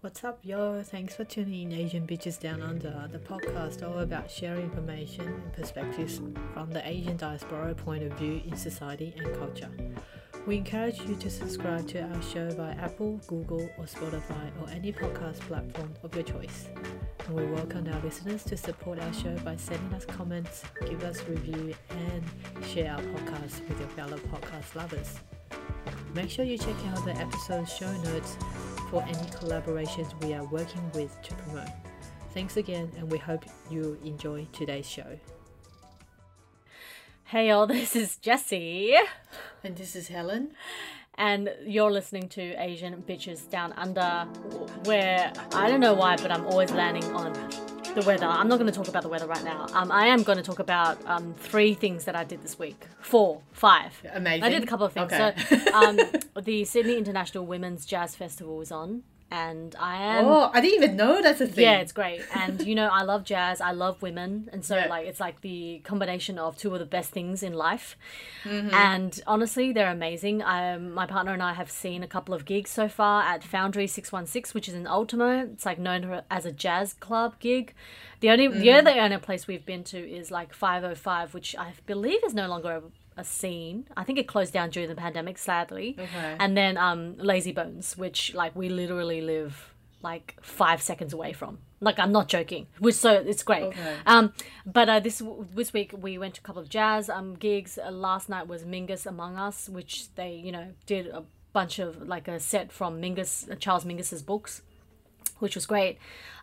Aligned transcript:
What's 0.00 0.22
up, 0.22 0.38
yo? 0.44 0.80
Thanks 0.84 1.16
for 1.16 1.24
tuning 1.24 1.72
in 1.72 1.76
Asian 1.76 2.06
Bitches 2.06 2.38
Down 2.38 2.62
Under, 2.62 3.08
the 3.10 3.18
podcast 3.18 3.82
all 3.82 3.98
about 3.98 4.30
sharing 4.30 4.62
information 4.62 5.26
and 5.26 5.52
perspectives 5.52 6.20
from 6.54 6.70
the 6.70 6.88
Asian 6.88 7.16
diaspora 7.16 7.74
point 7.74 8.04
of 8.04 8.12
view 8.12 8.40
in 8.46 8.56
society 8.56 9.12
and 9.16 9.36
culture. 9.36 9.68
We 10.46 10.58
encourage 10.58 11.00
you 11.00 11.16
to 11.16 11.28
subscribe 11.28 11.88
to 11.88 12.02
our 12.02 12.22
show 12.22 12.48
by 12.54 12.70
Apple, 12.80 13.20
Google, 13.26 13.68
or 13.76 13.86
Spotify, 13.86 14.52
or 14.62 14.70
any 14.70 14.92
podcast 14.92 15.40
platform 15.40 15.92
of 16.04 16.14
your 16.14 16.22
choice. 16.22 16.68
And 17.26 17.34
we 17.34 17.46
welcome 17.46 17.92
our 17.92 18.00
listeners 18.02 18.44
to 18.44 18.56
support 18.56 19.00
our 19.00 19.12
show 19.12 19.36
by 19.38 19.56
sending 19.56 19.92
us 19.94 20.04
comments, 20.04 20.62
give 20.88 21.02
us 21.02 21.24
review, 21.24 21.74
and 21.90 22.22
share 22.64 22.92
our 22.92 23.02
podcast 23.02 23.68
with 23.68 23.80
your 23.80 23.88
fellow 23.88 24.16
podcast 24.16 24.76
lovers. 24.76 25.18
Make 26.14 26.30
sure 26.30 26.44
you 26.44 26.56
check 26.56 26.76
out 26.92 27.04
the 27.04 27.16
episode 27.16 27.68
show 27.68 27.90
notes 28.02 28.36
for 28.90 29.02
any 29.02 29.28
collaborations 29.30 30.12
we 30.24 30.34
are 30.34 30.44
working 30.44 30.82
with 30.94 31.20
to 31.22 31.34
promote. 31.34 31.68
Thanks 32.34 32.56
again, 32.56 32.90
and 32.96 33.10
we 33.10 33.18
hope 33.18 33.44
you 33.70 33.98
enjoy 34.04 34.46
today's 34.52 34.88
show. 34.88 35.18
Hey 37.24 37.50
all, 37.50 37.66
this 37.66 37.94
is 37.94 38.16
Jessie, 38.16 38.96
And 39.62 39.76
this 39.76 39.94
is 39.96 40.08
Helen. 40.08 40.52
and 41.16 41.50
you're 41.66 41.90
listening 41.90 42.28
to 42.30 42.54
Asian 42.62 43.02
Bitches 43.06 43.50
Down 43.50 43.72
Under, 43.74 44.26
where 44.84 45.32
I 45.52 45.68
don't 45.68 45.80
know 45.80 45.94
why, 45.94 46.16
but 46.16 46.30
I'm 46.30 46.46
always 46.46 46.70
landing 46.70 47.04
on 47.12 47.32
the 48.00 48.06
weather. 48.06 48.26
I'm 48.26 48.48
not 48.48 48.58
going 48.58 48.70
to 48.70 48.76
talk 48.76 48.88
about 48.88 49.02
the 49.02 49.08
weather 49.08 49.26
right 49.26 49.44
now. 49.44 49.66
Um, 49.72 49.90
I 49.90 50.06
am 50.06 50.22
going 50.22 50.38
to 50.38 50.44
talk 50.44 50.58
about 50.58 50.98
um, 51.06 51.34
three 51.34 51.74
things 51.74 52.04
that 52.04 52.14
I 52.14 52.24
did 52.24 52.42
this 52.42 52.58
week. 52.58 52.86
Four, 53.00 53.42
five. 53.52 53.92
Amazing. 54.12 54.44
I 54.44 54.48
did 54.50 54.62
a 54.62 54.66
couple 54.66 54.86
of 54.86 54.92
things. 54.92 55.12
Okay. 55.12 55.34
So, 55.48 55.72
um, 55.74 55.98
the 56.42 56.64
Sydney 56.64 56.96
International 56.96 57.46
Women's 57.46 57.84
Jazz 57.86 58.14
Festival 58.14 58.56
was 58.56 58.70
on, 58.70 59.02
and 59.30 59.74
I 59.78 59.96
am. 60.16 60.24
oh, 60.24 60.50
I 60.54 60.60
didn't 60.60 60.82
even 60.82 60.96
know 60.96 61.20
that's 61.22 61.40
a 61.40 61.46
thing. 61.46 61.64
Yeah, 61.64 61.78
it's 61.78 61.92
great. 61.92 62.22
And 62.34 62.66
you 62.66 62.74
know, 62.74 62.88
I 62.90 63.02
love 63.02 63.24
jazz, 63.24 63.60
I 63.60 63.72
love 63.72 64.00
women, 64.02 64.48
and 64.52 64.64
so 64.64 64.76
Yeah. 64.76 64.86
like 64.86 65.06
it's 65.06 65.20
like 65.20 65.40
the 65.42 65.80
combination 65.84 66.38
of 66.38 66.56
two 66.56 66.72
of 66.72 66.78
the 66.78 66.86
best 66.86 67.10
things 67.10 67.42
in 67.42 67.52
life. 67.52 67.96
Mm-hmm. 68.44 68.74
And 68.74 69.20
honestly, 69.26 69.72
they're 69.72 69.90
amazing. 69.90 70.42
Um, 70.42 70.92
my 70.92 71.06
partner 71.06 71.32
and 71.32 71.42
I 71.42 71.52
have 71.54 71.70
seen 71.70 72.02
a 72.02 72.06
couple 72.08 72.32
of 72.34 72.44
gigs 72.44 72.70
so 72.70 72.88
far 72.88 73.22
at 73.22 73.44
Foundry 73.44 73.86
616, 73.86 74.54
which 74.54 74.68
is 74.68 74.74
in 74.74 74.86
Ultimo. 74.86 75.44
It's 75.52 75.66
like 75.66 75.78
known 75.78 76.22
as 76.30 76.46
a 76.46 76.52
jazz 76.52 76.94
club 76.94 77.34
gig. 77.40 77.74
The 78.20 78.30
only 78.30 78.48
the 78.48 78.54
Mm-hmm. 78.54 78.88
other 78.88 79.00
only 79.00 79.18
place 79.18 79.46
we've 79.46 79.64
been 79.66 79.84
to 79.84 79.98
is 79.98 80.30
like 80.30 80.52
505, 80.54 81.34
which 81.34 81.54
I 81.56 81.72
believe 81.86 82.20
is 82.24 82.34
no 82.34 82.48
longer 82.48 82.82
a, 83.18 83.24
scene. 83.24 83.86
I 83.96 84.04
think 84.04 84.18
it 84.18 84.26
closed 84.26 84.52
down 84.52 84.70
during 84.70 84.88
the 84.88 84.94
pandemic, 84.94 85.38
sadly. 85.38 85.96
Okay. 85.98 86.36
And 86.38 86.56
then 86.56 86.76
um, 86.76 87.16
Lazy 87.18 87.52
Bones, 87.52 87.96
which 87.96 88.34
like 88.34 88.54
we 88.56 88.68
literally 88.68 89.20
live 89.20 89.74
like 90.02 90.36
five 90.40 90.80
seconds 90.80 91.12
away 91.12 91.32
from. 91.32 91.58
Like 91.80 91.98
I'm 91.98 92.12
not 92.12 92.28
joking. 92.28 92.66
Which 92.78 92.94
so 92.94 93.12
it's 93.12 93.42
great. 93.42 93.64
Okay. 93.64 93.94
Um, 94.06 94.32
but 94.66 94.88
uh, 94.88 95.00
this 95.00 95.22
this 95.54 95.72
week 95.72 95.94
we 95.96 96.18
went 96.18 96.34
to 96.34 96.40
a 96.40 96.42
couple 96.42 96.62
of 96.62 96.68
jazz 96.68 97.08
um 97.08 97.34
gigs. 97.34 97.78
Uh, 97.78 97.90
last 97.90 98.28
night 98.28 98.48
was 98.48 98.64
Mingus 98.64 99.06
Among 99.06 99.36
Us, 99.36 99.68
which 99.68 100.14
they 100.14 100.32
you 100.34 100.52
know 100.52 100.68
did 100.86 101.06
a 101.08 101.24
bunch 101.52 101.78
of 101.78 102.06
like 102.06 102.28
a 102.28 102.40
set 102.40 102.72
from 102.72 103.00
Mingus 103.00 103.50
uh, 103.50 103.54
Charles 103.54 103.84
Mingus's 103.84 104.22
books 104.22 104.62
which 105.38 105.54
was 105.54 105.66
great. 105.66 105.98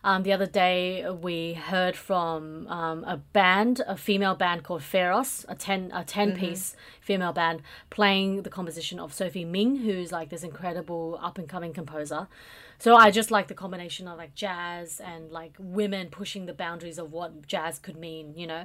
Um, 0.06 0.22
the 0.22 0.32
other 0.32 0.46
day, 0.46 1.04
we 1.10 1.54
heard 1.54 1.96
from 1.96 2.68
um, 2.68 3.02
a 3.02 3.16
band, 3.16 3.82
a 3.88 3.96
female 3.96 4.36
band 4.36 4.62
called 4.62 4.82
Feros, 4.82 5.44
a 5.48 5.56
ten 5.56 5.90
a 5.92 6.04
10 6.04 6.36
piece 6.36 6.76
female 7.00 7.32
band 7.32 7.60
playing 7.90 8.42
the 8.42 8.48
composition 8.48 9.00
of 9.00 9.12
Sophie 9.12 9.44
Ming, 9.44 9.74
who's 9.74 10.12
like 10.12 10.28
this 10.28 10.44
incredible 10.44 11.18
up 11.20 11.38
and 11.38 11.48
coming 11.48 11.72
composer. 11.72 12.28
So 12.78 12.94
I 12.94 13.10
just 13.10 13.30
like 13.30 13.48
the 13.48 13.54
combination 13.54 14.06
of 14.06 14.18
like 14.18 14.34
jazz 14.34 15.00
and 15.00 15.32
like 15.32 15.54
women 15.58 16.08
pushing 16.08 16.46
the 16.46 16.52
boundaries 16.52 16.98
of 16.98 17.10
what 17.10 17.46
jazz 17.46 17.78
could 17.78 17.96
mean. 17.96 18.34
You 18.36 18.46
know, 18.46 18.64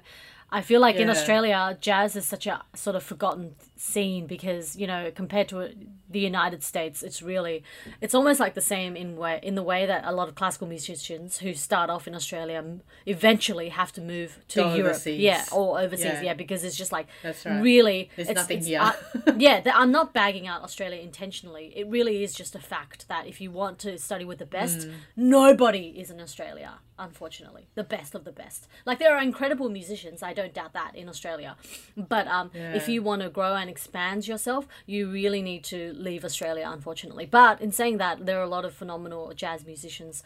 I 0.51 0.61
feel 0.61 0.81
like 0.81 0.97
in 0.97 1.09
Australia, 1.09 1.77
jazz 1.79 2.15
is 2.17 2.25
such 2.25 2.45
a 2.45 2.61
sort 2.75 2.97
of 2.97 3.03
forgotten 3.03 3.55
scene 3.77 4.27
because 4.27 4.75
you 4.75 4.85
know 4.85 5.11
compared 5.15 5.47
to 5.49 5.69
the 6.09 6.19
United 6.19 6.61
States, 6.61 7.03
it's 7.03 7.21
really 7.21 7.63
it's 8.01 8.13
almost 8.13 8.39
like 8.39 8.53
the 8.53 8.61
same 8.61 8.97
in 8.97 9.15
way 9.15 9.39
in 9.41 9.55
the 9.55 9.63
way 9.63 9.85
that 9.85 10.03
a 10.05 10.11
lot 10.11 10.27
of 10.27 10.35
classical 10.35 10.67
musicians 10.67 11.30
who 11.39 11.53
start 11.53 11.89
off 11.89 12.07
in 12.07 12.15
Australia 12.15 12.63
eventually 13.05 13.69
have 13.69 13.91
to 13.93 14.01
move 14.01 14.39
to 14.49 14.59
Go 14.61 14.75
Europe, 14.75 14.91
overseas. 14.91 15.19
yeah, 15.19 15.43
or 15.51 15.79
overseas, 15.79 16.05
Yeah. 16.05 16.21
yeah, 16.21 16.33
because 16.33 16.63
it's 16.63 16.77
just 16.77 16.91
like 16.91 17.07
That's 17.23 17.45
right. 17.45 17.61
really 17.61 18.09
There's 18.15 18.29
it's, 18.29 18.35
nothing 18.35 18.57
it's, 18.59 18.67
here. 18.67 18.79
uh, 18.81 18.93
yeah, 19.37 19.61
I'm 19.73 19.91
not 19.91 20.13
bagging 20.13 20.47
out 20.47 20.61
Australia 20.63 20.99
intentionally. 21.01 21.73
It 21.75 21.87
really 21.87 22.23
is 22.23 22.33
just 22.33 22.55
a 22.55 22.59
fact 22.59 23.07
that 23.07 23.27
if 23.27 23.41
you 23.41 23.51
want 23.51 23.79
to 23.79 23.97
study 23.97 24.25
with 24.25 24.39
the 24.39 24.45
best, 24.45 24.87
Mm. 24.87 24.93
nobody 25.15 25.87
is 26.01 26.09
in 26.09 26.19
Australia, 26.19 26.79
unfortunately. 26.97 27.67
The 27.75 27.83
best 27.83 28.15
of 28.15 28.23
the 28.23 28.31
best. 28.31 28.67
Like 28.85 28.99
there 28.99 29.15
are 29.15 29.21
incredible 29.21 29.69
musicians, 29.69 30.21
I 30.23 30.33
don't 30.33 30.53
doubt 30.53 30.73
that 30.73 30.95
in 30.95 31.07
Australia. 31.09 31.55
But 31.95 32.27
um, 32.27 32.51
if 32.53 32.87
you 32.89 33.01
want 33.03 33.21
to 33.21 33.29
grow 33.29 33.55
and 33.55 33.69
expand 33.69 34.27
yourself, 34.27 34.67
you 34.85 35.09
really 35.11 35.41
need 35.41 35.63
to 35.65 35.93
leave 35.93 36.23
Australia, 36.25 36.67
unfortunately. 36.71 37.25
But 37.25 37.61
in 37.61 37.71
saying 37.71 37.97
that, 37.97 38.25
there 38.25 38.39
are 38.39 38.43
a 38.43 38.47
lot 38.57 38.65
of 38.65 38.73
phenomenal 38.73 39.33
jazz 39.35 39.65
musicians 39.65 40.23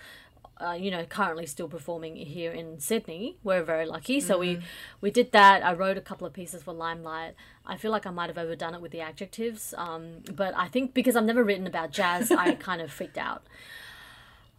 uh, 0.59 0.71
you 0.71 0.89
know, 0.89 1.03
currently 1.05 1.45
still 1.45 1.67
performing 1.67 2.15
here 2.15 2.51
in 2.51 2.79
Sydney. 2.79 3.37
We're 3.43 3.63
very 3.63 3.85
lucky. 3.85 4.19
So 4.21 4.37
we 4.37 4.59
we 5.01 5.11
did 5.11 5.31
that. 5.33 5.63
I 5.65 5.73
wrote 5.73 5.97
a 5.97 6.01
couple 6.01 6.25
of 6.25 6.33
pieces 6.33 6.63
for 6.63 6.73
Limelight. 6.73 7.35
I 7.65 7.77
feel 7.77 7.91
like 7.91 8.05
I 8.05 8.11
might 8.11 8.29
have 8.29 8.37
overdone 8.37 8.73
it 8.73 8.81
with 8.81 8.91
the 8.91 9.01
adjectives, 9.01 9.73
um, 9.77 10.21
but 10.33 10.55
I 10.55 10.67
think 10.67 10.93
because 10.93 11.15
I've 11.15 11.25
never 11.25 11.43
written 11.43 11.67
about 11.67 11.91
jazz, 11.91 12.31
I 12.31 12.55
kind 12.69 12.81
of 12.81 12.91
freaked 12.91 13.17
out. 13.17 13.43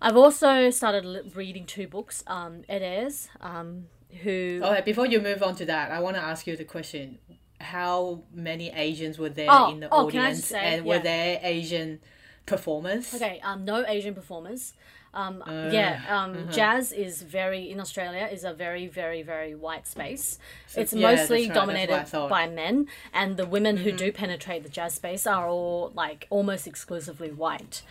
I've 0.01 0.17
also 0.17 0.69
started 0.71 1.33
reading 1.35 1.65
two 1.65 1.89
books. 1.89 2.23
Um, 2.27 2.63
Ed 2.69 2.83
Ayres, 2.83 3.29
um, 3.41 3.87
who 4.23 4.61
Okay, 4.63 4.83
before 4.83 5.07
you 5.07 5.21
move 5.21 5.43
on 5.43 5.55
to 5.57 5.65
that, 5.67 5.91
I 5.91 6.01
want 6.01 6.17
to 6.17 6.23
ask 6.23 6.47
you 6.47 6.57
the 6.57 6.65
question: 6.65 7.19
How 7.59 8.25
many 8.35 8.71
Asians 8.71 9.19
were 9.19 9.31
there 9.31 9.49
Oh, 9.49 9.71
in 9.71 9.81
the 9.81 9.89
oh, 9.91 10.07
audience, 10.07 10.45
say, 10.45 10.59
and 10.59 10.85
were 10.85 10.99
there 10.99 11.41
Asian 11.43 12.01
performers? 12.45 13.15
Okay, 13.15 13.41
um, 13.43 13.65
no 13.65 13.87
Asian 13.87 14.15
performers. 14.15 14.75
Um, 15.17 15.43
Uh, 15.47 15.71
yeah, 15.73 16.03
um, 16.09 16.33
uh-huh. 16.33 16.53
jazz 16.53 16.93
is 16.93 17.23
very 17.23 17.71
in 17.73 17.81
Australia 17.81 18.29
is 18.37 18.45
a 18.45 18.53
very 18.53 18.87
very 18.87 19.23
very 19.23 19.55
white 19.55 19.87
space. 19.87 20.39
it's 20.77 20.93
yeah, 20.93 21.09
mostly 21.09 21.49
right, 21.49 21.49
that's 21.49 21.49
what 21.49 21.57
I 21.57 21.67
dominated. 21.67 22.07
Mm-hmm. 22.13 22.29
by 22.29 22.45
men, 22.63 22.87
and 23.15 23.37
the 23.41 23.47
women 23.47 23.75
who 23.79 23.91
do 23.93 24.13
penetrate 24.13 24.63
the 24.63 24.69
jazz 24.79 24.93
space 24.95 25.27
are 25.27 25.49
all 25.49 25.91
like 25.95 26.27
almost 26.29 26.67
exclusively 26.67 27.31
white. 27.31 27.83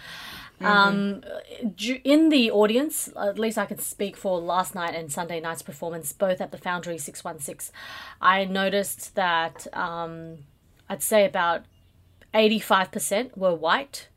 Mm-hmm. 0.61 0.65
Um, 0.65 1.23
in 2.03 2.29
the 2.29 2.49
audience, 2.51 3.09
at 3.29 3.37
least 3.37 3.57
I 3.57 3.65
could 3.65 3.81
speak 3.81 4.15
for 4.15 4.39
last 4.39 4.73
night 4.73 4.93
and 4.95 5.11
Sunday 5.11 5.39
night's 5.41 5.61
performance, 5.61 6.13
both 6.13 6.39
at 6.39 6.51
the 6.51 6.57
Foundry 6.57 6.97
Six 6.97 7.23
One 7.23 7.39
Six. 7.39 7.71
I 8.21 8.45
noticed 8.45 9.15
that 9.15 9.67
um, 9.73 10.45
I'd 10.89 11.03
say 11.03 11.25
about 11.25 11.63
eighty 12.33 12.59
five 12.59 12.91
percent 12.91 13.37
were 13.37 13.55
white 13.55 14.07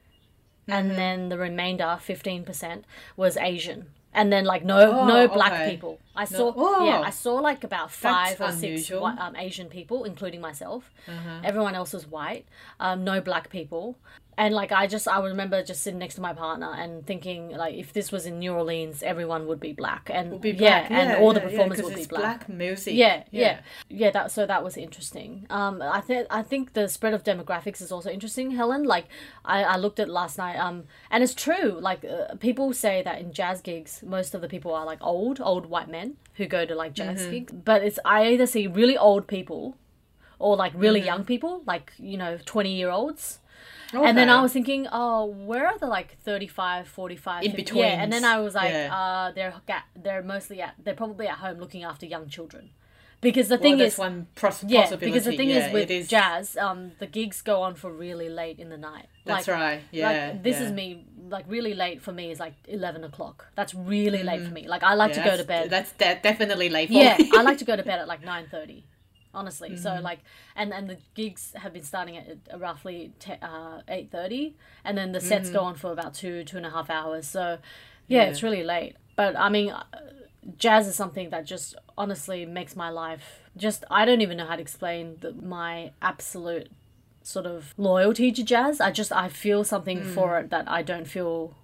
Mm-hmm. 0.68 0.78
and 0.78 0.90
then 0.98 1.28
the 1.30 1.38
remainder 1.38 1.84
15% 1.84 2.82
was 3.16 3.36
asian 3.38 3.86
and 4.12 4.30
then 4.32 4.44
like 4.44 4.64
no 4.64 4.78
Oh, 5.00 5.06
no 5.06 5.28
black 5.28 5.52
okay. 5.52 5.70
people 5.70 5.98
i 6.14 6.24
saw 6.26 6.52
Oh. 6.56 6.84
yeah 6.86 7.00
i 7.00 7.10
saw 7.10 7.34
like 7.34 7.64
about 7.64 7.90
five 7.90 8.38
or 8.40 8.52
six 8.52 8.90
um, 8.90 9.34
asian 9.36 9.68
people 9.68 10.04
including 10.04 10.40
myself 10.40 10.90
Uh-huh. 11.08 11.40
everyone 11.44 11.74
else 11.74 11.92
was 11.94 12.06
white 12.06 12.44
um, 12.80 13.02
no 13.04 13.20
black 13.20 13.48
people 13.50 13.96
and 14.38 14.54
like 14.54 14.70
i 14.72 14.86
just 14.86 15.06
i 15.08 15.18
remember 15.22 15.62
just 15.62 15.82
sitting 15.82 15.98
next 15.98 16.14
to 16.14 16.20
my 16.22 16.32
partner 16.32 16.70
and 16.82 17.04
thinking 17.10 17.50
like 17.62 17.74
if 17.74 17.92
this 17.92 18.10
was 18.12 18.24
in 18.24 18.38
new 18.38 18.52
orleans 18.54 19.02
everyone 19.02 19.46
would 19.48 19.60
be 19.60 19.72
black 19.72 20.04
and 20.18 20.30
Would 20.32 20.40
be 20.40 20.50
yeah, 20.52 20.88
black. 20.88 20.90
and 20.98 21.06
all 21.22 21.32
the 21.34 21.40
yeah, 21.40 21.44
yeah, 21.46 21.50
performers 21.50 21.82
would 21.82 21.94
be 21.94 22.00
it's 22.02 22.08
black 22.08 22.48
music. 22.48 22.94
yeah, 22.94 23.24
yeah, 23.30 23.60
yeah. 24.00 24.10
That 24.16 24.30
so 24.30 24.46
that 24.46 24.62
was 24.64 24.76
interesting. 24.76 25.46
Um, 25.50 25.82
I 25.82 26.00
think 26.00 26.26
I 26.30 26.42
think 26.50 26.72
the 26.78 26.88
spread 26.88 27.14
of 27.14 27.22
demographics 27.24 27.80
is 27.82 27.90
also 27.92 28.10
interesting, 28.10 28.52
Helen. 28.52 28.84
Like 28.84 29.06
I, 29.44 29.58
I 29.64 29.76
looked 29.76 30.00
at 30.00 30.08
last 30.20 30.38
night. 30.38 30.56
Um, 30.66 30.84
and 31.10 31.22
it's 31.24 31.34
true. 31.34 31.68
Like 31.88 32.04
uh, 32.04 32.34
people 32.36 32.72
say 32.72 33.02
that 33.02 33.20
in 33.22 33.32
jazz 33.32 33.60
gigs, 33.60 34.02
most 34.06 34.34
of 34.34 34.40
the 34.40 34.48
people 34.54 34.72
are 34.78 34.86
like 34.92 34.98
old, 35.12 35.40
old 35.40 35.66
white 35.66 35.88
men 35.98 36.16
who 36.34 36.46
go 36.46 36.64
to 36.64 36.74
like 36.82 36.92
jazz 36.94 37.20
Mm-hmm. 37.22 37.30
gigs. 37.32 37.52
But 37.70 37.82
it's 37.82 37.98
I 38.04 38.18
either 38.32 38.46
see 38.46 38.66
really 38.66 38.96
old 38.96 39.26
people, 39.26 39.76
or 40.38 40.56
like 40.56 40.72
really 40.76 41.00
Mm-hmm. 41.00 41.06
young 41.12 41.24
people, 41.24 41.62
like 41.66 41.92
you 41.98 42.16
know 42.22 42.38
twenty 42.44 42.74
year 42.80 42.90
olds. 42.90 43.40
And 43.92 44.16
then 44.18 44.28
I 44.28 44.42
was 44.42 44.52
thinking, 44.52 44.86
oh, 44.92 45.26
where 45.26 45.66
are 45.66 45.78
the 45.78 45.86
like 45.86 46.18
35, 46.22 46.88
45, 46.88 47.44
In 47.44 47.52
50 47.52 47.78
Yeah, 47.78 48.02
and 48.02 48.12
then. 48.12 48.24
I 48.24 48.38
was 48.40 48.54
like, 48.54 48.70
Yeah. 48.72 48.94
uh, 48.94 49.32
they're 49.32 49.54
they're 49.96 50.22
mostly 50.22 50.60
at 50.60 50.74
they're 50.82 50.94
probably 50.94 51.26
at 51.26 51.38
home 51.38 51.58
looking 51.58 51.84
after 51.84 52.04
young 52.06 52.28
children, 52.28 52.70
because 53.20 53.48
the 53.48 53.54
Well, 53.56 53.62
thing 53.62 53.80
is, 53.80 53.96
one 53.98 54.26
pros- 54.34 54.62
yeah, 54.64 54.94
because 54.94 55.24
the 55.24 55.36
thing 55.36 55.50
yeah, 55.50 55.66
is 55.68 55.72
with 55.72 55.90
it 55.90 55.94
is. 55.94 56.08
jazz, 56.08 56.56
um, 56.56 56.92
the 56.98 57.06
gigs 57.06 57.40
go 57.42 57.62
on 57.62 57.74
for 57.74 57.90
really 57.90 58.28
late 58.28 58.58
in 58.58 58.68
the 58.68 58.76
night. 58.76 59.06
That's 59.24 59.48
like, 59.48 59.56
right. 59.56 59.80
Yeah. 59.90 60.08
Like 60.32 60.42
this 60.42 60.58
yeah. 60.60 60.66
is 60.66 60.72
me. 60.72 61.04
Like 61.30 61.44
really 61.48 61.74
late 61.74 62.00
for 62.02 62.12
me 62.12 62.30
is 62.30 62.38
like 62.40 62.54
eleven 62.66 63.04
o'clock. 63.04 63.46
That's 63.54 63.74
really 63.74 64.22
late 64.22 64.42
for 64.42 64.52
me. 64.52 64.66
Like 64.68 64.82
I 64.82 64.94
like 64.94 65.12
to 65.14 65.22
go 65.22 65.36
to. 65.36 65.44
Bed. 65.44 65.70
That's 65.70 65.92
de- 65.92 66.20
definitely 66.22 66.68
late 66.68 66.88
for 66.88 66.94
me. 66.94 67.02
yeah. 67.04 67.16
I 67.36 67.42
like 67.42 67.58
to 67.58 67.64
go 67.64 67.74
to 67.76 67.82
bed 67.82 67.98
at 68.00 68.08
like 68.08 68.22
nine 68.32 68.46
thirty 68.50 68.84
honestly. 69.38 69.70
So 69.76 69.90
like, 70.10 70.20
and 70.56 70.68
and 70.72 70.84
the 70.92 70.98
gigs 71.14 71.42
have 71.62 71.72
been 71.72 71.84
starting 71.92 72.16
at 72.16 72.60
roughly 72.66 73.12
te- 73.18 73.42
uh, 73.42 73.80
eight 73.88 74.10
thirty, 74.10 74.44
and 74.84 74.96
then 74.98 75.12
the 75.12 75.20
sets 75.20 75.48
go 75.50 75.60
on 75.68 75.74
for 75.82 75.90
about 75.92 76.12
two 76.14 76.44
two 76.44 76.56
and 76.56 76.66
a 76.66 76.70
half 76.70 76.88
hours. 76.90 77.26
So 77.26 77.58
yeah, 78.08 78.24
it's 78.30 78.42
really 78.42 78.64
late. 78.64 78.96
But 79.16 79.36
I 79.36 79.48
mean, 79.48 79.70
uh, 79.70 79.84
jazz 80.64 80.86
is 80.86 80.94
something 81.02 81.30
that 81.30 81.46
just 81.54 81.74
honestly 81.96 82.44
makes 82.46 82.74
my 82.76 82.90
life 82.90 83.26
just. 83.56 83.84
I 83.90 84.04
don't 84.04 84.22
even 84.26 84.36
know 84.38 84.46
how 84.46 84.56
to 84.56 84.62
explain 84.62 85.16
the, 85.20 85.32
my 85.32 85.92
absolute 86.02 86.68
sort 87.22 87.46
of 87.46 87.74
loyalty 87.76 88.32
to 88.32 88.42
jazz. 88.42 88.80
I 88.80 88.90
just 88.90 89.12
I 89.12 89.28
feel 89.28 89.62
something 89.64 90.02
for 90.14 90.38
it 90.40 90.50
that 90.50 90.68
I 90.68 90.82
don't 90.82 91.06
feel 91.06 91.54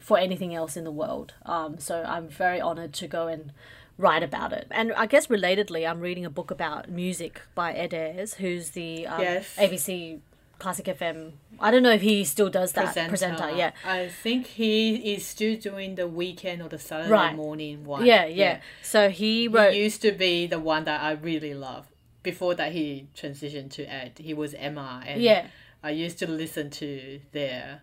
for 0.00 0.18
anything 0.18 0.54
else 0.54 0.76
in 0.76 0.84
the 0.84 0.90
world. 0.90 1.34
Um, 1.46 1.78
so 1.78 2.02
I'm 2.02 2.28
very 2.28 2.60
honored 2.60 2.92
to 2.94 3.06
go 3.06 3.28
and 3.28 3.52
write 3.98 4.22
about 4.22 4.52
it. 4.52 4.66
And 4.70 4.92
I 4.94 5.06
guess 5.06 5.26
relatedly, 5.28 5.88
I'm 5.88 6.00
reading 6.00 6.24
a 6.24 6.30
book 6.30 6.50
about 6.50 6.88
music 6.90 7.40
by 7.54 7.72
Ed 7.72 7.92
Ayres, 7.94 8.34
who's 8.34 8.70
the 8.70 9.06
um, 9.06 9.20
Yes. 9.20 9.56
ABC 9.56 10.20
Classic 10.58 10.86
FM. 10.86 11.32
I 11.58 11.70
don't 11.70 11.82
know 11.82 11.90
if 11.92 12.02
he 12.02 12.24
still 12.24 12.48
does 12.48 12.72
that 12.72 12.94
presenter. 13.08 13.50
yeah. 13.50 13.72
I 13.84 14.08
think 14.08 14.46
he 14.46 15.14
is 15.14 15.26
still 15.26 15.56
doing 15.56 15.96
the 15.96 16.06
weekend 16.06 16.62
or 16.62 16.68
the 16.68 16.78
Saturday 16.78 17.10
Right. 17.10 17.34
morning 17.34 17.84
one. 17.84 18.06
Yeah, 18.06 18.26
yeah. 18.26 18.60
So 18.82 19.08
he 19.10 19.48
He 19.48 19.78
used 19.82 20.02
to 20.02 20.12
be 20.12 20.46
the 20.46 20.60
one 20.60 20.84
that 20.84 21.02
I 21.02 21.12
really 21.12 21.54
love. 21.54 21.86
Before 22.22 22.54
that, 22.54 22.70
he 22.72 23.08
transitioned 23.16 23.72
to 23.72 23.84
Ed. 23.84 24.12
He 24.18 24.32
was 24.34 24.54
Emma, 24.54 25.02
and 25.04 25.20
Yeah. 25.20 25.46
I 25.82 25.90
used 25.90 26.18
to 26.20 26.28
listen 26.28 26.70
to 26.70 27.20
their 27.32 27.80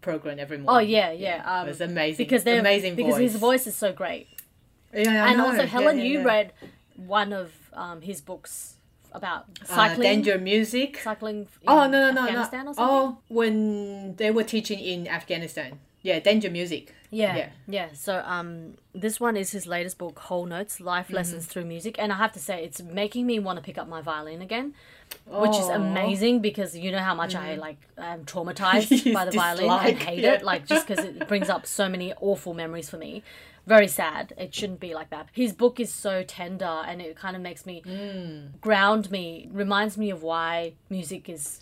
program 0.00 0.38
every 0.38 0.56
morning. 0.56 0.68
Oh 0.70 0.72
morning. 0.72 0.90
yeah, 0.90 1.10
yeah. 1.12 1.42
Um, 1.60 1.66
it 1.66 1.70
was 1.70 1.80
amazing. 1.82 2.24
because 2.24 2.44
they're 2.44 2.60
amazing 2.60 2.94
because 2.94 3.16
voice. 3.16 3.32
his 3.32 3.36
voice 3.36 3.66
is 3.66 3.76
so 3.76 3.92
great. 3.92 4.28
Yeah, 4.94 5.24
I 5.24 5.28
and 5.28 5.38
know. 5.38 5.46
also 5.46 5.66
Helen, 5.66 5.98
yeah, 5.98 6.04
you 6.04 6.18
yeah. 6.20 6.24
read 6.24 6.52
one 6.96 7.32
of 7.32 7.52
um, 7.72 8.00
his 8.02 8.20
books 8.20 8.76
about 9.12 9.44
Uh, 9.62 9.74
cycling. 9.76 10.02
Danger 10.02 10.38
Music. 10.38 10.98
Cycling. 10.98 11.38
In 11.62 11.68
Oh 11.68 11.86
no 11.88 12.10
no 12.10 12.10
no 12.12 12.22
Afghanistan 12.22 12.64
no! 12.64 12.70
or 12.70 12.74
something. 12.74 12.96
Oh, 12.96 13.18
when 13.28 14.16
they 14.16 14.30
were 14.30 14.44
teaching 14.44 14.78
in 14.80 15.06
Afghanistan. 15.08 15.78
Yeah, 16.02 16.18
Danger 16.20 16.50
Music. 16.50 16.92
Yeah, 17.10 17.34
Yeah. 17.36 17.48
yeah. 17.66 17.88
So 17.94 18.22
um, 18.26 18.74
this 18.92 19.18
one 19.20 19.36
is 19.38 19.52
his 19.52 19.66
latest 19.66 19.96
book, 19.98 20.18
Whole 20.18 20.44
Notes: 20.46 20.78
Life 20.80 21.06
Mm-hmm. 21.06 21.14
Lessons 21.16 21.46
Through 21.46 21.64
Music, 21.64 21.96
and 21.98 22.12
I 22.12 22.16
have 22.16 22.32
to 22.32 22.38
say, 22.40 22.62
it's 22.62 22.82
making 22.82 23.24
me 23.26 23.38
want 23.38 23.56
to 23.58 23.62
pick 23.64 23.78
up 23.78 23.88
my 23.88 24.02
violin 24.02 24.42
again, 24.42 24.74
which 25.26 25.52
is 25.52 25.66
Mm-hmm. 25.66 25.82
amazing 25.82 26.40
because 26.40 26.76
you 26.76 26.90
know 26.92 26.98
how 26.98 27.14
much 27.14 27.34
I 27.34 27.54
like 27.54 27.78
am 27.96 28.24
traumatized 28.26 29.12
by 29.18 29.24
the 29.24 29.30
violin 29.30 29.70
and 29.70 29.98
hate 30.02 30.18
yeah. 30.24 30.32
it, 30.34 30.42
like 30.42 30.66
just 30.66 30.86
because 30.86 31.04
it 31.04 31.26
brings 31.26 31.48
up 31.48 31.66
so 31.66 31.88
many 31.88 32.12
awful 32.20 32.52
memories 32.52 32.90
for 32.90 32.98
me. 32.98 33.22
Very 33.66 33.88
sad. 33.88 34.34
It 34.36 34.54
shouldn't 34.54 34.80
be 34.80 34.94
like 34.94 35.10
that. 35.10 35.28
His 35.32 35.52
book 35.52 35.80
is 35.80 35.92
so 35.92 36.22
tender, 36.22 36.64
and 36.86 37.00
it 37.00 37.16
kind 37.16 37.34
of 37.36 37.42
makes 37.42 37.64
me 37.64 37.82
Mm. 37.82 38.60
ground 38.60 39.10
me, 39.10 39.48
reminds 39.52 39.96
me 39.96 40.10
of 40.10 40.22
why 40.22 40.74
music 40.90 41.28
is 41.28 41.60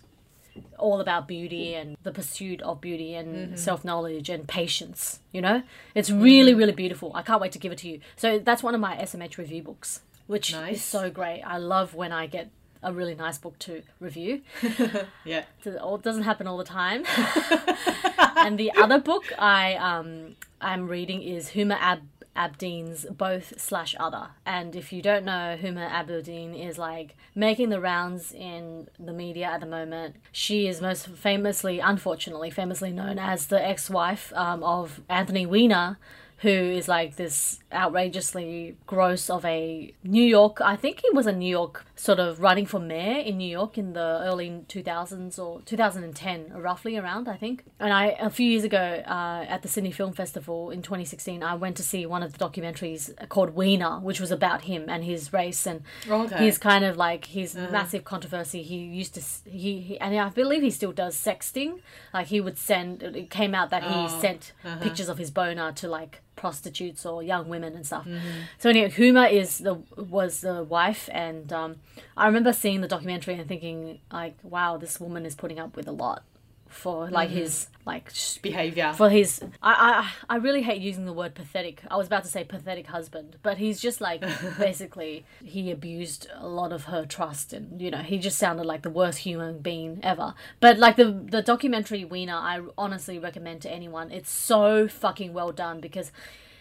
all 0.78 1.00
about 1.00 1.26
beauty 1.28 1.74
and 1.74 1.96
the 2.02 2.10
pursuit 2.12 2.60
of 2.62 2.80
beauty 2.80 3.14
and 3.14 3.28
Mm-hmm. 3.34 3.56
self 3.56 3.84
knowledge 3.84 4.28
and 4.28 4.46
patience. 4.48 5.20
You 5.32 5.40
know, 5.40 5.62
it's 5.94 6.10
really, 6.10 6.54
really 6.54 6.72
beautiful. 6.72 7.12
I 7.14 7.22
can't 7.22 7.40
wait 7.40 7.52
to 7.52 7.58
give 7.58 7.72
it 7.72 7.78
to 7.78 7.88
you. 7.88 8.00
So 8.16 8.38
that's 8.38 8.62
one 8.62 8.74
of 8.74 8.80
my 8.80 8.96
SMH 8.96 9.38
review 9.38 9.62
books, 9.62 10.00
which 10.26 10.52
Nice. 10.52 10.76
is 10.76 10.82
so 10.84 11.08
great. 11.08 11.42
I 11.42 11.56
love 11.58 11.94
when 11.94 12.12
I 12.12 12.26
get 12.26 12.50
a 12.82 12.92
really 12.92 13.14
nice 13.14 13.38
book 13.38 13.58
to 13.60 13.82
review. 14.00 14.42
Yeah. 15.24 15.44
It 15.64 16.02
doesn't 16.02 16.24
happen 16.24 16.46
all 16.46 16.58
the 16.58 16.64
time. 16.64 17.04
and 18.36 18.58
the 18.58 18.72
other 18.72 18.98
book 18.98 19.24
I 19.38 19.74
um 19.74 20.36
I'm 20.60 20.88
reading 20.88 21.22
is 21.22 21.50
Huma 21.50 21.76
Ab- 21.80 22.08
Abedin's 22.36 23.06
Both 23.10 23.60
slash 23.60 23.94
Other. 23.98 24.28
And 24.46 24.74
if 24.74 24.92
you 24.92 25.02
don't 25.02 25.24
know, 25.24 25.56
Huma 25.60 25.88
Abdeen 25.90 26.58
is 26.58 26.78
like 26.78 27.16
making 27.34 27.68
the 27.68 27.80
rounds 27.80 28.32
in 28.32 28.88
the 28.98 29.12
media 29.12 29.46
at 29.46 29.60
the 29.60 29.66
moment. 29.66 30.16
She 30.32 30.66
is 30.66 30.80
most 30.80 31.08
famously, 31.08 31.78
unfortunately, 31.78 32.50
famously 32.50 32.90
known 32.90 33.18
as 33.18 33.46
the 33.46 33.64
ex-wife 33.64 34.32
um, 34.34 34.62
of 34.62 35.02
Anthony 35.08 35.46
Weiner. 35.46 35.98
Who 36.42 36.48
is 36.48 36.88
like 36.88 37.14
this 37.16 37.60
outrageously 37.72 38.76
gross 38.86 39.30
of 39.30 39.44
a 39.44 39.94
New 40.02 40.24
York? 40.24 40.60
I 40.60 40.74
think 40.76 41.00
he 41.00 41.10
was 41.10 41.26
a 41.26 41.32
New 41.32 41.48
York 41.48 41.84
sort 41.94 42.18
of 42.18 42.40
running 42.40 42.66
for 42.66 42.80
mayor 42.80 43.20
in 43.20 43.36
New 43.38 43.48
York 43.48 43.78
in 43.78 43.92
the 43.92 44.20
early 44.24 44.50
2000s 44.68 45.38
or 45.38 45.60
2010, 45.62 46.52
roughly 46.54 46.96
around, 46.96 47.28
I 47.28 47.36
think. 47.36 47.64
And 47.78 47.92
I, 47.92 48.16
a 48.18 48.28
few 48.28 48.48
years 48.50 48.64
ago 48.64 49.04
uh, 49.06 49.44
at 49.48 49.62
the 49.62 49.68
Sydney 49.68 49.92
Film 49.92 50.12
Festival 50.12 50.70
in 50.70 50.82
2016, 50.82 51.44
I 51.44 51.54
went 51.54 51.76
to 51.76 51.84
see 51.84 52.06
one 52.06 52.24
of 52.24 52.32
the 52.36 52.38
documentaries 52.44 53.12
called 53.28 53.50
Weiner, 53.50 54.00
which 54.00 54.18
was 54.18 54.32
about 54.32 54.62
him 54.62 54.86
and 54.88 55.04
his 55.04 55.32
race 55.32 55.64
and 55.64 55.82
Okay. 56.10 56.44
his 56.44 56.58
kind 56.58 56.84
of 56.84 56.96
like 56.96 57.26
his 57.26 57.54
massive 57.54 58.02
controversy. 58.04 58.62
He 58.64 58.78
used 58.78 59.14
to, 59.14 59.22
he, 59.48 59.78
he, 59.80 60.00
and 60.00 60.18
I 60.18 60.28
believe 60.30 60.62
he 60.62 60.70
still 60.72 60.92
does 60.92 61.14
sexting. 61.16 61.78
Like 62.12 62.26
he 62.28 62.40
would 62.40 62.58
send, 62.58 63.04
it 63.04 63.30
came 63.30 63.54
out 63.54 63.70
that 63.70 63.84
he 63.84 63.88
Oh, 63.92 64.20
sent 64.20 64.52
pictures 64.80 65.08
of 65.08 65.18
his 65.18 65.30
boner 65.30 65.70
to 65.70 65.86
like 65.86 66.20
prostitutes 66.42 67.06
or 67.06 67.22
young 67.22 67.48
women 67.48 67.76
and 67.76 67.86
stuff. 67.86 68.04
Mm-hmm. 68.04 68.40
So 68.58 68.68
anyway, 68.68 68.90
Huma 68.90 69.30
is 69.30 69.58
the 69.58 69.74
was 69.96 70.40
the 70.40 70.64
wife, 70.64 71.08
and 71.12 71.52
um, 71.52 71.76
I 72.16 72.26
remember 72.26 72.52
seeing 72.52 72.80
the 72.80 72.88
documentary 72.88 73.34
and 73.34 73.46
thinking 73.46 74.00
like, 74.12 74.36
wow, 74.42 74.76
this 74.76 74.98
woman 74.98 75.24
is 75.24 75.36
putting 75.36 75.60
up 75.60 75.76
with 75.76 75.86
a 75.86 75.92
lot 75.92 76.24
for 76.72 77.08
like 77.10 77.28
Mm-hmm. 77.30 77.38
his 77.38 77.68
like 77.84 78.10
sh- 78.14 78.38
Behavior. 78.38 78.92
for 78.94 79.10
his 79.10 79.40
I, 79.62 80.08
I 80.28 80.34
I 80.34 80.36
really 80.38 80.62
hate 80.62 80.80
using 80.80 81.04
the 81.04 81.12
word 81.12 81.34
pathetic. 81.34 81.82
I 81.90 81.96
was 81.96 82.06
about 82.06 82.22
to 82.24 82.28
say 82.30 82.44
pathetic 82.44 82.86
husband, 82.86 83.36
but 83.42 83.58
he's 83.58 83.80
just 83.80 84.00
like 84.00 84.20
basically 84.58 85.24
he 85.44 85.70
abused 85.70 86.28
a 86.36 86.46
lot 86.48 86.72
of 86.72 86.84
her 86.84 87.04
trust 87.04 87.52
and 87.52 87.80
you 87.82 87.90
know, 87.90 87.98
he 87.98 88.18
just 88.18 88.38
sounded 88.38 88.64
like 88.66 88.82
the 88.82 88.90
worst 88.90 89.18
human 89.18 89.58
being 89.58 89.98
ever. 90.02 90.34
But 90.60 90.78
like 90.78 90.96
the 90.96 91.10
the 91.12 91.42
documentary 91.42 92.04
Weiner, 92.04 92.34
I 92.36 92.60
honestly 92.78 93.18
recommend 93.18 93.62
to 93.62 93.70
anyone. 93.70 94.10
It's 94.12 94.30
so 94.30 94.86
fucking 94.88 95.32
well 95.32 95.52
done 95.52 95.80
because 95.80 96.12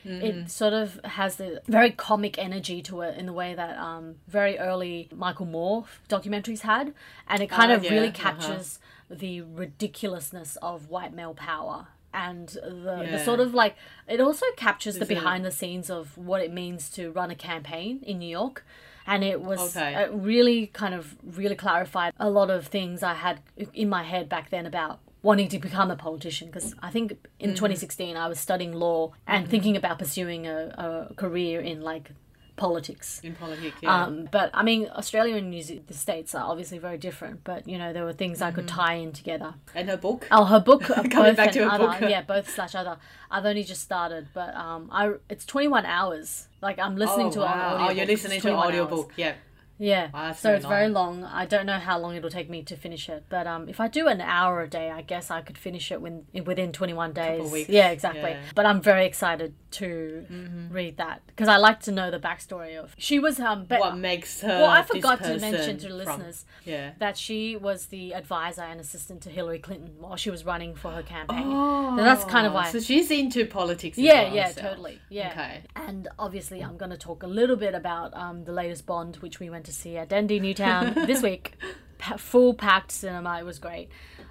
it 0.04 0.50
sort 0.50 0.74
of 0.74 1.00
has 1.06 1.36
the 1.36 1.62
very 1.68 1.92
comic 1.92 2.40
energy 2.40 2.82
to 2.82 3.02
it 3.02 3.20
in 3.20 3.28
the 3.28 3.34
way 3.34 3.54
that 3.54 3.78
um, 3.78 4.16
very 4.28 4.58
early 4.58 5.08
Michael 5.16 5.46
Moore 5.46 5.86
documentaries 6.10 6.62
had, 6.62 6.96
and 7.28 7.44
it 7.44 7.52
kind 7.52 7.72
Ah, 7.72 7.76
of 7.76 7.84
yeah, 7.84 7.92
really 7.92 8.08
uh-huh. 8.08 8.18
The 9.12 9.42
ridiculousness 9.42 10.58
of 10.62 10.90
white 10.90 11.14
male 11.14 11.34
power 11.34 11.88
and 12.14 12.50
the, 12.50 13.08
the 13.12 13.24
sort 13.24 13.40
of 13.40 13.54
like 13.54 13.76
it 14.08 14.20
also 14.20 14.46
captures 14.58 14.96
the 14.96 15.06
There's 15.06 15.12
a- 15.12 15.22
behind 15.22 15.46
the 15.46 15.52
scenes 15.52 15.90
of 15.90 16.18
what 16.18 16.42
it 16.42 16.52
means 16.52 16.90
to 16.92 17.12
run 17.12 17.32
a 17.32 17.36
campaign 17.36 18.00
in 18.04 18.20
New 18.20 18.28
York 18.30 18.66
and 19.08 19.24
it 19.24 19.42
was 19.42 19.76
Okay. 19.76 19.96
it 20.04 20.12
really 20.14 20.68
kind 20.68 20.94
of 20.94 21.16
really 21.24 21.56
clarified 21.56 22.14
a 22.20 22.30
lot 22.30 22.50
of 22.50 22.68
things 22.68 23.02
I 23.02 23.14
had 23.14 23.40
in 23.74 23.90
my 23.90 24.04
head 24.04 24.28
back 24.30 24.50
then 24.50 24.66
about 24.66 25.00
wanting 25.24 25.48
to 25.50 25.60
become 25.60 25.90
a 25.92 25.96
politician 25.96 26.48
because 26.48 26.74
I 26.82 26.90
think 26.92 27.12
in 27.40 27.52
Mm-hmm. 27.52 27.56
2016 27.56 28.18
I 28.18 28.28
was 28.28 28.40
studying 28.40 28.74
law 28.74 29.14
and 29.28 29.48
thinking 29.48 29.78
about 29.78 30.00
pursuing 30.00 30.48
a, 30.48 31.08
a 31.10 31.14
career 31.16 31.62
in 31.62 31.82
like 31.82 32.12
politics 32.56 33.20
in 33.24 33.34
politics. 33.36 33.78
Yeah. 33.82 34.04
um, 34.04 34.28
but 34.32 34.52
I 34.54 34.64
mean, 34.64 34.88
Australia 34.96 35.36
and 35.38 35.50
New 35.50 35.62
Zealand, 35.62 35.86
the 35.88 35.94
states 35.94 36.36
are 36.36 36.46
obviously 36.50 36.78
very 36.78 36.98
different. 36.98 37.44
But 37.44 37.68
you 37.68 37.78
know, 37.78 37.94
there 37.94 38.04
were 38.04 38.14
things 38.14 38.42
I 38.42 38.52
could 38.52 38.68
Mm-hmm. 38.68 38.80
tie 38.80 38.94
in 38.96 39.12
together. 39.14 39.54
and 39.74 39.90
her 39.90 39.98
book. 39.98 40.28
Oh, 40.32 40.46
her 40.46 40.60
book, 40.60 40.90
uh, 40.98 41.04
both 41.04 41.38
back 41.38 41.52
to 41.54 41.64
her 41.64 41.72
other, 41.72 41.88
book. 41.88 42.10
yeah, 42.10 42.22
both 42.22 42.50
slash 42.50 42.76
other. 42.76 42.98
I've 43.30 43.46
only 43.46 43.64
just 43.64 43.82
started, 43.82 44.28
but 44.34 44.54
um, 44.56 44.90
I 44.92 45.14
it's 45.30 45.46
twenty 45.46 45.68
one 45.68 45.86
hours. 45.86 46.48
Like 46.62 46.78
I'm 46.80 46.96
listening 46.96 47.28
oh, 47.28 47.32
to 47.32 47.40
wow. 47.40 47.76
audio. 47.76 47.88
Oh, 47.88 47.92
you're 47.92 48.06
listening 48.06 48.42
to 48.42 48.50
an 48.50 48.56
audiobook. 48.56 49.14
Yeah. 49.18 49.34
Yeah, 49.82 50.10
that's 50.14 50.40
so 50.40 50.50
very 50.50 50.58
it's 50.58 50.66
very 50.68 50.90
long. 50.90 51.24
I 51.24 51.46
don't 51.48 51.66
know 51.66 51.80
how 51.80 51.98
long 51.98 52.16
it'll 52.16 52.30
take 52.30 52.50
me 52.52 52.62
to 52.64 52.76
finish 52.76 53.10
it, 53.10 53.26
but 53.30 53.48
um, 53.48 53.68
if 53.68 53.80
I 53.80 53.88
do 53.88 54.08
an 54.08 54.22
hour 54.22 54.62
a 54.62 54.68
day, 54.68 54.92
I 54.92 55.02
guess 55.02 55.32
I 55.32 55.42
could 55.42 55.58
finish 55.58 55.92
it 55.92 56.00
when, 56.00 56.26
within 56.46 56.72
21 56.72 57.14
days. 57.14 57.68
Yeah, 57.68 57.90
exactly. 57.90 58.32
yeah. 58.32 58.42
But 58.54 58.68
I'm 58.68 58.80
very 58.80 59.06
excited 59.08 59.56
to 59.72 60.26
read 60.70 60.98
that 60.98 61.22
because 61.26 61.48
I 61.48 61.58
like 61.58 61.80
to 61.82 61.92
know 61.92 62.12
the 62.12 62.20
backstory 62.20 62.78
of. 62.78 62.94
She 63.00 63.18
was 63.18 63.40
um, 63.40 63.66
but, 63.66 63.80
What 63.80 63.98
makes 63.98 64.42
her? 64.42 64.48
well, 64.50 64.70
I 64.70 64.84
forgot 64.84 65.24
to 65.24 65.40
mention 65.40 65.78
to 65.80 65.88
from- 65.88 65.98
listeners 65.98 66.46
Yeah. 66.64 66.92
that 67.00 67.18
she 67.18 67.56
was 67.56 67.88
the 67.88 68.14
advisor 68.14 68.62
and 68.62 68.80
assistant 68.80 69.22
to 69.24 69.30
Hillary 69.30 69.60
Clinton 69.60 69.96
while 70.00 70.16
she 70.16 70.30
was 70.30 70.46
running 70.46 70.76
for 70.76 70.92
her 70.92 71.02
campaign. 71.02 71.44
Oh, 71.48 71.98
So 71.98 72.04
that's 72.04 72.24
kind 72.26 72.46
of 72.46 72.54
why- 72.54 72.70
So 72.72 72.80
she's 72.80 73.10
into 73.10 73.46
politics. 73.48 73.98
Yeah, 73.98 74.26
well 74.26 74.36
yeah, 74.36 74.48
herself. 74.48 74.68
totally. 74.70 75.00
Yeah. 75.10 75.32
Okay. 75.32 75.62
And 75.76 76.08
obviously, 76.20 76.62
I'm 76.62 76.78
going 76.78 76.92
to 76.92 76.98
talk 76.98 77.24
a 77.24 77.28
little 77.28 77.56
bit 77.56 77.74
about 77.74 78.14
um, 78.16 78.44
the 78.44 78.52
latest 78.52 78.86
Bond, 78.86 79.16
which 79.18 79.40
we 79.40 79.50
went 79.50 79.66
to 79.66 79.71
see 79.74 79.98
at 79.98 80.10
Dendy 80.10 80.40
Newtown 80.40 80.94
this 81.06 81.22
week. 81.30 81.54
Full 82.18 82.54
packed 82.56 82.92
cinema. 82.92 83.40
It 83.40 83.46
was 83.46 83.60
great. 83.60 83.90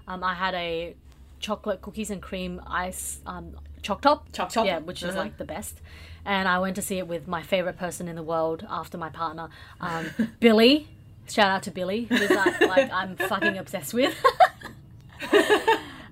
Um, 0.09 0.25
I 0.25 0.35
had 0.35 0.55
a 0.55 0.95
chocolate 1.39 1.81
cookies 1.83 2.11
and 2.11 2.21
cream 2.21 2.61
ice 2.67 3.21
um, 3.27 3.57
choc 3.83 4.01
top. 4.03 4.31
Choc 4.33 4.51
top. 4.51 4.67
Yeah, 4.67 4.79
which 4.79 5.03
is 5.03 5.11
Uh-huh. 5.11 5.19
like 5.21 5.37
the 5.39 5.45
best. 5.45 5.81
And 6.25 6.49
I 6.49 6.59
went 6.59 6.77
to 6.77 6.83
see 6.83 6.99
it 6.99 7.07
with 7.09 7.27
my 7.29 7.43
favorite 7.43 7.79
person 7.79 8.07
in 8.09 8.17
the 8.17 8.23
world 8.23 8.67
after 8.69 8.99
my 8.99 9.09
partner, 9.09 9.49
um, 9.81 10.11
Billy. 10.41 10.89
Shout 11.29 11.49
out 11.49 11.63
to 11.63 11.71
Billy, 11.71 12.05
who's 12.05 12.29
like, 12.29 12.61
like 12.61 12.91
I'm 12.93 13.15
fucking 13.17 13.57
obsessed 13.57 13.95
with. 13.95 14.15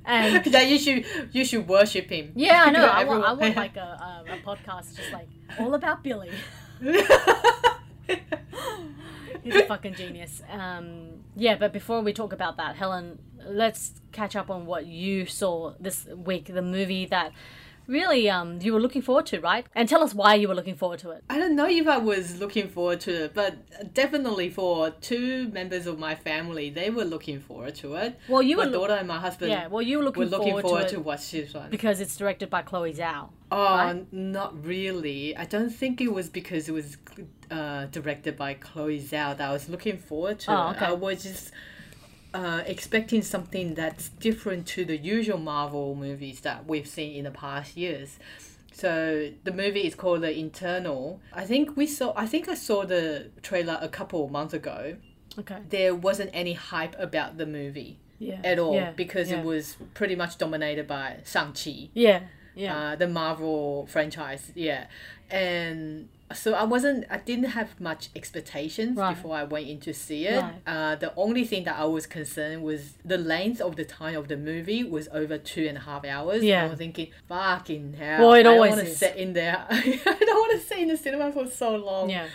and 0.07 0.45
that 0.45 0.67
you 0.69 0.79
should 0.79 1.05
you 1.33 1.45
should 1.45 1.67
worship 1.67 2.09
him. 2.09 2.33
yeah, 2.37 2.63
I 2.67 2.71
know. 2.71 2.87
I 2.87 3.03
want, 3.05 3.25
I 3.25 3.33
want 3.33 3.57
like 3.57 3.77
a, 3.77 3.81
a, 4.29 4.33
a 4.35 4.37
podcast 4.47 4.97
just 4.97 5.13
like 5.13 5.29
all 5.59 5.75
about 5.75 6.05
Billy. 6.05 6.31
He's 9.53 9.63
a 9.63 9.67
fucking 9.67 9.95
genius. 9.95 10.43
Um, 10.51 11.25
yeah, 11.37 11.57
but 11.57 11.73
before 11.73 12.01
we 12.01 12.13
talk 12.13 12.33
about 12.33 12.57
that, 12.59 12.77
Helen, 12.77 13.19
let's 13.45 13.93
catch 14.13 14.37
up 14.37 14.51
on 14.51 14.67
what 14.67 14.87
you 14.87 15.27
saw 15.27 15.75
this 15.81 16.07
week. 16.07 16.47
The 16.53 16.63
movie 16.63 17.07
that 17.07 17.33
really 17.87 18.29
um, 18.29 18.61
you 18.61 18.73
were 18.75 18.81
looking 18.81 19.03
forward 19.03 19.27
to, 19.27 19.41
right? 19.41 19.67
And 19.75 19.89
tell 19.89 20.05
us 20.05 20.15
why 20.15 20.35
you 20.35 20.47
were 20.47 20.55
looking 20.55 20.77
forward 20.77 20.99
to 21.01 21.11
it. 21.11 21.25
I 21.29 21.39
don't 21.39 21.57
know 21.57 21.67
if 21.67 21.89
I 21.89 21.97
was 21.97 22.39
looking 22.39 22.69
forward 22.69 23.01
to 23.01 23.25
it, 23.25 23.35
but 23.35 23.95
definitely 23.95 24.51
for 24.51 24.91
two 24.91 25.49
members 25.49 25.87
of 25.87 25.99
my 25.99 26.15
family, 26.15 26.71
they 26.71 26.91
were 26.91 27.05
looking 27.05 27.41
forward 27.41 27.75
to 27.77 27.95
it. 27.95 28.19
Well, 28.29 28.43
you 28.43 28.59
my 28.59 28.67
were 28.67 28.73
daughter 28.73 28.93
and 28.93 29.09
my 29.09 29.19
husband. 29.19 29.51
Yeah, 29.51 29.67
well, 29.69 29.83
you 29.83 29.99
were 29.99 30.05
looking 30.05 30.25
were 30.25 30.29
looking 30.29 30.49
forward, 30.49 30.63
forward 30.63 30.83
to, 30.89 30.95
to 30.97 31.01
it 31.01 31.05
watch 31.05 31.31
this 31.31 31.55
one. 31.55 31.71
because 31.71 32.01
it's 32.01 32.17
directed 32.17 32.51
by 32.51 32.63
Chloe 32.63 32.93
Zhao. 32.93 33.31
Oh, 33.51 33.65
right? 33.65 34.13
not 34.13 34.63
really. 34.65 35.35
I 35.35 35.47
don't 35.47 35.71
think 35.71 36.01
it 36.03 36.13
was 36.13 36.29
because 36.29 36.69
it 36.69 36.73
was 36.73 36.99
uh, 37.51 37.87
directed 37.87 38.37
by 38.37 38.55
Chloe 38.55 39.01
Zhao 39.01 39.37
that 39.37 39.41
I 39.41 39.53
was 39.53 39.69
looking 39.69 39.99
forward 39.99 40.41
to. 40.41 40.53
Oh, 40.53 40.71
okay. 40.71 40.87
I 40.87 40.93
was 40.93 41.23
just 41.23 41.53
uh, 42.35 42.63
expecting 42.67 43.23
something 43.23 43.75
that's 43.75 44.11
different 44.11 44.67
to 44.69 44.85
the 44.85 44.97
usual 44.97 45.39
Marvel 45.39 45.95
movies 45.95 46.41
that 46.41 46.67
we've 46.67 46.87
seen 46.87 47.15
in 47.17 47.25
the 47.25 47.31
past 47.31 47.77
years. 47.77 48.19
So 48.73 49.31
the 49.45 49.53
movie 49.53 49.81
is 49.87 49.95
called 49.95 50.21
The 50.23 50.37
Eternals. 50.39 51.21
I 51.33 51.45
think 51.45 51.77
we 51.77 51.87
saw. 51.87 52.13
I 52.17 52.27
think 52.27 52.49
I 52.49 52.55
saw 52.55 52.85
the 52.85 53.31
trailer 53.43 53.79
a 53.81 53.89
couple 53.89 54.25
of 54.25 54.31
months 54.31 54.55
ago. 54.55 54.97
Okay. 55.39 55.59
There 55.69 55.95
wasn't 55.95 56.31
any 56.33 56.53
hype 56.53 56.95
about 56.99 57.39
the 57.39 57.47
movie 57.47 57.99
Yeah. 58.19 58.41
at 58.45 58.59
all 58.59 58.75
Yeah. 58.75 58.91
because 58.93 59.31
yeah. 59.31 59.39
it 59.41 59.45
was 59.45 59.77
pretty 59.95 60.15
much 60.17 60.39
dominated 60.39 60.87
by 60.87 61.19
Shang-Chi 61.25 61.91
Yeah. 61.95 62.23
Yeah. 62.55 62.77
uh, 62.77 62.97
the 62.97 63.07
Marvel 63.09 63.87
franchise. 63.87 64.51
Yeah, 64.55 64.87
and 65.31 66.09
so 66.35 66.53
I 66.53 66.65
wasn't. 66.65 67.05
I 67.11 67.19
didn't 67.19 67.51
have 67.51 67.81
much 67.81 68.11
expectations 68.15 68.97
Right. 68.99 69.15
before 69.15 69.35
I 69.37 69.45
went 69.45 69.67
in 69.67 69.81
to 69.81 69.95
see 69.95 70.27
it. 70.27 70.41
Right. 70.41 70.55
Uh, 70.67 70.95
the 70.97 71.15
only 71.17 71.45
thing 71.45 71.65
that 71.65 71.79
I 71.79 71.85
was 71.87 72.07
concerned 72.07 72.63
was 72.63 72.95
the 73.05 73.17
length 73.19 73.61
of 73.61 73.77
the 73.77 73.85
time 73.85 74.17
of 74.17 74.29
the 74.29 74.37
movie 74.37 74.85
was 74.85 75.09
over 75.09 75.39
two 75.39 75.67
and 75.67 75.79
a 75.79 75.81
half 75.81 76.05
hours. 76.05 76.43
Yeah. 76.45 76.65
I 76.65 76.69
was 76.69 76.79
thinking, 76.79 77.09
fucking 77.29 77.95
hell. 77.95 78.21
Well, 78.21 78.35
it 78.35 78.41
I 78.41 78.43
don't 78.43 78.55
always 78.57 78.73
want 78.75 78.87
to 78.87 78.95
sit 78.95 79.17
in 79.17 79.33
there. 79.33 79.65
I 79.71 79.83
don't 80.21 80.39
want 80.39 80.61
to 80.61 80.67
sit 80.67 80.79
in 80.79 80.89
the 80.89 80.97
cinema 80.97 81.33
for 81.33 81.47
so 81.47 81.77
long 81.77 82.11
yeah. 82.11 82.27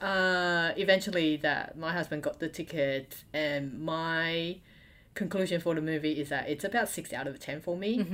uh, 0.00 0.72
eventually 0.76 1.36
that 1.38 1.76
my 1.78 1.92
husband 1.92 2.22
got 2.22 2.38
the 2.40 2.48
ticket 2.48 3.24
and 3.32 3.80
my 3.80 4.56
conclusion 5.14 5.60
for 5.60 5.74
the 5.74 5.80
movie 5.82 6.12
is 6.20 6.28
that 6.28 6.48
it's 6.48 6.64
about 6.64 6.88
six 6.88 7.12
out 7.12 7.26
of 7.26 7.38
ten 7.40 7.60
for 7.60 7.76
me 7.76 8.06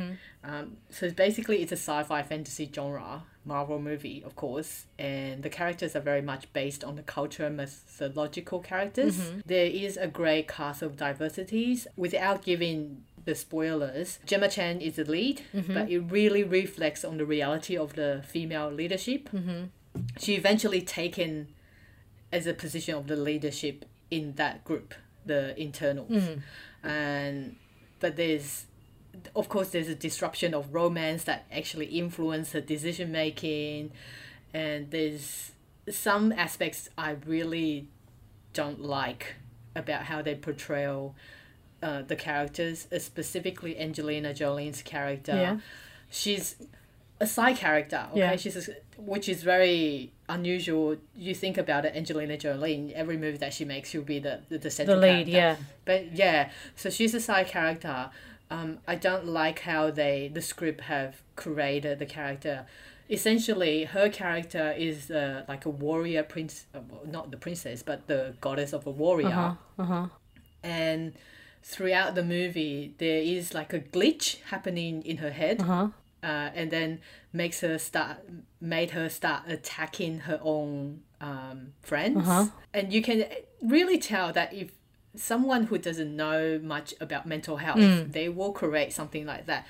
um, 0.42 0.76
so 0.90 1.10
basically 1.10 1.62
it's 1.62 1.70
a 1.70 1.76
sci-fi 1.76 2.22
fantasy 2.22 2.68
genre 2.74 3.22
marvel 3.46 3.78
movie 3.78 4.22
of 4.26 4.34
course 4.36 4.86
and 4.98 5.42
the 5.42 5.48
characters 5.48 5.94
are 5.96 6.00
very 6.00 6.20
much 6.20 6.52
based 6.52 6.82
on 6.84 6.96
the 6.96 7.02
cultural 7.02 7.48
mythological 7.50 8.60
characters. 8.60 9.16
Mm-hmm. 9.16 9.40
There 9.46 9.66
is 9.66 9.96
a 9.96 10.08
great 10.08 10.48
cast 10.48 10.82
of 10.82 10.96
diversities. 10.96 11.86
Without 11.96 12.42
giving 12.42 13.04
the 13.24 13.34
spoilers 13.34 14.20
gemma 14.24 14.48
chan 14.48 14.80
is 14.80 14.94
the 14.96 15.04
lead 15.04 15.42
mm-hmm. 15.52 15.74
but 15.74 15.90
it 15.90 15.98
really 15.98 16.44
reflects 16.44 17.04
on 17.04 17.16
the 17.18 17.26
reality 17.26 17.76
of 17.76 17.94
the 17.94 18.22
female 18.28 18.70
leadership. 18.70 19.28
Mm-hmm. 19.30 19.64
She 20.18 20.34
eventually 20.34 20.82
taken 20.82 21.48
as 22.32 22.46
a 22.46 22.54
position 22.54 22.94
of 22.94 23.06
the 23.06 23.16
leadership 23.16 23.84
in 24.10 24.34
that 24.34 24.64
group, 24.64 24.94
the 25.24 25.60
Eternals. 25.60 26.10
And 26.82 27.56
but 27.98 28.16
there's 28.16 28.65
of 29.34 29.48
course 29.48 29.70
there's 29.70 29.88
a 29.88 29.94
disruption 29.94 30.54
of 30.54 30.72
romance 30.74 31.24
that 31.24 31.46
actually 31.52 31.86
influence 31.86 32.52
her 32.52 32.60
decision 32.60 33.10
making 33.12 33.90
and 34.54 34.90
there's 34.90 35.52
some 35.90 36.32
aspects 36.32 36.88
I 36.98 37.16
really 37.26 37.88
don't 38.52 38.80
like 38.82 39.34
about 39.74 40.04
how 40.04 40.22
they 40.22 40.34
portray 40.34 40.86
uh, 41.82 42.02
the 42.02 42.16
characters, 42.16 42.88
uh, 42.92 42.98
specifically 42.98 43.78
Angelina 43.78 44.32
Jolie's 44.32 44.82
character. 44.82 45.32
Yeah. 45.36 45.58
She's 46.10 46.56
a 47.20 47.26
side 47.26 47.56
character, 47.56 48.06
okay? 48.12 48.18
Yeah. 48.20 48.36
She's 48.36 48.68
a, 48.68 48.72
which 48.96 49.28
is 49.28 49.42
very 49.42 50.12
unusual. 50.28 50.96
You 51.14 51.34
think 51.34 51.58
about 51.58 51.84
it, 51.84 51.94
Angelina 51.94 52.36
Jolie 52.38 52.92
every 52.94 53.16
movie 53.18 53.36
that 53.38 53.52
she 53.52 53.64
makes, 53.64 53.90
she'll 53.90 54.02
be 54.02 54.18
the 54.18 54.40
the, 54.48 54.58
the 54.58 54.70
The 54.70 54.96
lead. 54.96 55.26
character. 55.26 55.30
Yeah. 55.30 55.56
But 55.84 56.12
yeah, 56.12 56.50
so 56.74 56.90
she's 56.90 57.14
a 57.14 57.20
side 57.20 57.48
character. 57.48 58.10
Um, 58.50 58.78
I 58.86 58.94
don't 58.94 59.26
like 59.26 59.60
how 59.60 59.90
they 59.90 60.30
the 60.32 60.40
script 60.40 60.82
have 60.82 61.22
created 61.34 61.98
the 61.98 62.06
character. 62.06 62.66
Essentially, 63.10 63.84
her 63.84 64.08
character 64.08 64.72
is 64.76 65.10
uh, 65.10 65.44
like 65.48 65.64
a 65.64 65.70
warrior 65.70 66.22
prince, 66.22 66.66
uh, 66.74 66.80
well, 66.88 67.02
not 67.06 67.30
the 67.30 67.36
princess, 67.36 67.82
but 67.82 68.06
the 68.06 68.34
goddess 68.40 68.72
of 68.72 68.86
a 68.86 68.90
warrior. 68.90 69.28
Uh 69.28 69.32
huh. 69.32 69.54
Uh 69.78 69.84
huh. 69.84 70.06
And 70.62 71.12
throughout 71.62 72.14
the 72.14 72.24
movie, 72.24 72.94
there 72.98 73.18
is 73.20 73.54
like 73.54 73.72
a 73.72 73.80
glitch 73.80 74.40
happening 74.50 75.02
in 75.02 75.18
her 75.18 75.30
head 75.30 75.60
Uh 75.60 75.64
huh. 75.64 75.88
uh, 76.22 76.50
and 76.54 76.70
then 76.70 77.00
makes 77.32 77.60
her 77.60 77.78
start 77.78 78.18
made 78.60 78.90
her 78.92 79.08
start 79.08 79.42
attacking 79.48 80.20
her 80.20 80.38
own 80.42 81.02
um, 81.20 81.72
friends 81.82 82.16
Uh-huh. 82.18 82.46
and 82.74 82.92
you 82.92 83.02
can 83.02 83.24
really 83.62 83.98
tell 83.98 84.32
that 84.32 84.52
if 84.52 84.70
someone 85.16 85.64
who 85.64 85.78
doesn't 85.78 86.14
know 86.14 86.60
much 86.62 86.94
about 87.00 87.26
mental 87.26 87.56
health 87.56 87.78
Mm. 87.78 88.12
they 88.12 88.28
will 88.28 88.52
create 88.52 88.92
something 88.92 89.24
like 89.26 89.46
that 89.46 89.66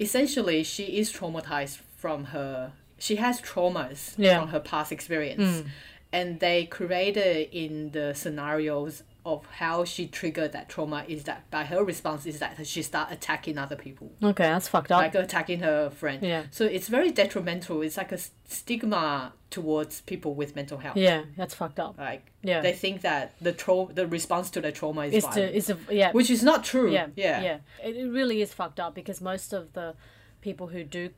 essentially 0.00 0.62
she 0.62 0.84
is 0.98 1.12
traumatized 1.12 1.78
from 1.96 2.24
her 2.26 2.72
she 2.98 3.16
has 3.16 3.40
traumas 3.40 4.14
Yeah. 4.16 4.36
Mm. 4.36 4.40
from 4.40 4.48
her 4.50 4.60
past 4.60 4.92
experience 4.92 5.64
and 6.12 6.40
they 6.40 6.66
created 6.66 7.48
in 7.52 7.90
the 7.92 8.14
scenarios 8.14 9.02
of 9.24 9.46
how 9.46 9.84
she 9.84 10.06
triggered 10.08 10.50
that 10.52 10.68
trauma 10.68 11.04
is 11.06 11.22
that 11.24 11.48
by 11.50 11.62
her 11.64 11.84
response 11.84 12.26
is 12.26 12.40
that 12.40 12.66
she 12.66 12.82
start 12.82 13.08
attacking 13.12 13.56
other 13.56 13.76
people 13.76 14.10
Okay, 14.22 14.42
that's 14.44 14.66
fucked 14.66 14.90
up. 14.90 15.00
like 15.00 15.14
attacking 15.14 15.60
her 15.60 15.90
friend. 15.90 16.22
Yeah. 16.22 16.44
So 16.50 16.64
it's 16.64 16.88
very 16.88 17.12
detrimental. 17.12 17.82
It's 17.82 17.96
like 17.96 18.10
a 18.10 18.18
stigma 18.48 19.32
towards 19.50 20.00
people 20.02 20.34
with 20.34 20.56
mental 20.56 20.78
health. 20.78 20.96
yeah, 20.96 21.22
that's 21.36 21.54
fucked 21.54 21.78
up. 21.78 21.98
Like 21.98 22.32
Yeah. 22.42 22.60
they 22.62 22.72
think 22.72 23.02
that 23.02 23.34
the 23.40 23.52
tra- 23.52 23.88
the 23.92 24.06
response 24.06 24.50
to 24.50 24.60
the 24.60 24.72
trauma 24.72 25.02
is 25.06 25.14
It's 25.14 25.26
violent, 25.26 25.54
it's 25.54 25.70
a, 25.70 25.78
yeah. 25.90 26.10
which 26.12 26.30
is 26.30 26.42
not 26.42 26.64
true. 26.64 26.90
yeah, 26.90 27.08
Yeah. 27.14 27.42
yeah. 27.42 27.58
It, 27.84 27.96
it 27.96 28.08
really 28.08 28.40
is 28.42 28.52
fucked 28.54 28.80
up 28.80 28.94
because 28.94 29.20
most 29.20 29.52
of 29.52 29.72
the 29.74 29.94
people 30.40 30.68
who 30.68 30.82
do, 30.84 31.10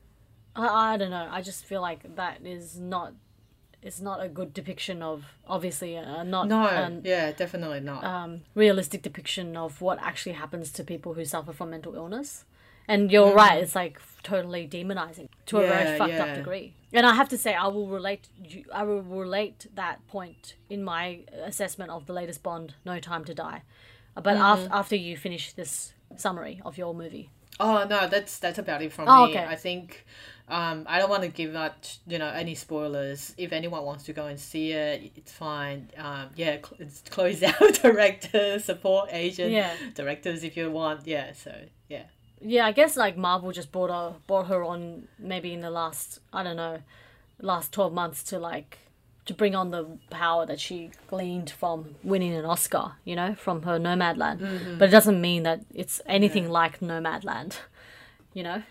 I, 0.57 0.95
I 0.95 0.97
don't 0.97 1.11
know. 1.11 1.29
I 1.31 1.41
just 1.43 1.65
feel 1.65 1.81
like 1.81 2.17
that 2.17 2.45
is 2.45 2.79
not, 2.79 3.15
it's 3.85 4.01
not 4.01 4.23
a 4.23 4.29
good 4.29 4.53
depiction 4.55 5.03
of 5.03 5.25
obviously 5.47 5.97
uh, 5.97 6.23
not 6.25 6.49
No. 6.49 7.01
yeah, 7.05 7.31
definitely 7.33 7.81
not. 7.81 8.03
um, 8.03 8.43
realistic 8.55 9.03
depiction 9.03 9.57
of 9.57 9.81
what 9.81 9.99
actually 10.01 10.33
happens 10.33 10.73
to 10.73 10.83
people 10.83 11.15
who 11.15 11.25
suffer 11.25 11.53
from 11.53 11.71
mental 11.71 11.95
illness. 11.95 12.45
And 12.89 13.11
you're 13.13 13.33
Mm. 13.33 13.37
right, 13.37 13.63
it's 13.63 13.75
like 13.75 13.99
totally 14.23 14.67
demonizing 14.69 15.29
to 15.47 15.59
a 15.59 15.67
very 15.67 15.85
Yeah, 15.85 15.97
fucked 15.99 16.21
up 16.21 16.35
degree. 16.35 16.75
And 16.93 17.07
I 17.07 17.15
have 17.15 17.29
to 17.31 17.39
say, 17.39 17.55
I 17.55 17.67
will 17.69 17.89
relate. 17.89 18.29
I 18.73 18.83
will 18.85 19.03
relate 19.03 19.67
that 19.75 20.07
point 20.07 20.55
in 20.69 20.83
my 20.85 21.21
assessment 21.51 21.91
of 21.91 22.05
the 22.07 22.13
latest 22.13 22.43
Bond, 22.43 22.75
No 22.85 23.01
Time 23.01 23.25
to 23.25 23.35
Die. 23.35 23.63
But 24.15 24.37
Mm. 24.37 24.41
after 24.53 24.69
after 24.73 24.97
you 24.97 25.17
finish 25.17 25.53
this 25.55 25.95
summary 26.17 26.61
of 26.65 26.77
your 26.79 26.95
movie, 26.95 27.31
oh 27.59 27.85
no, 27.89 28.07
that's 28.07 28.39
that's 28.39 28.59
about 28.59 28.81
it 28.83 28.93
from 28.93 29.09
Oh, 29.09 29.25
me. 29.27 29.31
okay. 29.31 29.45
I 29.47 29.57
think. 29.57 30.05
Um, 30.47 30.85
I 30.87 30.99
don't 30.99 31.09
want 31.09 31.23
to 31.23 31.29
give 31.29 31.57
out, 31.57 31.97
you 32.07 32.19
know, 32.19 32.29
any 32.29 32.55
spoilers. 32.55 33.35
If 33.39 33.53
anyone 33.53 33.83
wants 33.85 34.05
to 34.05 34.13
go 34.13 34.27
and 34.27 34.39
see 34.39 34.73
it, 34.73 35.11
it's 35.17 35.33
fine. 35.33 35.91
Um, 35.97 36.29
yeah, 36.37 36.57
cl- 36.59 36.77
it's 36.81 37.03
close 37.09 37.43
out 37.43 37.81
director, 37.83 38.59
support 38.59 39.09
agent, 39.13 39.53
Yeah. 39.53 39.75
directors 39.95 40.45
if 40.45 40.55
you 40.57 40.71
want. 40.71 41.07
Yeah, 41.07 41.33
so 41.33 41.55
yeah. 41.89 42.03
yeah, 42.43 42.67
I 42.67 42.73
guess 42.73 42.95
like 42.97 43.17
Marvel 43.17 43.53
just 43.53 43.73
brought 43.73 43.89
her 43.91 44.17
brought 44.27 44.49
her 44.49 44.63
on 44.63 45.09
maybe 45.19 45.55
in 45.55 45.61
the 45.61 45.71
last 45.71 46.21
I 46.31 46.43
don't 46.43 46.57
know, 46.57 46.81
last 47.41 47.73
twelve 47.73 47.95
months 47.95 48.23
to 48.25 48.39
like 48.39 48.79
to 49.25 49.33
bring 49.33 49.55
on 49.55 49.71
the 49.71 49.87
power 50.11 50.45
that 50.45 50.61
she 50.61 50.91
gleaned 51.09 51.49
from 51.49 51.95
winning 52.03 52.35
an 52.35 52.45
Oscar, 52.45 52.93
you 53.07 53.17
know, 53.17 53.35
from 53.35 53.63
her 53.63 53.79
Nomadland. 53.79 54.41
Mm-hmm. 54.41 54.77
But 54.79 54.91
it 54.91 54.93
doesn't 54.93 55.19
mean 55.23 55.45
that 55.45 55.65
it's 55.75 56.03
anything 56.05 56.51
like 56.51 56.81
Nomadland, 56.81 57.57
you 58.35 58.43
know. 58.43 58.63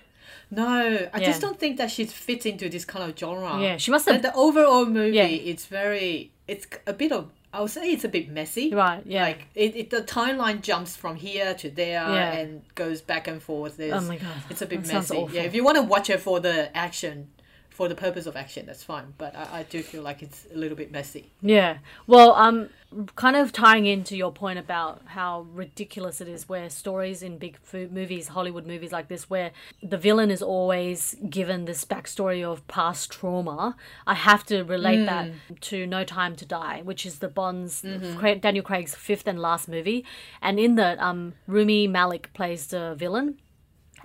No, 0.55 1.09
I 1.13 1.19
Yeah. 1.19 1.25
just 1.25 1.41
don't 1.41 1.59
think 1.59 1.77
that 1.77 1.89
she 1.91 2.05
fits 2.05 2.45
into 2.45 2.69
this 2.69 2.85
kind 2.85 3.09
of 3.09 3.17
genre. 3.17 3.59
Yeah, 3.61 3.77
she 3.77 3.91
must 3.91 4.07
And 4.07 4.15
have 4.15 4.21
the 4.33 4.33
overall 4.37 4.85
movie, 4.85 5.15
Yeah. 5.17 5.25
it's 5.51 5.65
very, 5.65 6.31
it's 6.47 6.67
a 6.87 6.93
bit 6.93 7.11
of, 7.11 7.29
I 7.51 7.61
would 7.61 7.69
say 7.69 7.91
it's 7.91 8.03
a 8.03 8.09
bit 8.09 8.29
messy. 8.29 8.73
right. 8.73 9.01
Yeah. 9.05 9.23
Like 9.23 9.47
it, 9.55 9.75
it, 9.75 9.89
the 9.89 10.01
timeline 10.01 10.61
jumps 10.61 10.95
from 10.95 11.15
here 11.17 11.53
to 11.55 11.69
there 11.69 12.01
Yeah. 12.17 12.33
and 12.33 12.61
goes 12.75 13.01
back 13.01 13.27
and 13.27 13.41
forth. 13.41 13.77
There's, 13.77 13.93
oh 13.93 14.07
my 14.07 14.17
god. 14.17 14.27
it's 14.49 14.61
a 14.61 14.65
bit 14.65 14.83
that 14.85 14.93
messy. 14.93 15.27
Yeah, 15.31 15.41
if 15.43 15.53
you 15.55 15.63
want 15.63 15.77
to 15.77 15.83
watch 15.83 16.09
it 16.09 16.19
for 16.19 16.39
the 16.39 16.75
action, 16.75 17.29
for 17.73 17.87
the 17.89 17.95
purpose 17.95 18.25
of 18.27 18.35
action, 18.35 18.65
that's 18.67 18.83
fine. 18.83 19.13
But 19.17 19.35
I, 19.35 19.59
I 19.59 19.63
do 19.63 19.81
feel 19.81 20.03
like 20.03 20.21
it's 20.21 20.45
a 20.53 20.57
little 20.57 20.77
bit 20.77 20.91
messy. 20.91 21.31
Yeah. 21.41 21.79
Well, 22.05 22.33
um, 22.35 22.69
kind 23.15 23.35
of 23.35 23.51
tying 23.51 23.87
into 23.87 24.15
your 24.15 24.31
point 24.31 24.59
about 24.59 25.01
how 25.05 25.47
ridiculous 25.53 26.21
it 26.21 26.27
is, 26.27 26.47
where 26.47 26.69
stories 26.69 27.23
in 27.23 27.39
big 27.39 27.57
fo- 27.63 27.87
movies, 27.89 28.27
Hollywood 28.29 28.67
movies 28.67 28.91
like 28.91 29.07
this, 29.07 29.27
where 29.29 29.51
the 29.81 29.97
villain 29.97 30.29
is 30.29 30.43
always 30.43 31.15
given 31.29 31.65
this 31.65 31.83
backstory 31.83 32.43
of 32.43 32.65
past 32.67 33.11
trauma. 33.11 33.75
I 34.05 34.13
have 34.13 34.45
to 34.45 34.61
relate 34.63 35.05
that 35.05 35.31
to 35.61 35.87
No 35.87 36.03
Time 36.03 36.35
to 36.35 36.45
Die, 36.45 36.81
which 36.83 37.05
is 37.05 37.19
the 37.19 37.27
Bond's 37.27 37.83
Cra- 38.17 38.35
Daniel 38.35 38.63
Craig's 38.63 38.93
fifth 38.93 39.27
and 39.27 39.39
last 39.39 39.67
movie, 39.67 40.05
and 40.41 40.59
in 40.59 40.75
that, 40.75 40.99
um, 40.99 41.33
Rami 41.47 41.87
Malek 41.87 42.31
plays 42.33 42.67
the 42.67 42.93
villain 42.95 43.39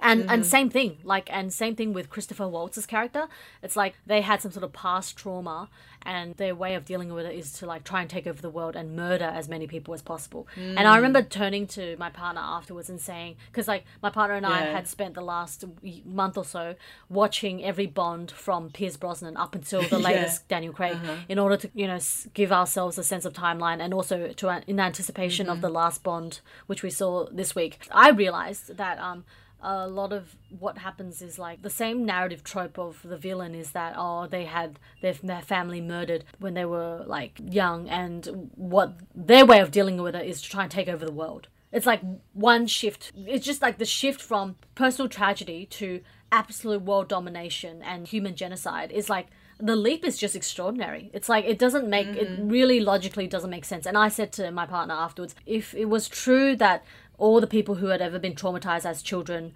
and 0.00 0.30
and 0.30 0.42
mm. 0.42 0.44
same 0.44 0.70
thing 0.70 0.98
like 1.04 1.28
and 1.32 1.52
same 1.52 1.74
thing 1.74 1.92
with 1.92 2.10
christopher 2.10 2.48
waltz's 2.48 2.86
character. 2.86 3.28
It's 3.62 3.76
like 3.76 3.94
they 4.06 4.20
had 4.20 4.40
some 4.42 4.52
sort 4.52 4.64
of 4.64 4.72
past 4.72 5.16
trauma 5.16 5.68
and 6.02 6.34
their 6.36 6.54
way 6.54 6.74
of 6.74 6.84
dealing 6.84 7.12
with 7.12 7.26
it 7.26 7.34
is 7.34 7.52
to 7.54 7.66
like 7.66 7.84
try 7.84 8.00
and 8.00 8.08
take 8.08 8.26
over 8.26 8.40
the 8.40 8.50
world 8.50 8.76
and 8.76 8.94
murder 8.94 9.24
as 9.24 9.48
many 9.48 9.66
people 9.66 9.94
as 9.94 10.02
possible. 10.02 10.46
And 10.56 10.80
i 10.80 10.96
remember 10.96 11.22
mm. 11.22 11.28
turning 11.28 11.66
to 11.68 11.96
my 11.98 12.10
partner 12.10 12.42
afterwards 12.42 12.88
and 12.88 13.00
saying 13.00 13.36
because 13.50 13.68
like 13.68 13.84
my 14.02 14.10
partner 14.10 14.36
and 14.36 14.46
i 14.46 14.60
had 14.60 14.86
spent 14.86 15.14
the 15.14 15.20
last 15.20 15.64
month 16.04 16.36
or 16.36 16.44
so 16.44 16.74
watching 17.08 17.64
every 17.64 17.86
bond 17.86 18.30
from 18.30 18.70
pierce 18.70 18.96
brosnan 18.96 19.36
up 19.36 19.54
until 19.54 19.82
the 19.82 19.98
Yeah. 19.98 20.08
latest 20.08 20.48
daniel 20.48 20.72
craig 20.72 20.94
uh-huh. 20.94 21.16
in 21.28 21.38
order 21.38 21.56
to 21.56 21.70
you 21.74 21.86
know 21.86 21.98
give 22.34 22.52
ourselves 22.52 22.98
a 22.98 23.04
sense 23.04 23.24
of 23.24 23.32
timeline 23.32 23.80
and 23.80 23.92
also 23.92 24.32
to 24.32 24.48
uh, 24.48 24.60
in 24.66 24.78
anticipation 24.80 25.48
of 25.48 25.60
the 25.60 25.68
mm-hmm. 25.68 25.76
last 25.76 26.02
bond 26.02 26.40
which 26.66 26.82
we 26.82 26.90
saw 26.90 27.26
this 27.30 27.54
week. 27.54 27.78
I 27.90 28.10
realized 28.10 28.76
that 28.76 28.98
um 28.98 29.24
a 29.60 29.88
lot 29.88 30.12
of 30.12 30.36
what 30.58 30.78
happens 30.78 31.20
is 31.20 31.38
like 31.38 31.62
the 31.62 31.70
same 31.70 32.04
narrative 32.04 32.44
trope 32.44 32.78
of 32.78 33.00
the 33.02 33.16
villain 33.16 33.54
is 33.54 33.72
that 33.72 33.94
oh 33.96 34.26
they 34.26 34.44
had 34.44 34.78
their, 35.02 35.14
their 35.14 35.42
family 35.42 35.80
murdered 35.80 36.24
when 36.38 36.54
they 36.54 36.64
were 36.64 37.02
like 37.06 37.40
young 37.44 37.88
and 37.88 38.50
what 38.54 38.94
their 39.14 39.44
way 39.44 39.60
of 39.60 39.70
dealing 39.70 40.00
with 40.00 40.14
it 40.14 40.26
is 40.26 40.40
to 40.40 40.48
try 40.48 40.62
and 40.62 40.70
take 40.70 40.88
over 40.88 41.04
the 41.04 41.12
world 41.12 41.48
it's 41.72 41.86
like 41.86 42.00
one 42.34 42.66
shift 42.66 43.12
it's 43.16 43.44
just 43.44 43.60
like 43.60 43.78
the 43.78 43.84
shift 43.84 44.22
from 44.22 44.54
personal 44.74 45.08
tragedy 45.08 45.66
to 45.66 46.00
absolute 46.30 46.82
world 46.82 47.08
domination 47.08 47.82
and 47.82 48.06
human 48.06 48.36
genocide 48.36 48.92
is 48.92 49.10
like 49.10 49.26
the 49.60 49.76
leap 49.76 50.04
is 50.04 50.16
just 50.16 50.36
extraordinary. 50.36 51.10
It's 51.12 51.28
like 51.28 51.44
it 51.44 51.58
doesn't 51.58 51.88
make 51.88 52.08
it 52.08 52.28
mm-hmm. 52.28 52.48
really 52.48 52.80
logically 52.80 53.26
doesn't 53.26 53.50
make 53.50 53.64
sense. 53.64 53.86
And 53.86 53.98
I 53.98 54.08
said 54.08 54.32
to 54.34 54.50
my 54.50 54.66
partner 54.66 54.94
afterwards, 54.94 55.34
if 55.46 55.74
it 55.74 55.86
was 55.86 56.08
true 56.08 56.54
that 56.56 56.84
all 57.18 57.40
the 57.40 57.46
people 57.46 57.76
who 57.76 57.88
had 57.88 58.00
ever 58.00 58.18
been 58.18 58.34
traumatized 58.34 58.86
as 58.86 59.02
children 59.02 59.52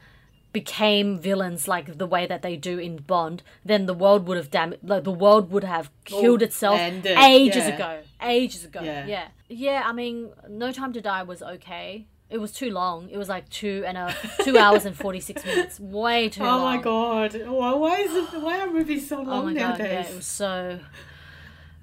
became 0.52 1.18
villains 1.18 1.66
like 1.66 1.96
the 1.96 2.06
way 2.06 2.26
that 2.26 2.42
they 2.42 2.56
do 2.56 2.78
in 2.78 2.96
Bond, 2.98 3.42
then 3.64 3.86
the 3.86 3.94
world 3.94 4.26
would 4.26 4.36
have 4.36 4.50
dam- 4.50 4.74
like 4.82 5.04
the 5.04 5.10
world 5.10 5.50
would 5.50 5.64
have 5.64 5.90
killed 6.04 6.42
Oh, 6.42 6.44
itself 6.44 6.78
ended, 6.78 7.16
ages 7.18 7.66
yeah. 7.68 7.74
ago. 7.74 8.00
Ages 8.20 8.64
ago. 8.66 8.80
Yeah. 8.82 9.06
yeah. 9.06 9.28
Yeah, 9.48 9.82
I 9.86 9.92
mean, 9.92 10.30
No 10.48 10.70
Time 10.72 10.92
to 10.92 11.00
Die 11.00 11.22
was 11.22 11.42
okay. 11.42 12.06
It 12.28 12.38
was 12.38 12.52
too 12.52 12.70
long. 12.70 13.08
It 13.10 13.16
was 13.18 13.28
like 13.28 13.48
two 13.50 13.82
and 13.86 13.96
a 13.98 14.14
two 14.42 14.58
hours 14.58 14.84
and 14.86 14.96
forty 14.96 15.20
six 15.20 15.44
minutes. 15.44 15.78
Way 15.80 16.28
too 16.30 16.42
Oh 16.42 16.46
long. 16.46 16.60
Oh 16.60 16.64
my 16.64 16.76
god! 16.82 17.34
Why, 17.46 17.74
why 17.74 17.96
is 18.00 18.14
it? 18.14 18.40
Why 18.42 18.60
are 18.60 18.70
movies 18.70 19.08
so 19.08 19.20
Oh 19.20 19.22
long 19.22 19.44
my 19.46 19.52
god, 19.54 19.78
nowadays? 19.78 20.06
yeah, 20.06 20.12
it 20.12 20.16
was 20.16 20.26
so. 20.26 20.80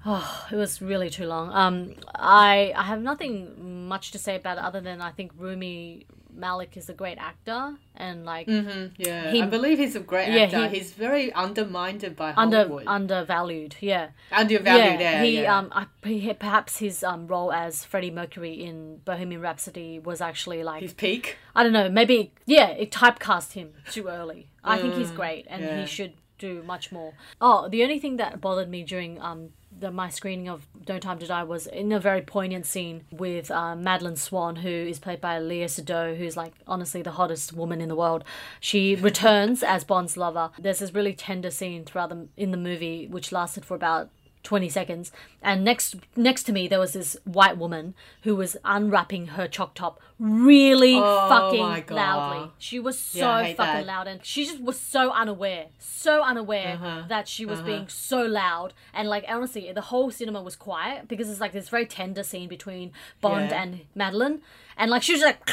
Oh, 0.06 0.46
it 0.50 0.56
was 0.56 0.80
really 0.80 1.10
too 1.10 1.26
long. 1.26 1.50
Um, 1.52 1.94
I 2.14 2.72
I 2.76 2.84
have 2.84 3.02
nothing 3.02 3.88
much 3.88 4.12
to 4.12 4.18
say 4.18 4.36
about 4.36 4.56
it 4.58 4.64
other 4.64 4.80
than 4.80 5.00
I 5.02 5.10
think 5.10 5.32
Rami 5.36 6.06
Malek 6.32 6.76
is 6.76 6.88
a 6.88 6.94
great 6.94 7.18
actor 7.18 7.74
and 7.96 8.24
like 8.24 8.46
Mhm, 8.46 8.92
yeah, 8.96 9.30
He- 9.30 9.42
I 9.42 9.46
believe 9.46 9.78
he's 9.78 9.96
a 9.96 10.00
great 10.00 10.28
Yeah, 10.28 10.44
actor. 10.44 10.68
he- 10.68 10.78
he's 10.78 10.92
very 10.92 11.32
undermined 11.34 12.02
by 12.16 12.32
under 12.36 12.58
Hollywood. 12.58 12.84
undervalued. 12.86 13.76
Yeah, 13.80 14.10
Undervalued, 14.32 15.00
yeah. 15.00 15.22
he 15.22 15.42
yeah. 15.42 15.58
um 15.58 15.68
I, 15.72 15.86
he, 16.06 16.32
perhaps 16.32 16.78
his 16.78 17.02
um 17.04 17.26
role 17.26 17.52
as 17.52 17.84
Freddie 17.84 18.12
Mercury 18.12 18.54
in 18.54 18.98
Bohemian 19.04 19.40
Rhapsody 19.42 19.98
was 19.98 20.20
actually 20.22 20.62
like 20.62 20.82
his 20.82 20.94
peak. 20.94 21.36
I 21.54 21.62
don't 21.62 21.72
know, 21.74 21.90
maybe 21.90 22.32
yeah, 22.46 22.68
it 22.68 22.90
typecast 22.90 23.52
him 23.52 23.72
too 23.90 24.06
early. 24.06 24.48
I 24.64 24.78
think 24.78 24.94
he's 24.94 25.10
Mm, 25.10 25.16
great 25.16 25.46
and 25.50 25.62
yeah. 25.62 25.80
he 25.80 25.86
should 25.86 26.14
do 26.38 26.62
much 26.62 26.90
more. 26.92 27.12
Oh, 27.40 27.68
the 27.68 27.82
only 27.82 27.98
thing 27.98 28.16
that 28.16 28.40
bothered 28.40 28.70
me 28.70 28.82
during 28.84 29.20
um 29.20 29.50
the 29.80 29.90
my 29.90 30.08
screening 30.08 30.48
of 30.48 30.66
No 30.88 30.98
Time 30.98 31.18
to 31.18 31.26
Die 31.26 31.42
was 31.42 31.66
in 31.66 31.90
a 31.92 31.98
very 31.98 32.20
poignant 32.20 32.66
scene 32.66 33.04
with 33.10 33.50
uh, 33.50 33.74
Madeleine 33.74 34.16
Swann, 34.16 34.56
who 34.56 34.68
is 34.68 34.98
played 34.98 35.20
by 35.20 35.40
Léa 35.40 35.64
Seydoux, 35.64 36.16
who's 36.16 36.36
like 36.36 36.52
honestly 36.66 37.02
the 37.02 37.12
hottest 37.12 37.52
woman 37.52 37.80
in 37.80 37.88
the 37.88 37.96
world. 37.96 38.24
She 38.60 38.94
returns 39.00 39.62
as 39.62 39.84
Bond's 39.84 40.16
lover. 40.16 40.50
There's 40.58 40.80
this 40.80 40.94
really 40.94 41.14
tender 41.14 41.50
scene 41.50 41.84
throughout 41.84 42.10
the 42.10 42.28
in 42.36 42.50
the 42.50 42.56
movie, 42.56 43.06
which 43.06 43.32
lasted 43.32 43.64
for 43.64 43.74
about 43.74 44.10
20 44.42 44.68
seconds. 44.68 45.12
And 45.42 45.64
next 45.64 45.96
next 46.16 46.44
to 46.44 46.52
me 46.52 46.66
there 46.68 46.78
was 46.80 46.92
this 46.94 47.16
white 47.24 47.58
woman 47.58 47.94
who 48.22 48.34
was 48.36 48.56
unwrapping 48.64 49.28
her 49.28 49.46
choc 49.46 49.74
top 49.74 50.00
really 50.18 50.96
Oh 50.96 51.28
fucking 51.28 51.94
loudly. 51.96 52.50
She 52.58 52.78
was 52.80 52.98
so 52.98 53.18
Yeah, 53.18 53.54
fucking 53.54 53.56
that. 53.56 53.86
loud. 53.86 54.06
And 54.08 54.24
she 54.24 54.44
just 54.46 54.60
was 54.62 54.78
so 54.78 55.10
unaware 55.12 55.66
so 55.78 56.22
unaware 56.22 56.74
Uh-huh. 56.74 57.02
that 57.08 57.28
she 57.28 57.44
was 57.44 57.60
being 57.60 57.88
so 57.88 58.22
loud. 58.22 58.72
And 58.94 59.08
like 59.08 59.24
honestly 59.28 59.70
the 59.72 59.80
whole 59.82 60.10
cinema 60.10 60.42
was 60.42 60.56
quiet 60.56 61.06
because 61.08 61.28
it's 61.30 61.40
like 61.40 61.52
this 61.52 61.68
very 61.68 61.86
tender 61.86 62.22
scene 62.22 62.48
between 62.48 62.92
bond 63.20 63.50
Yeah. 63.50 63.62
and 63.62 63.80
madeline. 63.94 64.40
And 64.76 64.90
like 64.90 65.02
she 65.02 65.12
was 65.12 65.22
like 65.22 65.38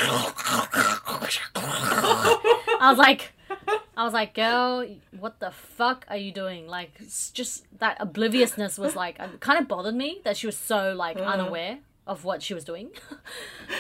i 2.80 2.88
was 2.90 2.98
like 2.98 3.34
I 3.98 4.04
was 4.04 4.14
like, 4.14 4.34
girl, 4.34 4.86
what 5.20 5.40
the 5.40 5.52
fuck 5.52 6.06
are 6.10 6.18
you 6.18 6.32
doing? 6.32 6.68
Like, 6.68 6.92
just 7.34 7.66
that 7.80 7.98
obliviousness 8.00 8.78
was 8.78 8.96
like, 8.96 9.18
kind 9.40 9.60
of 9.60 9.68
bothered 9.68 9.96
me 9.96 10.22
that 10.24 10.38
she 10.38 10.46
was 10.48 10.58
so 10.58 10.94
like 10.94 11.18
Uh-huh. 11.18 11.30
unaware 11.32 11.80
of 12.06 12.24
what 12.24 12.42
she 12.44 12.54
was 12.54 12.64
doing. 12.64 12.90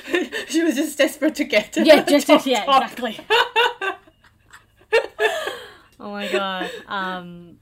she 0.47 0.63
was 0.63 0.75
just 0.75 0.97
desperate 0.97 1.35
to 1.35 1.43
get 1.45 1.71
to 1.73 1.83
yeah, 1.85 2.01
the 2.01 2.11
just, 2.11 2.27
top, 2.27 2.45
yeah, 2.45 2.65
top. 2.65 2.83
exactly. 2.83 3.19
oh 5.99 6.11
my 6.11 6.31
god. 6.31 6.69
Um, 6.87 7.57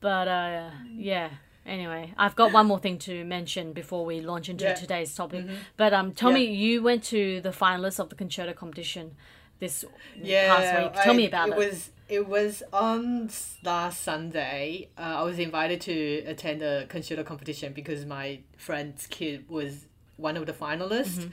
but 0.00 0.28
uh, 0.28 0.70
yeah. 0.94 1.30
Anyway, 1.66 2.14
I've 2.16 2.34
got 2.34 2.52
one 2.52 2.66
more 2.66 2.78
thing 2.78 2.96
to 3.00 3.24
mention 3.24 3.74
before 3.74 4.06
we 4.06 4.22
launch 4.22 4.48
into 4.48 4.64
Yeah. 4.64 4.72
Mm-hmm. 4.72 4.80
today's 4.80 5.14
topic. 5.14 5.44
But 5.76 5.92
um, 5.92 6.12
tell 6.12 6.30
Yeah. 6.30 6.36
me, 6.36 6.44
you 6.54 6.82
went 6.82 7.04
to 7.04 7.40
the 7.42 7.50
finalists 7.50 8.00
of 8.00 8.08
the 8.08 8.14
concerto 8.14 8.54
competition 8.54 9.16
this 9.58 9.84
Yeah, 10.20 10.56
past 10.56 10.82
week. 10.82 11.02
Tell 11.04 11.12
I- 11.12 11.16
me 11.16 11.26
about 11.26 11.48
it. 11.48 11.52
It 11.52 11.58
was 11.58 11.90
it 12.08 12.26
was 12.26 12.62
on 12.72 13.30
last 13.62 14.02
Sunday. 14.02 14.88
Uh, 14.96 15.16
I 15.18 15.22
was 15.22 15.38
invited 15.38 15.80
to 15.82 16.24
attend 16.26 16.62
a 16.62 16.86
concerto 16.86 17.22
competition 17.22 17.72
because 17.74 18.06
my 18.06 18.40
friend's 18.56 19.06
kid 19.06 19.44
was 19.48 19.84
one 20.16 20.36
of 20.36 20.46
the 20.46 20.52
finalists. 20.52 21.18
Mm-hmm. 21.18 21.30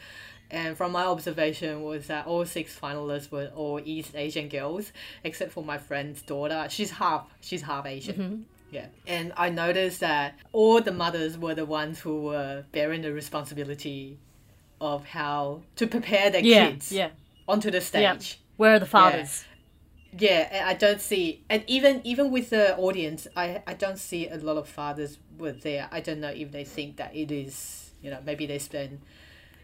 And 0.52 0.78
from 0.78 0.92
my 0.92 1.06
observation 1.06 1.82
was 1.82 2.08
that 2.08 2.28
all 2.28 2.46
six 2.46 2.78
finalists 2.78 3.32
were 3.32 3.52
all 3.56 3.80
East 3.84 4.16
Asian 4.16 4.48
girls, 4.48 4.92
except 5.24 5.52
for 5.52 5.64
my 5.64 5.78
friend's 5.78 6.22
daughter. 6.22 6.68
She's 6.70 6.92
half. 6.92 7.26
She's 7.42 7.64
half 7.64 7.86
Asian. 7.86 8.16
Mm-hmm. 8.16 8.42
Yeah, 8.72 8.88
and 9.08 9.32
I 9.38 9.50
noticed 9.50 10.02
that 10.02 10.36
all 10.52 10.82
the 10.82 10.92
mothers 10.92 11.38
were 11.38 11.56
the 11.56 11.66
ones 11.66 12.00
who 12.00 12.24
were 12.24 12.66
bearing 12.74 13.02
the 13.02 13.14
responsibility 13.14 14.20
of 14.82 15.06
how 15.06 15.62
to 15.78 15.88
prepare 15.88 16.30
their 16.30 16.42
yeah, 16.42 16.72
kids 16.72 16.92
yeah, 16.92 17.10
onto 17.48 17.72
the 17.72 17.82
stage. 17.82 18.02
yeah. 18.02 18.20
Where 18.58 18.76
are 18.76 18.80
the 18.80 18.86
fathers? 18.86 19.46
Yeah, 20.18 20.48
and 20.50 20.70
I 20.70 20.74
don't 20.74 21.02
see, 21.02 21.44
and 21.50 21.64
even 21.68 22.00
even 22.06 22.32
with 22.32 22.50
the 22.50 22.78
audience, 22.78 23.28
I 23.36 23.62
I 23.68 23.74
don't 23.74 24.00
see 24.00 24.30
a 24.30 24.38
lot 24.38 24.58
of 24.58 24.68
fathers 24.68 25.18
were 25.38 25.52
there. 25.52 25.90
I 25.92 26.00
don't 26.00 26.22
know 26.22 26.30
if 26.30 26.52
they 26.52 26.64
think 26.64 26.96
that 26.98 27.14
it 27.14 27.32
is, 27.32 27.92
you 28.02 28.10
know, 28.10 28.20
maybe 28.26 28.46
they 28.46 28.60
spend 28.60 29.02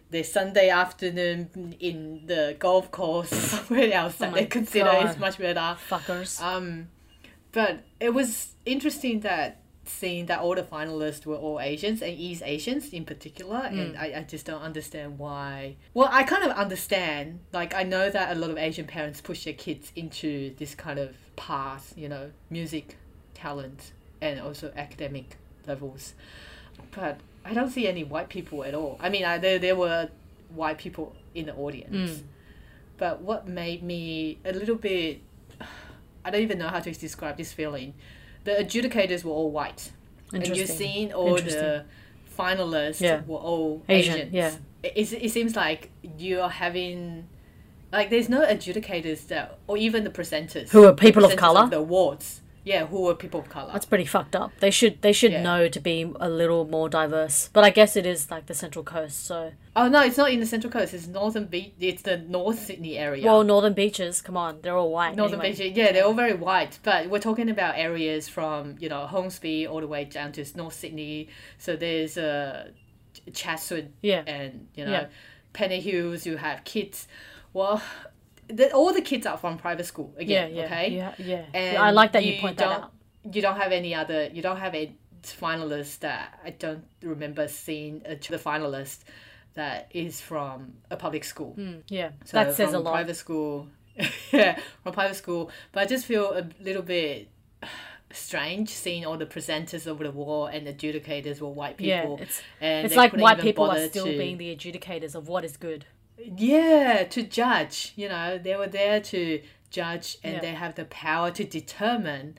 their 0.09 0.25
Sunday 0.25 0.69
afternoon 0.69 1.75
in 1.79 2.23
the 2.25 2.57
golf 2.59 2.91
course 2.91 3.29
somewhere 3.29 3.93
else 3.93 4.17
that 4.17 4.31
Oh 4.31 4.35
they 4.35 4.45
consider 4.45 4.91
is 5.07 5.17
much 5.17 5.37
better. 5.37 5.77
Fuckers. 5.89 6.41
Um, 6.41 6.89
but 7.53 7.83
it 8.01 8.13
was 8.13 8.55
interesting 8.65 9.21
that 9.21 9.60
seeing 9.91 10.25
that 10.27 10.39
all 10.39 10.55
the 10.55 10.63
finalists 10.63 11.25
were 11.25 11.35
all 11.35 11.59
Asians 11.59 12.01
and 12.01 12.17
East 12.17 12.41
Asians 12.45 12.93
in 12.93 13.05
particular, 13.05 13.57
and 13.57 13.97
I, 13.97 14.13
I 14.17 14.25
just 14.27 14.45
don't 14.45 14.61
understand 14.61 15.19
why. 15.19 15.75
Well, 15.93 16.09
I 16.11 16.23
kind 16.23 16.43
of 16.43 16.51
understand. 16.51 17.39
Like, 17.53 17.73
I 17.73 17.83
know 17.83 18.09
that 18.09 18.35
a 18.35 18.39
lot 18.39 18.49
of 18.49 18.57
Asian 18.57 18.85
parents 18.85 19.21
push 19.21 19.43
their 19.45 19.53
kids 19.53 19.91
into 19.95 20.55
this 20.55 20.75
kind 20.75 20.99
of 20.99 21.15
path, 21.35 21.93
you 21.95 22.09
know, 22.09 22.31
music, 22.49 22.97
talent, 23.33 23.91
and 24.21 24.39
also 24.39 24.71
academic 24.75 25.37
levels. 25.67 26.13
But 26.91 27.19
I 27.45 27.53
don't 27.53 27.69
see 27.69 27.87
any 27.87 28.03
white 28.03 28.29
people 28.29 28.63
at 28.63 28.73
all. 28.73 28.97
I 28.99 29.09
mean, 29.09 29.25
I, 29.25 29.37
there, 29.37 29.59
there 29.59 29.75
were 29.75 30.09
white 30.53 30.77
people 30.77 31.15
in 31.35 31.45
the 31.47 31.55
audience. 31.55 32.11
Mm. 32.11 32.23
But 32.97 33.21
what 33.21 33.47
made 33.47 33.83
me 33.83 34.37
a 34.45 34.53
little 34.53 34.75
bit 34.75 35.21
I 36.25 36.29
don't 36.29 36.41
even 36.41 36.59
know 36.59 36.67
how 36.67 36.79
to 36.79 36.91
describe 36.91 37.37
this 37.37 37.51
feeling. 37.51 37.93
The 38.43 38.51
adjudicators 38.51 39.23
were 39.23 39.31
all 39.31 39.51
white. 39.51 39.91
And 40.33 40.45
you're 40.45 40.53
Interesting. 40.55 40.77
seeing 40.77 41.13
all 41.13 41.35
the 41.35 41.85
finalists 42.37 43.01
Yeah. 43.01 43.21
were 43.27 43.37
all 43.37 43.83
Asian, 43.89 44.15
Asians. 44.15 44.33
yeah. 44.33 44.51
It, 44.83 45.13
it, 45.13 45.29
seems 45.31 45.55
like 45.55 45.91
you're 46.17 46.49
having 46.49 47.27
like 47.91 48.09
there's 48.09 48.29
no 48.29 48.41
adjudicators 48.41 49.27
that 49.27 49.59
or 49.67 49.77
even 49.77 50.03
the 50.03 50.09
presenters. 50.09 50.69
Who 50.69 50.85
are 50.85 50.93
people 50.93 51.23
of 51.25 51.31
presenters 51.31 51.37
colour? 51.37 51.69
the 51.69 51.77
awards. 51.77 52.40
Yeah, 52.63 52.85
who 52.85 53.09
are 53.09 53.15
people 53.15 53.39
of 53.39 53.49
color. 53.49 53.71
That's 53.73 53.85
pretty 53.87 54.05
fucked 54.05 54.35
up. 54.35 54.51
They 54.59 54.69
should 54.69 55.01
they 55.01 55.13
should 55.13 55.31
Yeah. 55.31 55.41
know 55.41 55.67
to 55.67 55.79
be 55.79 56.11
a 56.19 56.29
little 56.29 56.63
more 56.65 56.89
diverse. 56.89 57.49
But 57.53 57.63
I 57.63 57.71
guess 57.71 57.95
it 57.95 58.05
is 58.05 58.29
like 58.29 58.45
the 58.45 58.53
Central 58.53 58.83
Coast, 58.85 59.25
so 59.25 59.53
Oh 59.75 59.87
no, 59.87 60.01
it's 60.03 60.17
not 60.17 60.31
in 60.31 60.39
the 60.39 60.45
Central 60.45 60.71
Coast. 60.71 60.93
It's 60.93 61.07
Northern 61.07 61.45
Beach. 61.45 61.73
It's 61.79 62.03
the 62.03 62.17
North 62.17 62.59
Sydney 62.59 62.97
area. 62.97 63.25
well, 63.25 63.43
Northern 63.43 63.73
Beaches. 63.73 64.21
Come 64.21 64.37
on, 64.37 64.59
they're 64.61 64.75
all 64.77 64.91
white. 64.91 65.15
Northern 65.15 65.39
anyway. 65.41 65.55
Beach, 65.57 65.75
yeah, 65.75 65.91
they're 65.91 66.05
all 66.05 66.13
very 66.13 66.33
white, 66.33 66.77
but 66.83 67.09
we're 67.09 67.19
talking 67.19 67.49
about 67.49 67.77
areas 67.77 68.27
from 68.29 68.75
you 68.79 68.89
know 68.89 69.07
Hornsby 69.07 69.65
all 69.65 69.79
the 69.81 69.87
way 69.87 70.05
down 70.05 70.31
to 70.33 70.45
North 70.55 70.73
Sydney. 70.75 71.29
So 71.57 71.75
there's 71.75 72.17
uh, 72.17 72.69
Chatswood 73.33 73.91
Yeah. 74.01 74.23
and 74.27 74.67
you 74.75 74.85
know 74.85 74.91
Yeah. 74.91 75.05
Pennant 75.53 75.83
Hills. 75.83 76.25
You 76.25 76.37
have 76.37 76.63
kids. 76.63 77.07
Well, 77.53 77.81
the, 78.51 78.71
all 78.73 78.93
the 78.93 79.01
kids 79.01 79.25
are 79.25 79.37
from 79.37 79.57
private 79.57 79.85
school 79.85 80.13
Yeah, 80.17 80.21
again. 80.45 80.55
yeah, 80.55 80.63
okay, 80.65 80.89
yeah, 80.91 81.13
yeah. 81.17 81.45
And 81.53 81.77
I 81.77 81.91
like 81.91 82.11
that 82.13 82.25
you, 82.25 82.39
point 82.41 82.57
that 82.57 82.67
out. 82.71 82.91
You 83.31 83.41
don't 83.41 83.57
have 83.57 83.71
any 83.71 83.93
other. 83.95 84.29
You 84.33 84.41
don't 84.41 84.57
have 84.57 84.73
a 84.75 84.93
finalist 85.23 85.99
that 85.99 86.39
I 86.43 86.49
don't 86.51 86.83
remember 87.01 87.47
seeing 87.47 88.01
a, 88.05 88.15
the 88.15 88.37
finalist 88.39 88.99
that 89.53 89.89
is 89.93 90.21
from 90.21 90.73
a 90.89 90.95
public 90.97 91.23
school. 91.23 91.53
Hmm, 91.53 91.79
yeah, 91.89 92.11
So 92.25 92.37
that 92.37 92.55
says 92.55 92.73
a 92.73 92.79
lot. 92.79 92.91
Private 92.93 93.15
school, 93.17 93.67
yeah, 94.31 94.59
from 94.83 94.93
private 94.93 95.15
school. 95.15 95.51
But 95.71 95.83
I 95.83 95.85
just 95.85 96.05
feel 96.05 96.31
a 96.33 96.47
little 96.63 96.81
bit 96.81 97.27
strange 98.11 98.69
seeing 98.69 99.05
all 99.05 99.17
the 99.17 99.25
presenters 99.25 99.87
over 99.87 100.03
the 100.03 100.11
wall 100.11 100.45
and 100.47 100.67
adjudicators 100.67 101.39
were 101.39 101.49
white 101.49 101.79
Yeah, 101.79 102.01
people. 102.01 102.19
it's 102.21 102.41
and 102.59 102.85
it's 102.85 102.95
like 102.95 103.13
white 103.13 103.39
people 103.39 103.69
are 103.69 103.87
still 103.87 104.05
to- 104.05 104.17
being 104.17 104.37
the 104.37 104.55
adjudicators 104.55 105.15
of 105.15 105.27
what 105.27 105.45
is 105.45 105.57
good. 105.57 105.85
Yeah 106.17 107.03
to 107.09 107.23
judge. 107.23 107.93
You 107.95 108.09
know, 108.09 108.37
they 108.37 108.55
were 108.55 108.67
there 108.67 108.99
to 109.01 109.41
judge, 109.69 110.17
and 110.23 110.35
Yeah. 110.35 110.41
they 110.41 110.53
have 110.53 110.75
the 110.75 110.85
power 110.85 111.31
to 111.31 111.43
determine 111.43 112.37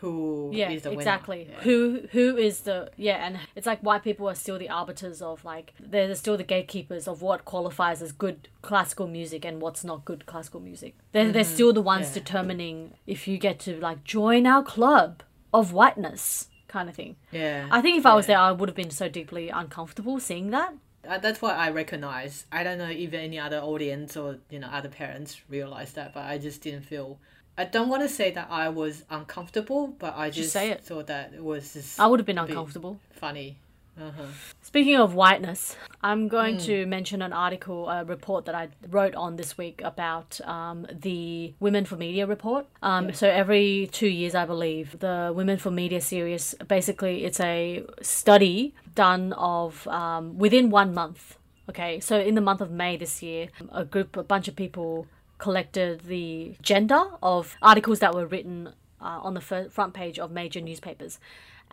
who 0.00 0.50
is 0.52 0.58
Yeah, 0.58 0.78
the 0.78 0.90
winner. 0.90 1.00
exactly. 1.00 1.48
Yeah. 1.50 1.60
Who 1.60 2.00
who 2.12 2.36
is 2.36 2.60
the 2.60 2.90
yeah, 2.96 3.24
and 3.26 3.38
it's 3.56 3.66
like 3.66 3.80
white 3.80 4.02
people 4.02 4.28
are 4.28 4.34
still 4.34 4.58
the 4.58 4.68
arbiters 4.68 5.22
of 5.22 5.44
like 5.44 5.72
they're 5.80 6.14
still 6.14 6.36
the 6.36 6.44
gatekeepers 6.44 7.08
of 7.08 7.22
what 7.22 7.44
qualifies 7.44 8.02
as 8.02 8.12
good 8.12 8.48
classical 8.62 9.06
music 9.06 9.44
and 9.44 9.60
what's 9.62 9.82
not 9.84 10.04
good 10.04 10.26
classical 10.26 10.60
music. 10.60 10.94
They're 11.12 11.32
they're 11.32 11.44
still 11.44 11.72
the 11.72 11.80
ones 11.82 12.06
Mm-hmm. 12.08 12.16
Yeah. 12.18 12.22
determining 12.24 12.94
if 13.06 13.26
you 13.28 13.38
get 13.38 13.58
to 13.60 13.78
like 13.80 14.04
join 14.04 14.46
our 14.46 14.62
club 14.62 15.22
of 15.54 15.72
whiteness 15.72 16.48
kind 16.68 16.88
of 16.88 16.94
thing. 16.96 17.16
Yeah, 17.30 17.68
I 17.70 17.80
think 17.80 17.98
if 17.98 18.04
I 18.04 18.14
was 18.14 18.26
there, 18.26 18.38
I 18.38 18.50
would 18.52 18.68
have 18.68 18.76
been 18.76 18.90
so 18.90 19.08
deeply 19.08 19.48
uncomfortable 19.48 20.18
seeing 20.20 20.50
that. 20.50 20.74
Uh, 21.08 21.18
that's 21.18 21.40
what 21.42 21.56
I 21.56 21.70
recognize. 21.70 22.44
I 22.52 22.62
don't 22.64 22.78
know 22.78 22.88
if 22.90 23.12
any 23.12 23.38
other 23.38 23.58
audience 23.58 24.16
or 24.16 24.38
you 24.50 24.58
know 24.58 24.68
other 24.68 24.88
parents 24.88 25.40
realize 25.48 25.92
that, 25.92 26.14
but 26.14 26.24
I 26.24 26.38
just 26.38 26.62
didn't 26.62 26.82
feel. 26.82 27.18
I 27.56 27.64
don't 27.64 27.88
want 27.88 28.02
to 28.02 28.08
say 28.08 28.32
that 28.32 28.48
I 28.50 28.68
was 28.68 29.04
uncomfortable, 29.10 29.86
but 29.86 30.16
I 30.16 30.30
just 30.30 30.52
say 30.52 30.70
it. 30.70 30.82
thought 30.82 31.06
that 31.06 31.32
it 31.34 31.42
was 31.44 31.72
just 31.72 32.00
I 32.00 32.06
would 32.06 32.18
have 32.20 32.26
been 32.26 32.38
uncomfortable. 32.38 32.98
funny. 33.12 33.58
Uh-huh. 34.00 34.24
Speaking 34.60 34.96
of 34.96 35.14
whiteness, 35.14 35.76
I'm 36.02 36.26
going 36.28 36.56
Hmm. 36.56 36.64
to 36.66 36.86
mention 36.86 37.22
an 37.22 37.32
article, 37.32 37.88
a 37.88 38.04
report 38.04 38.44
that 38.46 38.54
I 38.54 38.68
wrote 38.90 39.14
on 39.14 39.36
this 39.36 39.56
week 39.56 39.80
about 39.84 40.40
um, 40.44 40.86
the 40.90 41.54
Women 41.60 41.84
for 41.84 41.96
Media 41.96 42.26
report. 42.26 42.66
Um, 42.82 43.12
So 43.12 43.28
every 43.28 43.88
two 43.92 44.08
years, 44.08 44.34
I 44.34 44.46
believe, 44.46 44.98
the 44.98 45.32
Women 45.34 45.58
for 45.58 45.70
Media 45.70 46.00
series 46.00 46.54
basically 46.66 47.24
it's 47.24 47.38
a 47.40 47.84
study 48.02 48.74
done 48.94 49.32
of 49.34 49.86
um, 49.88 50.38
within 50.38 50.70
one 50.70 50.92
month. 50.92 51.38
Okay, 51.68 52.00
so 52.00 52.18
in 52.18 52.34
the 52.34 52.40
month 52.42 52.60
of 52.60 52.70
May 52.70 52.96
this 52.96 53.22
year, 53.22 53.48
a 53.72 53.84
group, 53.84 54.16
a 54.16 54.22
bunch 54.22 54.48
of 54.48 54.56
people 54.56 55.06
collected 55.38 56.00
the 56.02 56.56
gender 56.62 57.04
of 57.22 57.56
articles 57.62 58.00
that 58.00 58.14
were 58.14 58.26
written 58.26 58.68
uh, 59.00 59.20
on 59.22 59.34
the 59.34 59.40
front 59.40 59.94
page 59.94 60.18
of 60.18 60.30
major 60.30 60.60
newspapers. 60.60 61.18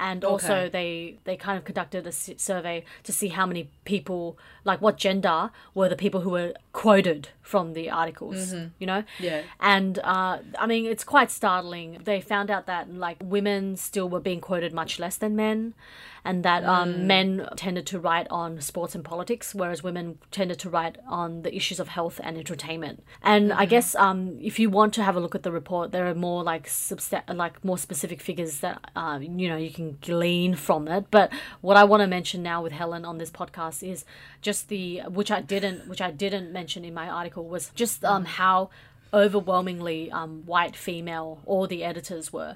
And 0.10 0.26
also, 0.26 0.56
Okay. 0.56 0.70
they 0.78 0.90
they 1.28 1.36
kind 1.38 1.58
of 1.60 1.64
conducted 1.70 2.08
a 2.08 2.12
survey 2.12 2.78
to 3.04 3.12
see 3.20 3.30
how 3.38 3.46
many 3.46 3.64
people, 3.86 4.24
like 4.70 4.80
what 4.86 4.96
gender 4.98 5.40
were 5.76 5.90
the 5.90 5.96
people 6.06 6.22
who 6.22 6.32
were 6.32 6.54
quoted 6.74 7.22
from 7.52 7.74
the 7.74 7.86
articles, 8.02 8.40
you 8.80 8.88
know? 8.92 9.04
Yeah. 9.20 9.42
And 9.60 10.00
uh, 10.00 10.36
I 10.58 10.66
mean, 10.72 10.86
it's 10.94 11.04
quite 11.16 11.30
startling. 11.30 11.88
They 12.04 12.20
found 12.22 12.50
out 12.50 12.66
that 12.66 12.84
like 13.08 13.18
women 13.36 13.78
still 13.78 14.08
were 14.10 14.22
being 14.30 14.42
quoted 14.42 14.74
much 14.74 14.98
less 15.04 15.18
than 15.18 15.36
men, 15.36 15.74
and 16.24 16.44
that 16.44 16.64
um, 16.64 17.06
men 17.08 17.48
tended 17.56 17.86
to 17.92 18.00
write 18.00 18.28
on 18.30 18.60
sports 18.62 18.96
and 18.96 19.04
politics, 19.04 19.54
whereas 19.54 19.84
women 19.84 20.18
tended 20.32 20.58
to 20.60 20.70
write 20.70 20.96
on 21.08 21.42
the 21.44 21.52
issues 21.56 21.80
of 21.80 21.88
health 21.90 22.20
and 22.24 22.38
entertainment. 22.38 23.04
And 23.22 23.52
I 23.54 23.66
guess 23.66 23.94
um, 23.96 24.20
if 24.42 24.58
you 24.60 24.70
want 24.80 24.94
to 24.96 25.04
have 25.04 25.16
a 25.16 25.20
look 25.20 25.36
at 25.36 25.44
the 25.44 25.52
report, 25.52 25.92
there 25.92 26.08
are 26.08 26.16
more 26.16 26.42
like 26.44 26.66
substa- 26.68 27.28
like 27.44 27.64
more 27.64 27.78
specific 27.78 28.20
figures 28.22 28.60
that 28.62 28.78
uh, 28.96 29.20
you 29.22 29.48
know 29.50 29.58
you 29.58 29.72
can 29.72 29.91
glean 30.02 30.56
from 30.56 30.88
it. 30.88 31.06
But 31.12 31.32
what 31.62 31.78
I 31.78 31.84
want 31.84 32.02
to 32.02 32.08
mention 32.08 32.42
now 32.44 32.62
with 32.64 32.72
Helen 32.72 33.06
on 33.06 33.18
this 33.18 33.30
podcast 33.32 33.84
is 33.88 34.06
just 34.42 34.70
the 34.70 35.02
which 35.10 35.32
I 35.32 35.42
didn't 35.42 35.88
which 35.88 36.02
I 36.02 36.12
didn't 36.12 36.52
mention 36.52 36.86
in 36.86 36.94
my 36.94 37.10
article 37.10 37.46
was 37.48 37.70
just 37.76 38.04
um, 38.06 38.26
how 38.26 38.70
overwhelmingly 39.14 40.10
um, 40.12 40.44
white 40.46 40.76
female 40.76 41.42
all 41.46 41.68
the 41.68 41.84
editors 41.84 42.32
were. 42.34 42.56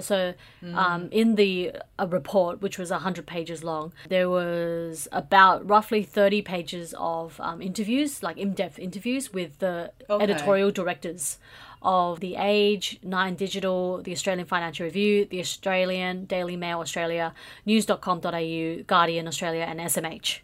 So, 0.00 0.34
um, 0.74 1.08
in 1.12 1.36
the 1.36 1.72
a 1.96 2.08
report, 2.08 2.60
which 2.60 2.76
was 2.76 2.90
100 2.90 3.24
pages 3.24 3.62
long, 3.62 3.92
there 4.08 4.28
was 4.28 5.06
about 5.12 5.68
roughly 5.68 6.02
30 6.02 6.42
pages 6.42 6.92
of 6.98 7.40
um, 7.40 7.62
interviews, 7.62 8.20
like 8.20 8.36
in 8.36 8.52
depth 8.52 8.80
interviews 8.80 9.32
with 9.32 9.58
the 9.60 9.92
Okay. 10.10 10.24
editorial 10.24 10.72
directors 10.72 11.38
of 11.86 12.18
The 12.20 12.34
Age, 12.36 12.98
Nine 13.02 13.36
Digital, 13.36 14.02
the 14.02 14.10
Australian 14.12 14.46
Financial 14.46 14.84
Review, 14.84 15.24
the 15.24 15.38
Australian, 15.40 16.24
Daily 16.26 16.56
Mail 16.56 16.80
Australia, 16.80 17.32
news.com.au, 17.64 18.82
Guardian 18.86 19.28
Australia, 19.28 19.64
and 19.68 19.78
SMH 19.80 20.40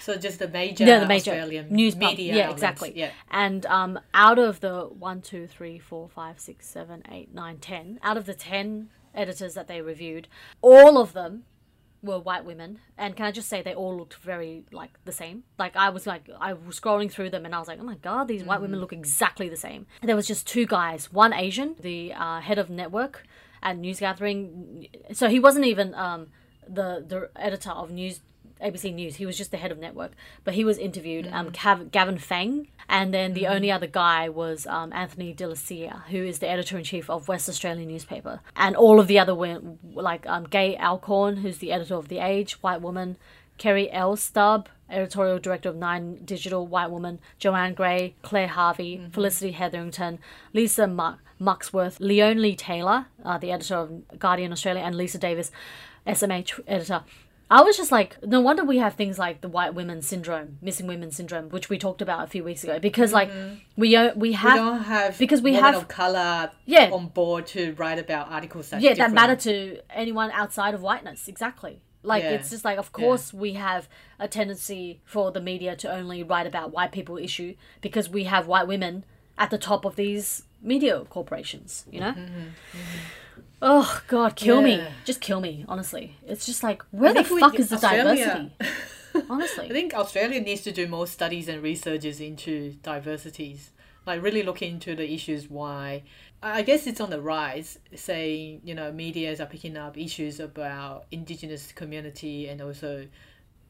So 0.00 0.16
just 0.16 0.38
the 0.38 0.46
major, 0.48 0.84
yeah, 0.84 1.00
the 1.00 1.06
major 1.06 1.32
Australian 1.32 1.68
news 1.74 1.94
pub- 1.94 2.02
media. 2.10 2.34
Yeah, 2.34 2.42
outlets. 2.44 2.62
exactly. 2.62 2.92
Yeah. 2.94 3.10
And 3.32 3.66
um, 3.66 3.98
out 4.14 4.38
of 4.38 4.60
the 4.60 4.82
one, 4.84 5.20
two, 5.22 5.48
three, 5.48 5.78
four, 5.80 6.08
five, 6.08 6.38
six, 6.38 6.66
seven, 6.68 7.02
eight, 7.10 7.34
nine, 7.34 7.58
ten, 7.58 7.98
out 8.02 8.16
of 8.16 8.24
the 8.26 8.34
ten 8.34 8.88
editors 9.12 9.54
that 9.54 9.66
they 9.66 9.80
reviewed, 9.82 10.28
all 10.62 10.98
of 10.98 11.12
them 11.14 11.44
were 12.06 12.18
white 12.18 12.44
women. 12.44 12.78
And 12.96 13.14
can 13.16 13.26
I 13.26 13.32
just 13.32 13.48
say 13.48 13.60
they 13.60 13.74
all 13.74 13.96
looked 13.96 14.14
very 14.14 14.64
like 14.72 14.92
the 15.04 15.12
same? 15.12 15.44
Like 15.58 15.76
I 15.76 15.90
was 15.90 16.06
like 16.06 16.28
I 16.40 16.54
was 16.54 16.80
scrolling 16.80 17.10
through 17.10 17.30
them 17.30 17.44
and 17.44 17.54
I 17.54 17.58
was 17.58 17.68
like, 17.68 17.80
oh 17.80 17.84
my 17.84 17.96
god, 17.96 18.28
these 18.28 18.44
white 18.44 18.60
women 18.60 18.80
look 18.80 18.92
exactly 18.92 19.48
the 19.48 19.56
same. 19.56 19.86
And 20.00 20.08
there 20.08 20.16
was 20.16 20.26
just 20.26 20.46
two 20.46 20.66
guys, 20.66 21.12
one 21.12 21.32
Asian, 21.32 21.76
the 21.80 22.14
uh, 22.14 22.40
head 22.40 22.58
of 22.58 22.70
network 22.70 23.24
at 23.62 23.76
News 23.76 24.00
Gathering. 24.00 24.86
So 25.12 25.28
he 25.28 25.40
wasn't 25.40 25.66
even 25.66 25.94
um, 25.94 26.28
the 26.68 27.04
the 27.06 27.30
editor 27.36 27.70
of 27.70 27.90
News 27.90 28.20
ABC 28.62 28.94
News. 28.94 29.16
He 29.16 29.26
was 29.26 29.36
just 29.36 29.50
the 29.50 29.56
head 29.56 29.72
of 29.72 29.78
network, 29.78 30.12
but 30.44 30.54
he 30.54 30.64
was 30.64 30.78
interviewed. 30.78 31.28
Um, 31.32 31.50
Cav- 31.50 31.90
Gavin 31.90 32.18
Fang, 32.18 32.68
and 32.88 33.12
then 33.12 33.34
the 33.34 33.46
only 33.46 33.70
other 33.70 33.86
guy 33.86 34.28
was 34.28 34.66
um, 34.66 34.92
Anthony 34.92 35.32
De 35.32 35.46
La 35.46 35.54
who 36.10 36.24
is 36.24 36.38
the 36.38 36.48
editor 36.48 36.78
in 36.78 36.84
chief 36.84 37.10
of 37.10 37.28
West 37.28 37.48
Australian 37.48 37.88
newspaper, 37.88 38.40
and 38.56 38.76
all 38.76 39.00
of 39.00 39.06
the 39.06 39.18
other 39.18 39.34
went 39.34 39.94
like 39.94 40.26
um, 40.26 40.44
Gay 40.44 40.76
Alcorn, 40.76 41.38
who's 41.38 41.58
the 41.58 41.72
editor 41.72 41.94
of 41.94 42.08
The 42.08 42.18
Age, 42.18 42.54
white 42.62 42.80
woman, 42.80 43.16
Kerry 43.58 43.90
L. 43.90 44.16
Stubb, 44.16 44.68
editorial 44.90 45.38
director 45.38 45.68
of 45.68 45.76
Nine 45.76 46.20
Digital, 46.24 46.66
white 46.66 46.90
woman, 46.90 47.18
Joanne 47.38 47.74
Gray, 47.74 48.14
Claire 48.22 48.48
Harvey, 48.48 49.08
Felicity 49.12 49.52
Hetherington, 49.52 50.18
Lisa 50.52 50.86
Mu- 50.86 51.14
Muxworth, 51.40 51.98
Leone 52.00 52.40
Lee 52.40 52.56
Taylor, 52.56 53.06
uh, 53.24 53.38
the 53.38 53.50
editor 53.52 53.76
of 53.76 54.18
Guardian 54.18 54.52
Australia, 54.52 54.82
and 54.82 54.94
Lisa 54.94 55.18
Davies, 55.18 55.50
SMH 56.06 56.60
editor. 56.66 57.02
I 57.48 57.62
was 57.62 57.76
just 57.76 57.92
like, 57.92 58.20
no 58.24 58.40
wonder 58.40 58.64
we 58.64 58.78
have 58.78 58.94
things 58.94 59.18
like 59.18 59.40
the 59.40 59.48
white 59.48 59.72
women 59.72 60.02
syndrome, 60.02 60.58
missing 60.60 60.88
women 60.88 61.12
syndrome, 61.12 61.48
which 61.50 61.68
we 61.68 61.78
talked 61.78 62.02
about 62.02 62.24
a 62.24 62.26
few 62.26 62.42
weeks 62.42 62.64
ago. 62.64 62.80
Because 62.80 63.12
like 63.12 63.30
mm-hmm. 63.30 63.54
we 63.76 63.94
uh, 63.94 64.12
we 64.14 64.30
We 64.30 64.32
have 64.32 64.56
don't 64.56 64.82
have 64.82 65.18
because 65.18 65.42
we 65.42 65.54
have- 65.54 65.76
of 65.76 65.88
color 65.88 66.50
Yeah. 66.64 66.90
on 66.92 67.08
board 67.08 67.46
to 67.48 67.72
write 67.74 67.98
about 68.00 68.30
articles 68.32 68.70
that 68.70 68.80
yeah 68.80 68.94
that 68.94 69.12
matter 69.12 69.36
to 69.36 69.78
anyone 69.90 70.30
outside 70.32 70.74
of 70.74 70.82
whiteness 70.82 71.28
exactly 71.28 71.82
like 72.02 72.22
Yeah. 72.24 72.32
it's 72.32 72.50
just 72.50 72.64
like 72.64 72.78
of 72.78 72.92
course 72.92 73.32
we 73.32 73.52
have 73.54 73.88
a 74.18 74.26
tendency 74.26 75.00
for 75.04 75.30
the 75.30 75.40
media 75.40 75.76
to 75.76 75.92
only 75.92 76.22
write 76.22 76.46
about 76.46 76.72
white 76.72 76.92
people 76.92 77.16
issue 77.16 77.54
because 77.80 78.08
we 78.08 78.24
have 78.24 78.46
white 78.48 78.66
women 78.66 79.04
at 79.38 79.50
the 79.50 79.58
top 79.58 79.84
of 79.84 79.94
these 79.96 80.44
media 80.62 81.04
corporations 81.08 81.84
you 81.90 82.00
know 82.00 82.12
mm-hmm. 82.12 82.46
Mm-hmm. 82.46 82.98
Oh 83.62 84.02
god 84.08 84.36
kill 84.36 84.60
me 84.62 84.76
Mm-hmm, 84.78 84.92
just 85.04 85.20
kill 85.20 85.40
me 85.40 85.64
honestly 85.68 86.16
it's 86.26 86.44
just 86.46 86.62
like 86.62 86.82
where 86.90 87.12
the 87.14 87.22
think 87.24 87.34
we- 87.34 87.40
fuck 87.40 87.54
is 87.58 87.68
the 87.70 87.76
Australia- 87.76 88.50
diversity 88.58 88.72
honestly, 89.30 89.64
I 89.64 89.68
think 89.70 89.94
Australia 89.94 90.40
needs 90.40 90.60
to 90.62 90.72
do 90.72 90.86
more 90.86 91.06
studies 91.06 91.48
and 91.48 91.62
researches 91.62 92.20
into 92.20 92.72
diversities, 92.82 93.70
like 94.04 94.22
really 94.22 94.42
look 94.42 94.60
into 94.60 94.94
the 94.94 95.10
issues 95.10 95.48
why. 95.48 96.02
I 96.42 96.60
guess 96.60 96.86
it's 96.86 97.00
on 97.00 97.08
the 97.08 97.20
rise. 97.22 97.78
Saying 97.94 98.60
you 98.62 98.74
know 98.74 98.92
media's 98.92 99.40
are 99.40 99.46
picking 99.46 99.78
up 99.78 99.96
issues 99.96 100.38
about 100.38 101.06
indigenous 101.10 101.72
community 101.72 102.46
and 102.48 102.60
also 102.60 103.06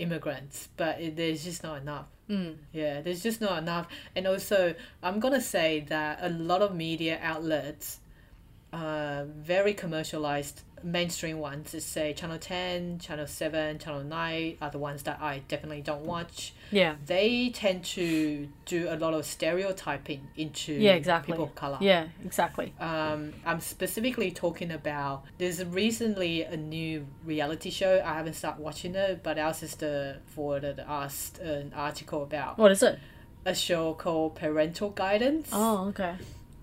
immigrants, 0.01 0.69
but 0.77 1.01
it, 1.01 1.17
there's 1.17 1.45
just 1.45 1.63
not 1.63 1.81
enough. 1.81 2.07
Mm. 2.29 2.57
Yeah, 2.73 3.01
there's 3.03 3.23
just 3.23 3.41
not 3.41 3.59
enough. 3.59 3.87
And 4.17 4.27
also, 4.27 4.75
I'm 5.03 5.21
gonna 5.21 5.41
say 5.41 5.87
that 5.89 6.19
a 6.23 6.29
lot 6.31 6.61
of 6.61 6.75
media 6.75 7.21
outlets 7.23 8.01
uh, 8.77 9.25
very 9.27 9.73
commercialized 9.75 10.63
mainstream 10.83 11.39
ones, 11.39 11.73
let's 11.73 11.87
say 11.87 12.13
Channel 12.13 12.39
10, 12.39 12.99
Channel 13.01 13.27
7, 13.27 13.79
Channel 13.79 14.05
9 14.05 14.59
are 14.61 14.71
the 14.71 14.79
ones 14.79 15.03
that 15.05 15.19
I 15.21 15.41
definitely 15.49 15.81
don't 15.81 16.05
watch. 16.05 16.53
Yeah. 16.71 16.97
They 17.07 17.49
tend 17.51 17.85
to 17.97 18.47
do 18.67 18.89
a 18.91 18.97
lot 18.97 19.15
of 19.15 19.25
stereotyping 19.25 20.29
into 20.37 20.75
Yeah, 20.75 20.93
exactly. 20.93 21.33
people 21.33 21.47
of 21.47 21.55
color. 21.55 21.79
Yeah, 21.81 22.09
exactly. 22.25 22.75
Um, 22.79 23.33
I'm 23.47 23.61
specifically 23.61 24.31
talking 24.31 24.71
about 24.71 25.25
there's 25.39 25.65
recently 25.65 26.43
a 26.43 26.57
new 26.57 27.07
reality 27.25 27.71
show. 27.71 28.03
I 28.05 28.13
haven't 28.15 28.35
started 28.35 28.63
watching 28.63 28.95
it, 28.95 29.23
but 29.23 29.39
our 29.39 29.55
sister 29.55 30.21
forwarded 30.27 30.79
us 30.81 31.33
an 31.43 31.73
article 31.75 32.23
about 32.23 32.59
What 32.59 32.71
is 32.71 32.83
it? 32.83 32.99
a 33.47 33.55
show 33.55 33.95
called 33.95 34.35
Parental 34.37 34.91
Guidance, 34.91 35.49
Oh, 35.53 35.87
okay. 35.89 36.17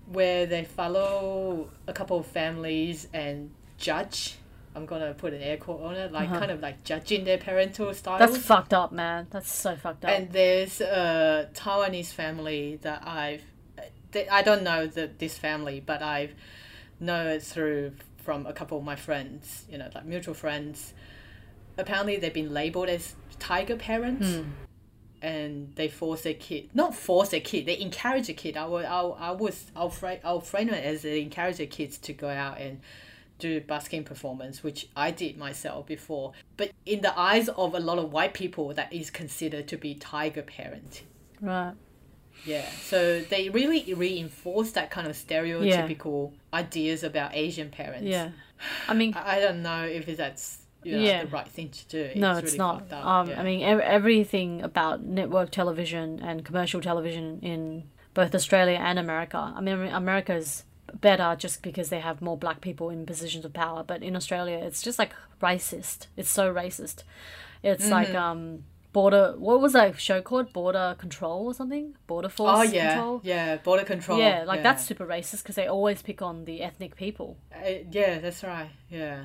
Where 0.06 0.46
they 0.46 0.64
follow 0.64 1.70
a 1.86 1.92
couple 1.92 2.18
of 2.18 2.26
families 2.26 3.08
and 3.12 3.50
judge. 3.78 4.36
I'm 4.76 4.86
gonna 4.86 5.14
put 5.14 5.32
an 5.32 5.40
air 5.40 5.56
quote 5.56 5.82
on 5.82 5.94
it, 5.94 6.10
like 6.12 6.28
Uh-huh. 6.28 6.40
kind 6.40 6.50
of 6.50 6.60
like 6.60 6.82
judging 6.84 7.24
their 7.24 7.38
parental 7.38 7.94
styles. 7.94 8.18
That's 8.18 8.38
fucked 8.44 8.74
up, 8.74 8.90
man. 8.92 9.28
That's 9.30 9.50
so 9.52 9.76
fucked 9.76 10.04
up. 10.04 10.10
And 10.10 10.32
there's 10.32 10.80
a 10.80 11.48
Taiwanese 11.54 12.12
family 12.12 12.78
that 12.82 13.06
I've, 13.06 13.42
that 14.12 14.32
I 14.32 14.42
don't 14.42 14.62
know 14.64 14.86
the, 14.86 15.10
this 15.18 15.38
family, 15.38 15.80
but 15.84 16.02
I've 16.02 16.34
know 17.00 17.26
it 17.28 17.42
through 17.42 17.92
from 18.16 18.46
a 18.46 18.52
couple 18.52 18.78
of 18.78 18.84
my 18.84 18.96
friends, 18.96 19.64
you 19.70 19.78
know, 19.78 19.88
like 19.94 20.04
mutual 20.06 20.34
friends. 20.34 20.92
Apparently, 21.78 22.16
they've 22.16 22.32
been 22.34 22.52
labeled 22.54 22.88
as 22.88 23.14
tiger 23.38 23.76
parents, 23.76 24.26
Hmm. 24.36 24.42
And 25.24 25.74
they 25.76 25.88
force 25.88 26.20
their 26.20 26.34
kid, 26.34 26.68
not 26.74 26.94
force 26.94 27.30
their 27.30 27.40
kid, 27.40 27.64
they 27.64 27.80
encourage 27.80 28.28
a 28.28 28.34
kid. 28.34 28.58
I 28.58 28.66
would, 28.66 28.84
I, 28.84 29.00
I 29.00 29.30
was, 29.30 29.70
I'll 29.74 29.88
frame, 29.88 30.18
I'll 30.22 30.42
frame 30.42 30.68
it 30.68 30.84
as 30.84 31.00
they 31.00 31.22
encourage 31.22 31.56
their 31.56 31.66
kids 31.66 31.96
to 31.98 32.12
go 32.12 32.28
out 32.28 32.60
and 32.60 32.80
do 33.38 33.58
busking 33.62 34.04
performance, 34.04 34.62
which 34.62 34.86
I 34.94 35.10
did 35.10 35.38
myself 35.38 35.86
before. 35.86 36.32
But 36.58 36.72
in 36.84 37.00
the 37.00 37.18
eyes 37.18 37.48
of 37.48 37.74
a 37.74 37.80
lot 37.80 37.98
of 37.98 38.12
white 38.12 38.34
people, 38.34 38.74
that 38.74 38.92
is 38.92 39.10
considered 39.10 39.66
to 39.68 39.78
be 39.78 39.94
tiger 39.94 40.42
parent. 40.42 41.02
right. 41.40 41.72
Yeah, 42.44 42.68
so 42.82 43.22
they 43.22 43.48
really 43.48 43.94
reinforce 43.94 44.72
that 44.72 44.90
kind 44.90 45.06
of 45.06 45.14
stereotypical 45.14 46.32
ideas 46.52 47.02
about 47.02 47.30
Asian 47.34 47.70
parents. 47.70 48.06
Yeah. 48.06 48.32
I 48.86 48.92
mean, 48.92 49.14
I, 49.14 49.36
I 49.36 49.40
don't 49.40 49.62
know 49.62 49.84
if 49.84 50.14
that's 50.18 50.58
you 50.84 50.96
know, 50.96 51.02
Yeah. 51.02 51.22
the 51.24 51.28
right 51.30 51.48
thing 51.48 51.68
to 51.70 51.86
do. 51.88 52.00
It's 52.02 52.16
no, 52.16 52.32
it's 52.36 52.44
really 52.52 52.58
not. 52.58 52.92
Um, 52.92 53.28
yeah. 53.30 53.40
I 53.40 53.42
mean, 53.44 53.62
ev- 53.62 53.80
everything 53.80 54.62
about 54.62 55.02
network 55.04 55.50
television 55.50 56.20
and 56.22 56.44
commercial 56.44 56.80
television 56.80 57.40
in 57.42 57.84
both 58.14 58.34
Australia 58.34 58.78
and 58.80 58.98
America. 58.98 59.52
I 59.56 59.60
mean, 59.60 59.78
America's 59.88 60.64
better 61.00 61.34
just 61.38 61.62
because 61.62 61.88
they 61.88 61.98
have 62.00 62.22
more 62.22 62.36
black 62.36 62.60
people 62.60 62.90
in 62.90 63.04
positions 63.06 63.44
of 63.44 63.52
power, 63.52 63.82
but 63.82 64.02
in 64.02 64.14
Australia, 64.14 64.58
it's 64.58 64.82
just 64.82 64.98
like 64.98 65.12
racist. 65.42 66.06
It's 66.16 66.30
so 66.30 66.52
racist. 66.54 67.02
It's 67.62 67.88
like 67.90 68.08
Mm-hmm. 68.08 68.16
um 68.16 68.64
border. 68.92 69.34
What 69.36 69.60
was 69.60 69.72
that 69.72 69.98
show 70.00 70.22
called? 70.22 70.52
Border 70.52 70.94
Control 70.98 71.46
or 71.46 71.54
something? 71.54 71.96
Border 72.06 72.28
Force 72.28 72.58
oh 72.58 72.62
yeah, 72.62 72.92
Control. 72.94 73.20
yeah, 73.24 73.56
border 73.56 73.82
control. 73.84 74.18
Yeah, 74.20 74.44
like 74.46 74.62
that's 74.62 74.84
super 74.84 75.04
racist 75.06 75.42
because 75.42 75.56
they 75.56 75.66
always 75.66 76.00
pick 76.02 76.22
on 76.22 76.44
the 76.44 76.62
ethnic 76.62 76.94
people. 76.94 77.36
Uh, 77.52 77.70
yeah, 77.90 78.18
that's 78.20 78.44
right. 78.44 78.70
Yeah. 78.88 79.24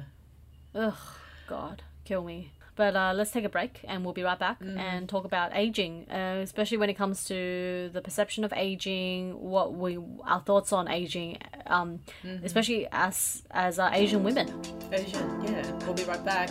Ugh, 0.73 0.93
God, 1.49 1.81
kill 2.05 2.23
me. 2.23 2.51
But 2.75 2.95
uh, 2.95 3.11
let's 3.13 3.31
take 3.31 3.43
a 3.43 3.49
break 3.49 3.81
and 3.83 4.05
we'll 4.05 4.13
be 4.13 4.23
right 4.23 4.39
back 4.39 4.61
Mm-hmm. 4.61 4.77
and 4.77 5.09
talk 5.09 5.25
about 5.25 5.51
aging, 5.53 6.05
uh, 6.09 6.39
especially 6.41 6.77
when 6.77 6.89
it 6.89 6.93
comes 6.93 7.25
to 7.25 7.89
the 7.91 8.01
perception 8.01 8.45
of 8.45 8.53
aging, 8.55 9.37
what 9.41 9.73
we 9.73 9.97
our 10.23 10.39
thoughts 10.41 10.71
on 10.71 10.87
aging, 10.87 11.37
um, 11.67 11.99
Mm-hmm. 12.23 12.45
especially 12.45 12.87
as 12.91 13.43
as 13.51 13.79
uh, 13.79 13.89
Asian 13.91 14.23
women. 14.23 14.47
Asian. 14.93 15.27
Yeah, 15.43 15.63
we'll 15.85 15.93
be 15.95 16.03
right 16.05 16.23
back. 16.23 16.49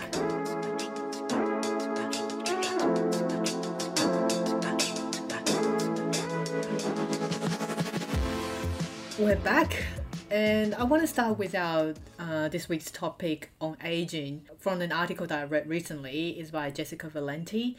We're 9.19 9.35
back, 9.37 9.85
and 10.31 10.75
I 10.75 10.85
want 10.85 11.03
to 11.03 11.07
start 11.07 11.39
with 11.39 11.55
our 11.55 11.95
uh, 12.19 12.49
this 12.49 12.69
week's 12.69 12.91
topic 12.91 13.51
on 13.61 13.77
aging 13.83 14.43
from 14.59 14.81
an 14.81 14.93
article 14.93 15.27
that 15.27 15.39
I 15.39 15.45
read 15.45 15.69
recently. 15.69 16.31
is 16.31 16.51
by 16.51 16.71
Jessica 16.71 17.09
Valenti 17.09 17.77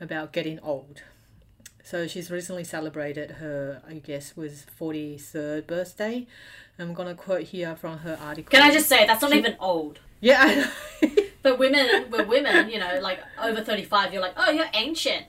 about 0.00 0.32
getting 0.32 0.58
old. 0.60 1.02
So 1.84 2.06
she's 2.06 2.30
recently 2.30 2.64
celebrated 2.64 3.32
her, 3.32 3.82
I 3.88 3.94
guess, 3.94 4.36
was 4.36 4.64
forty 4.76 5.18
third 5.18 5.66
birthday. 5.66 6.26
I'm 6.78 6.94
gonna 6.94 7.14
quote 7.14 7.42
here 7.42 7.76
from 7.76 7.98
her 7.98 8.18
article. 8.20 8.50
Can 8.50 8.62
I 8.62 8.72
just 8.72 8.88
say 8.88 9.06
that's 9.06 9.22
not 9.22 9.32
even 9.32 9.56
old. 9.60 10.00
Yeah, 10.20 10.68
But 11.42 11.58
women, 11.58 12.06
we're 12.10 12.24
women, 12.24 12.70
you 12.70 12.78
know, 12.78 13.00
like 13.02 13.18
over 13.42 13.62
thirty 13.62 13.84
five. 13.84 14.12
You're 14.12 14.22
like, 14.22 14.34
oh, 14.36 14.50
you're 14.50 14.68
ancient. 14.74 15.26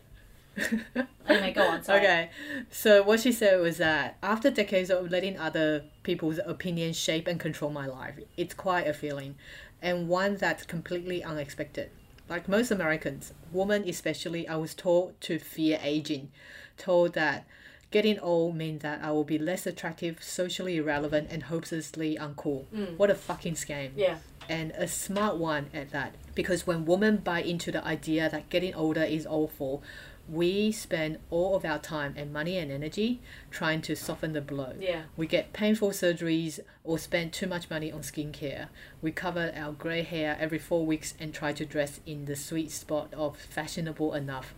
Anyway, 1.27 1.53
go 1.53 1.63
on. 1.67 1.83
Sorry. 1.83 1.99
Okay, 2.01 2.29
so 2.69 3.01
what 3.03 3.19
she 3.21 3.31
said 3.31 3.59
was 3.61 3.77
that 3.77 4.17
after 4.21 4.51
decades 4.51 4.89
of 4.89 5.09
letting 5.09 5.37
other 5.37 5.85
people's 6.03 6.39
opinions 6.45 6.97
shape 6.97 7.27
and 7.27 7.39
control 7.39 7.71
my 7.71 7.87
life, 7.87 8.15
it's 8.37 8.53
quite 8.53 8.87
a 8.87 8.93
feeling, 8.93 9.35
and 9.81 10.07
one 10.09 10.35
that's 10.35 10.63
completely 10.65 11.23
unexpected. 11.23 11.89
Like 12.29 12.47
most 12.47 12.71
Americans, 12.71 13.33
women 13.51 13.87
especially, 13.87 14.47
I 14.47 14.55
was 14.57 14.73
taught 14.73 15.19
to 15.21 15.39
fear 15.39 15.79
aging, 15.81 16.29
told 16.77 17.13
that 17.13 17.45
getting 17.91 18.17
old 18.19 18.55
means 18.55 18.81
that 18.81 19.03
I 19.03 19.11
will 19.11 19.23
be 19.23 19.37
less 19.37 19.65
attractive, 19.67 20.21
socially 20.23 20.77
irrelevant, 20.77 21.27
and 21.31 21.43
hopelessly 21.43 22.17
uncool. 22.19 22.65
Mm. 22.73 22.97
What 22.97 23.09
a 23.11 23.15
fucking 23.15 23.53
scam 23.53 23.91
Yeah. 23.95 24.17
and 24.49 24.71
a 24.71 24.87
smart 24.87 25.37
one 25.37 25.67
at 25.73 25.91
that. 25.91 26.15
Because 26.33 26.65
when 26.65 26.85
women 26.85 27.17
buy 27.17 27.41
into 27.43 27.71
the 27.71 27.85
idea 27.85 28.29
that 28.29 28.49
getting 28.49 28.73
older 28.73 29.03
is 29.03 29.27
awful, 29.27 29.83
we 30.29 30.71
spend 30.71 31.17
all 31.29 31.55
of 31.55 31.65
our 31.65 31.79
time 31.79 32.13
and 32.15 32.31
money 32.31 32.57
and 32.57 32.71
energy 32.71 33.19
trying 33.51 33.81
to 33.81 33.95
soften 33.95 34.33
the 34.33 34.41
blow. 34.41 34.73
Yeah. 34.79 35.03
We 35.17 35.27
get 35.27 35.51
painful 35.51 35.89
surgeries 35.89 36.59
or 36.83 36.97
spend 36.97 37.33
too 37.33 37.47
much 37.47 37.69
money 37.69 37.91
on 37.91 38.01
skincare. 38.01 38.67
We 39.01 39.12
cover 39.12 39.51
our 39.55 39.73
grey 39.73 40.03
hair 40.03 40.38
every 40.39 40.59
four 40.59 40.86
weeks 40.86 41.13
and 41.19 41.33
try 41.33 41.51
to 41.53 41.65
dress 41.65 41.99
in 42.05 42.25
the 42.25 42.36
sweet 42.36 42.71
spot 42.71 43.13
of 43.13 43.38
fashionable 43.38 44.13
enough 44.13 44.53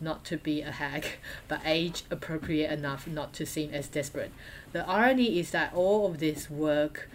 not 0.00 0.24
to 0.24 0.38
be 0.38 0.62
a 0.62 0.72
hag, 0.72 1.06
but 1.48 1.60
age 1.64 2.04
appropriate 2.10 2.70
enough 2.70 3.06
not 3.06 3.34
to 3.34 3.44
seem 3.44 3.74
as 3.74 3.88
desperate. 3.88 4.32
The 4.72 4.88
irony 4.88 5.38
is 5.38 5.50
that 5.50 5.74
all 5.74 6.06
of 6.06 6.18
this 6.18 6.48
work 6.48 7.10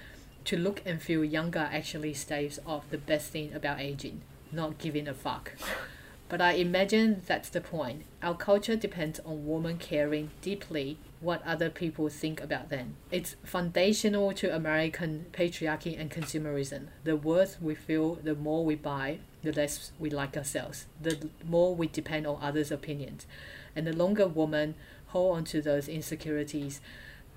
to 0.46 0.58
look 0.58 0.84
and 0.86 1.02
feel 1.02 1.24
younger 1.24 1.68
actually 1.72 2.14
staves 2.14 2.60
off 2.68 2.88
the 2.92 3.00
best 3.00 3.32
thing 3.32 3.52
about 3.54 3.80
aging, 3.80 4.22
not 4.52 4.78
giving 4.78 5.08
a 5.08 5.14
fuck. 5.16 5.54
But 6.28 6.42
I 6.42 6.54
imagine 6.54 7.22
that's 7.28 7.50
the 7.50 7.62
point. 7.62 8.04
Our 8.24 8.36
culture 8.36 8.76
depends 8.76 9.20
on 9.20 9.48
women 9.48 9.78
caring 9.78 10.32
deeply 10.42 10.98
what 11.20 11.46
other 11.46 11.70
people 11.70 12.10
think 12.10 12.42
about 12.42 12.70
them. 12.70 12.96
It's 13.12 13.36
foundational 13.44 14.34
to 14.34 14.56
American 14.56 15.28
patriarchy 15.32 16.00
and 16.00 16.10
consumerism. 16.10 16.88
The 17.04 17.16
worse 17.16 17.58
we 17.62 17.76
feel, 17.76 18.16
the 18.16 18.36
more 18.36 18.66
we 18.66 18.76
buy, 18.76 19.20
the 19.44 19.52
less 19.52 19.92
we 20.00 20.10
like 20.10 20.36
ourselves, 20.36 20.88
the 21.02 21.30
more 21.48 21.76
we 21.76 21.88
depend 21.88 22.26
on 22.26 22.40
others' 22.42 22.72
opinions. 22.72 23.28
And 23.76 23.86
the 23.86 23.94
longer 23.94 24.28
women 24.28 24.76
hold 25.08 25.38
on 25.38 25.44
to 25.46 25.62
those 25.62 25.88
insecurities, 25.88 26.82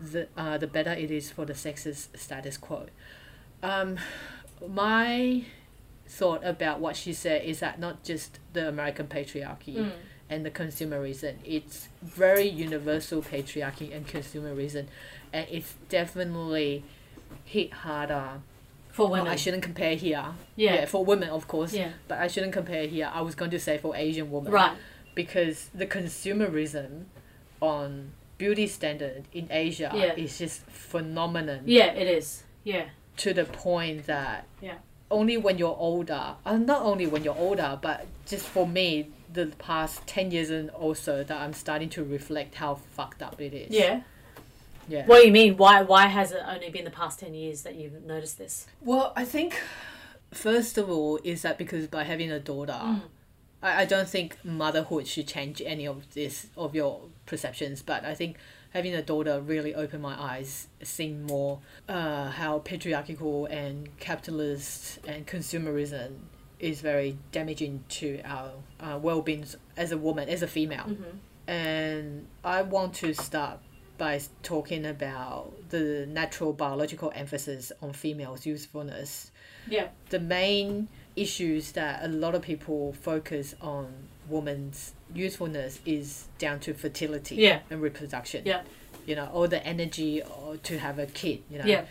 the, 0.01 0.29
uh, 0.37 0.57
the 0.57 0.66
better 0.66 0.92
it 0.92 1.11
is 1.11 1.31
for 1.31 1.44
the 1.44 1.53
sexist 1.53 2.18
status 2.18 2.57
quo. 2.57 2.87
Um, 3.62 3.98
my 4.66 5.44
thought 6.09 6.44
about 6.44 6.81
what 6.81 6.97
she 6.97 7.12
said 7.12 7.44
is 7.44 7.61
that 7.61 7.79
not 7.79 8.03
just 8.03 8.38
the 8.55 8.66
American 8.68 9.07
patriarchy 9.07 9.75
Mm. 9.77 9.92
and 10.31 10.44
the 10.47 10.51
consumerism, 10.51 11.35
it's 11.44 11.88
very 12.03 12.49
universal 12.49 13.23
patriarchy 13.23 13.94
and 13.94 14.07
consumerism, 14.09 14.87
and 15.33 15.47
it's 15.51 15.75
definitely 15.88 16.83
hit 17.44 17.73
harder. 17.73 18.40
For 18.90 19.03
Well, 19.05 19.12
women. 19.21 19.33
I 19.33 19.37
shouldn't 19.37 19.62
compare 19.62 19.94
here. 19.94 20.25
Yeah. 20.57 20.87
for 20.87 21.05
women, 21.05 21.29
of 21.29 21.47
course. 21.47 21.73
Yeah. 21.73 21.90
But 22.09 22.18
I 22.18 22.27
shouldn't 22.27 22.53
compare 22.53 22.87
here. 22.88 23.09
I 23.14 23.21
was 23.21 23.35
going 23.37 23.51
to 23.53 23.61
say 23.61 23.79
for 23.79 23.94
Asian 23.94 24.31
women. 24.33 24.51
Right. 24.51 24.77
Because 25.14 25.68
the 25.75 25.87
consumerism 25.87 27.05
on 27.61 28.12
beauty 28.38 28.66
standard 28.66 29.25
in 29.33 29.47
Asia 29.51 29.90
Yeah. 29.94 30.14
is 30.14 30.38
just 30.38 30.62
phenomenon 30.62 31.62
Yeah, 31.66 31.92
it 31.92 32.07
is. 32.09 32.44
Yeah. 32.64 32.87
to 33.18 33.33
the 33.35 33.44
point 33.44 34.07
that 34.07 34.47
Yeah. 34.61 34.79
Only 35.11 35.37
when 35.37 35.59
you're 35.59 35.77
older, 35.79 36.35
uh, 36.44 36.57
not 36.57 36.83
only 36.83 37.07
when 37.07 37.25
you're 37.25 37.37
older, 37.37 37.79
but 37.81 38.07
just 38.27 38.47
for 38.47 38.66
me, 38.66 39.11
the 39.33 39.47
past 39.59 40.07
10 40.07 40.31
years 40.31 40.51
and 40.51 40.71
also 40.71 41.23
that 41.25 41.40
I'm 41.40 41.53
starting 41.53 41.88
to 41.90 42.05
reflect 42.05 42.57
how 42.57 42.77
fucked 42.77 43.23
up 43.23 43.40
it 43.40 43.53
is. 43.55 43.71
Yeah. 43.71 44.03
Yeah. 44.88 45.05
What 45.07 45.21
do 45.21 45.27
you 45.27 45.33
mean? 45.33 45.57
Why? 45.59 45.83
Why 45.83 46.07
has 46.07 46.33
it 46.33 46.40
only 46.47 46.71
been 46.71 46.85
the 46.85 46.90
past 46.90 47.21
ten 47.21 47.35
years 47.35 47.61
that 47.62 47.75
you've 47.75 48.03
noticed 48.05 48.38
this? 48.38 48.66
Well, 48.81 49.12
I 49.14 49.27
think, 49.27 49.61
first 50.33 50.79
of 50.79 50.88
all, 50.88 51.21
is 51.23 51.42
that 51.42 51.59
because 51.59 51.87
by 51.88 52.05
having 52.05 52.33
a 52.33 52.40
daughter, 52.40 52.73
Mm. 52.73 53.03
I, 53.62 53.83
I 53.83 53.85
don't 53.85 54.09
think 54.09 54.38
motherhood 54.42 55.07
should 55.07 55.29
change 55.29 55.61
any 55.64 55.87
of 55.87 56.14
this, 56.14 56.47
of 56.57 56.75
your 56.75 57.03
perceptions, 57.27 57.83
but 57.83 58.03
I 58.05 58.14
think 58.14 58.38
having 58.78 58.94
a 58.94 59.02
daughter 59.02 59.40
really 59.40 59.74
opened 59.74 60.00
my 60.00 60.14
eyes, 60.16 60.68
seeing 60.84 61.26
more 61.26 61.58
uh, 61.88 62.30
how 62.30 62.60
patriarchal 62.60 63.46
and 63.46 63.88
capitalist 63.98 65.00
and 65.04 65.26
consumerism 65.26 66.10
is 66.60 66.80
very 66.80 67.18
damaging 67.32 67.82
to 67.88 68.20
our 68.24 68.52
uh, 68.78 68.96
well-being 68.96 69.44
as 69.76 69.90
a 69.90 69.98
woman, 69.98 70.28
as 70.28 70.42
a 70.42 70.46
female. 70.46 70.84
Mm-hmm. 70.86 71.50
And 71.50 72.28
I 72.44 72.62
want 72.62 72.94
to 73.02 73.14
start 73.14 73.58
by 73.96 74.20
talking 74.44 74.86
about 74.86 75.52
the 75.70 76.06
natural 76.08 76.52
biological 76.52 77.10
emphasis 77.16 77.72
on 77.82 77.92
females' 77.92 78.46
usefulness. 78.46 79.32
Yeah. 79.68 79.88
The 80.10 80.20
main 80.20 80.86
issues 81.16 81.72
that 81.72 82.04
a 82.04 82.08
lot 82.08 82.36
of 82.36 82.42
people 82.42 82.92
focus 82.92 83.56
on 83.60 83.92
women's 84.28 84.94
usefulness 85.14 85.81
is 85.87 86.27
down 86.38 86.61
to 86.61 86.75
fertility 86.75 87.37
Yeah. 87.37 87.61
and 87.71 87.81
reproduction. 87.81 88.42
Yeah. 88.44 88.62
You 89.07 89.16
know, 89.16 89.31
all 89.33 89.49
the 89.49 89.64
energy 89.66 90.23
or 90.23 90.57
to 90.59 90.79
have 90.79 90.99
a 90.99 91.07
kid, 91.07 91.42
you 91.51 91.59
know. 91.59 91.64
Yeah. 91.64 91.85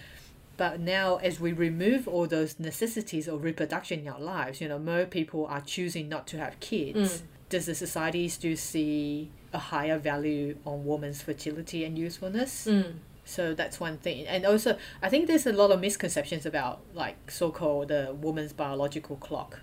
But 0.58 0.80
now, 0.80 1.18
as 1.18 1.40
we 1.40 1.52
remove 1.54 2.08
all 2.08 2.26
those 2.28 2.60
necessities 2.60 3.28
of 3.28 3.44
reproduction 3.44 4.00
in 4.00 4.08
our 4.08 4.20
lives, 4.20 4.60
you 4.60 4.68
know, 4.68 4.80
more 4.80 5.06
people 5.06 5.46
are 5.46 5.62
choosing 5.62 6.10
not 6.10 6.26
to 6.28 6.38
have 6.38 6.60
kids. 6.60 7.20
Mm. 7.20 7.22
Does 7.50 7.66
the 7.68 7.76
society 7.76 8.28
still 8.28 8.58
see 8.58 9.30
a 9.54 9.60
higher 9.60 9.98
value 9.98 10.58
on 10.66 10.86
women's 10.86 11.22
fertility 11.22 11.86
and 11.86 11.98
usefulness? 11.98 12.66
Mm. 12.68 12.96
So 13.24 13.54
that's 13.54 13.80
one 13.80 13.98
thing. 13.98 14.26
And 14.26 14.46
also, 14.46 14.78
I 15.02 15.10
think 15.10 15.28
there's 15.28 15.46
a 15.46 15.54
lot 15.54 15.72
of 15.72 15.80
misconceptions 15.80 16.46
about 16.46 16.82
like 16.94 17.30
so-called 17.30 17.90
the 17.90 18.16
woman's 18.20 18.54
biological 18.54 19.16
clock. 19.18 19.60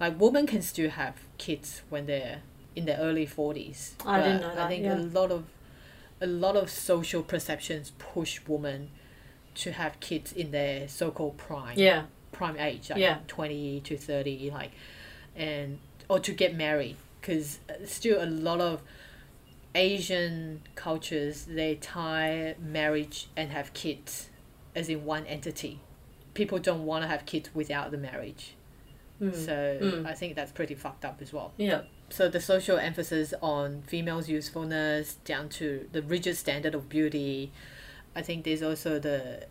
Like 0.00 0.20
women 0.20 0.46
can 0.46 0.62
still 0.62 0.90
have 0.90 1.16
kids 1.38 1.82
when 1.88 2.06
they're 2.06 2.42
in 2.76 2.84
the 2.86 2.98
early 2.98 3.26
forties. 3.26 3.94
I 4.06 4.20
didn't 4.22 4.40
know 4.42 4.54
I 4.64 4.68
think 4.68 4.84
yeah. 4.84 4.96
a 4.96 4.98
lot 4.98 5.30
of 5.30 5.44
a 6.20 6.26
lot 6.26 6.56
of 6.56 6.70
social 6.70 7.22
perceptions 7.22 7.92
push 7.98 8.40
women 8.46 8.90
to 9.54 9.72
have 9.72 9.98
kids 10.00 10.32
in 10.32 10.50
their 10.52 10.88
so-called 10.88 11.36
prime 11.36 11.76
Yeah. 11.78 12.04
prime 12.32 12.56
age, 12.58 12.90
like 12.90 12.98
Yeah. 13.00 13.18
twenty 13.26 13.80
to 13.80 13.96
thirty, 13.96 14.50
like, 14.50 14.70
and 15.36 15.78
or 16.08 16.18
to 16.20 16.32
get 16.32 16.54
married, 16.54 16.96
because 17.20 17.58
still 17.84 18.22
a 18.22 18.26
lot 18.26 18.60
of 18.60 18.82
Asian 19.74 20.60
cultures 20.74 21.44
they 21.46 21.74
tie 21.76 22.54
marriage 22.60 23.28
and 23.36 23.50
have 23.52 23.72
kids 23.72 24.28
as 24.74 24.88
in 24.88 25.04
one 25.04 25.26
entity. 25.26 25.80
People 26.34 26.58
don't 26.58 26.84
want 26.84 27.02
to 27.02 27.08
have 27.08 27.24
kids 27.26 27.50
without 27.54 27.90
the 27.90 27.98
marriage, 27.98 28.54
Mm. 29.20 29.34
so 29.34 29.78
Mm. 29.80 30.06
I 30.06 30.14
think 30.14 30.34
that's 30.36 30.52
pretty 30.52 30.74
fucked 30.74 31.04
up 31.04 31.20
as 31.22 31.32
well. 31.32 31.52
Yeah. 31.56 31.82
So 32.12 32.28
the 32.28 32.40
social 32.40 32.76
emphasis 32.76 33.32
on 33.40 33.82
females' 33.86 34.28
usefulness 34.28 35.14
down 35.24 35.48
to 35.60 35.88
the 35.92 36.02
rigid 36.02 36.36
standard 36.36 36.74
of 36.74 36.88
beauty. 36.90 37.52
I 38.14 38.20
think 38.20 38.44
there's 38.44 38.62
also 38.62 38.98
the 38.98 39.46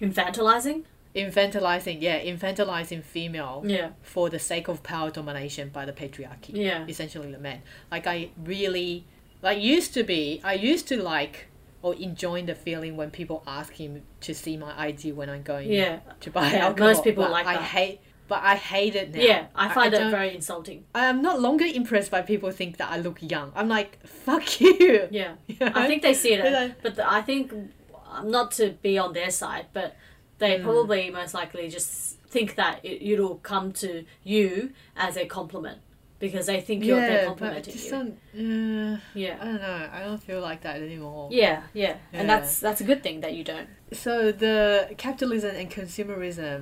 Infantilizing. 0.00 0.82
infantilizing, 1.14 1.98
yeah, 2.00 2.18
infantilizing 2.20 3.04
female 3.04 3.62
Yeah. 3.64 3.90
for 4.02 4.28
the 4.30 4.40
sake 4.40 4.66
of 4.66 4.82
power 4.82 5.10
domination 5.10 5.68
by 5.68 5.84
the 5.84 5.92
patriarchy. 5.92 6.50
Yeah. 6.54 6.84
Essentially, 6.88 7.30
the 7.30 7.38
men. 7.38 7.62
Like 7.90 8.08
I 8.08 8.30
really, 8.42 9.04
like 9.40 9.60
used 9.62 9.94
to 9.94 10.02
be, 10.02 10.40
I 10.42 10.54
used 10.54 10.88
to 10.88 11.00
like 11.00 11.46
or 11.82 11.94
enjoy 11.96 12.42
the 12.42 12.54
feeling 12.54 12.96
when 12.96 13.10
people 13.10 13.42
ask 13.46 13.74
him 13.74 14.02
to 14.22 14.34
see 14.34 14.56
my 14.56 14.72
ID 14.88 15.12
when 15.12 15.28
I'm 15.30 15.42
going 15.42 15.70
Yeah. 15.70 16.00
to 16.20 16.30
buy 16.30 16.50
Yeah, 16.52 16.66
alcohol. 16.66 16.88
most 16.94 17.04
people 17.04 17.24
but 17.24 17.30
like 17.32 17.46
I 17.46 17.54
that. 17.54 17.62
hate, 17.62 18.00
but 18.32 18.40
I 18.52 18.54
hate 18.74 18.94
it 19.02 19.06
now. 19.14 19.20
Yeah. 19.30 19.42
I 19.64 19.66
find 19.76 19.92
it 19.94 19.98
don't- 19.98 20.10
very 20.18 20.30
insulting. 20.40 20.78
I 21.02 21.04
am 21.12 21.18
not 21.28 21.36
longer 21.46 21.66
impressed 21.80 22.10
by 22.16 22.20
people 22.32 22.50
think 22.60 22.72
that 22.80 22.88
I 22.94 22.96
look 23.06 23.18
young. 23.34 23.48
I'm 23.58 23.68
like, 23.78 23.90
fuck 24.26 24.46
you. 24.64 25.08
Yeah. 25.20 25.32
You 25.50 25.56
know? 25.60 25.72
I 25.82 25.86
think 25.88 26.00
they 26.06 26.14
see 26.22 26.32
it, 26.36 26.40
Yeah. 26.44 26.68
but 26.84 26.92
the, 26.98 27.04
I 27.18 27.20
think 27.28 27.44
um, 28.10 28.30
not 28.38 28.46
to 28.58 28.64
be 28.86 28.94
on 29.04 29.10
their 29.18 29.30
side, 29.42 29.66
but 29.78 29.88
they 30.38 30.52
Mm. 30.58 30.62
probably 30.68 31.02
most 31.20 31.34
likely 31.40 31.64
just 31.78 31.90
think 32.34 32.48
that 32.62 32.74
it, 32.90 32.96
it'll 33.12 33.36
come 33.52 33.66
to 33.84 33.90
you 34.24 34.48
as 35.06 35.16
a 35.16 35.24
compliment 35.38 35.78
because 36.24 36.46
they 36.50 36.60
think 36.66 36.78
you're 36.84 37.00
they're 37.00 37.10
yeah, 37.22 37.28
but 37.28 37.38
complimenting 37.38 37.74
you. 37.86 38.94
Uh, 38.94 38.98
Yeah. 39.24 39.36
I 39.42 39.44
don't 39.44 39.62
know. 39.68 39.80
I 39.96 39.98
don't 40.06 40.22
feel 40.28 40.40
like 40.48 40.60
that 40.66 40.76
anymore. 40.88 41.28
Yeah, 41.42 41.58
yeah, 41.82 41.94
and 42.18 42.24
that's 42.32 42.52
that's 42.66 42.80
a 42.84 42.86
good 42.90 43.02
thing 43.06 43.16
that 43.24 43.32
you 43.38 43.44
don't. 43.52 43.68
So 44.04 44.12
the 44.46 44.58
capitalism 45.06 45.52
and 45.60 45.68
consumerism 45.78 46.58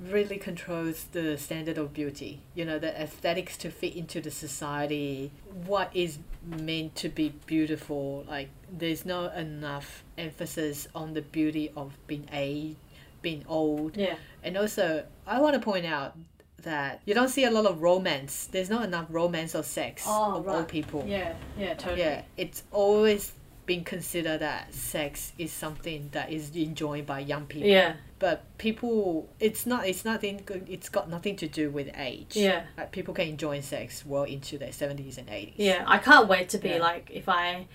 really 0.00 0.36
controls 0.38 1.04
the 1.12 1.36
standard 1.38 1.78
of 1.78 1.92
beauty. 1.94 2.40
You 2.54 2.64
know, 2.64 2.78
the 2.78 3.00
aesthetics 3.00 3.56
to 3.58 3.70
fit 3.70 3.94
into 3.96 4.20
the 4.20 4.30
society. 4.30 5.30
What 5.66 5.90
is 5.94 6.18
meant 6.46 6.94
to 6.96 7.08
be 7.08 7.34
beautiful? 7.46 8.24
Like 8.28 8.48
there's 8.70 9.04
not 9.04 9.36
enough 9.36 10.04
emphasis 10.18 10.88
on 10.94 11.14
the 11.14 11.22
beauty 11.22 11.70
of 11.76 11.96
being 12.06 12.28
aged, 12.32 12.76
being 13.22 13.44
old, 13.48 13.96
Yeah, 13.96 14.16
and 14.42 14.56
also 14.56 15.04
I 15.26 15.40
want 15.40 15.54
to 15.54 15.60
point 15.60 15.86
out 15.86 16.16
that 16.62 17.00
you 17.04 17.14
don't 17.14 17.28
see 17.28 17.44
a 17.44 17.50
lot 17.50 17.66
of 17.66 17.82
romance. 17.82 18.46
There's 18.50 18.70
not 18.70 18.84
enough 18.84 19.06
romance 19.10 19.54
or 19.54 19.62
sex 19.62 20.04
Oh, 20.06 20.36
of 20.38 20.46
right. 20.46 20.56
old 20.56 20.68
people. 20.68 21.04
yeah, 21.06 21.34
yeah, 21.58 21.74
totally. 21.74 22.00
Yeah, 22.00 22.22
it's 22.36 22.62
always 22.72 23.32
been 23.66 23.84
considered 23.84 24.40
that 24.40 24.72
sex 24.74 25.32
is 25.38 25.50
something 25.52 26.08
that 26.12 26.30
is 26.30 26.54
enjoyed 26.56 27.06
by 27.06 27.20
young 27.20 27.46
people. 27.46 27.68
Yeah, 27.68 27.94
But 28.24 28.38
people, 28.56 29.28
it's 29.38 29.66
not. 29.66 29.86
It's 29.86 30.02
nothing. 30.12 30.36
good- 30.46 30.66
It's 30.76 30.88
got 30.88 31.10
nothing 31.10 31.36
to 31.42 31.46
do 31.60 31.64
with 31.70 31.88
age. 32.10 32.32
yeah, 32.36 32.60
Like 32.78 32.90
people 32.98 33.12
can 33.12 33.28
enjoy 33.28 33.60
sex 33.60 33.88
well 34.06 34.22
into 34.36 34.56
their 34.62 34.72
seventies 34.72 35.18
and 35.18 35.28
eighties. 35.28 35.56
yeah. 35.70 35.84
I 35.86 35.98
can't 35.98 36.26
wait 36.34 36.48
to 36.54 36.58
be 36.58 36.70
Yeah. 36.70 36.78
like 36.90 37.10
if 37.20 37.28
I, 37.28 37.66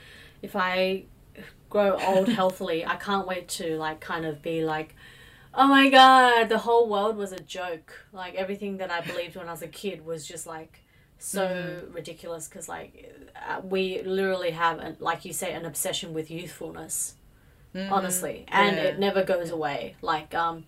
if 0.42 0.56
I 0.56 1.04
grow 1.70 1.92
old 2.10 2.28
healthily, 2.40 2.80
I 2.94 2.96
can't 2.96 3.28
wait 3.28 3.48
to 3.60 3.78
like 3.78 4.00
kind 4.00 4.26
of 4.26 4.42
be 4.42 4.64
like. 4.66 4.96
Oh 5.54 5.68
my 5.68 5.90
god, 5.90 6.48
the 6.50 6.60
whole 6.68 6.86
world 6.90 7.16
was 7.24 7.32
a 7.32 7.40
joke. 7.58 8.06
Like 8.22 8.34
everything 8.44 8.78
that 8.78 8.90
I 8.92 9.02
believed 9.02 9.36
when 9.36 9.48
I 9.48 9.52
was 9.52 9.62
a 9.64 9.68
kid 9.68 9.98
was 10.06 10.28
just 10.28 10.46
like 10.48 10.74
so 11.20 11.44
Mm-hmm. 11.46 11.94
ridiculous 11.94 12.48
because 12.48 12.68
like 12.70 12.92
uh, 13.48 13.60
we 13.64 14.02
literally 14.04 14.52
have 14.52 14.80
an, 14.80 14.96
like 15.00 15.26
you 15.26 15.34
say 15.34 15.50
an 15.54 15.66
obsession 15.66 16.14
with 16.14 16.28
youthfulness 16.32 17.16
honestly 17.76 18.46
and. 18.48 18.76
Yeah. 18.76 18.84
it 18.84 19.00
never 19.00 19.24
goes 19.24 19.50
away 19.52 19.96
like 20.02 20.34
um 20.36 20.64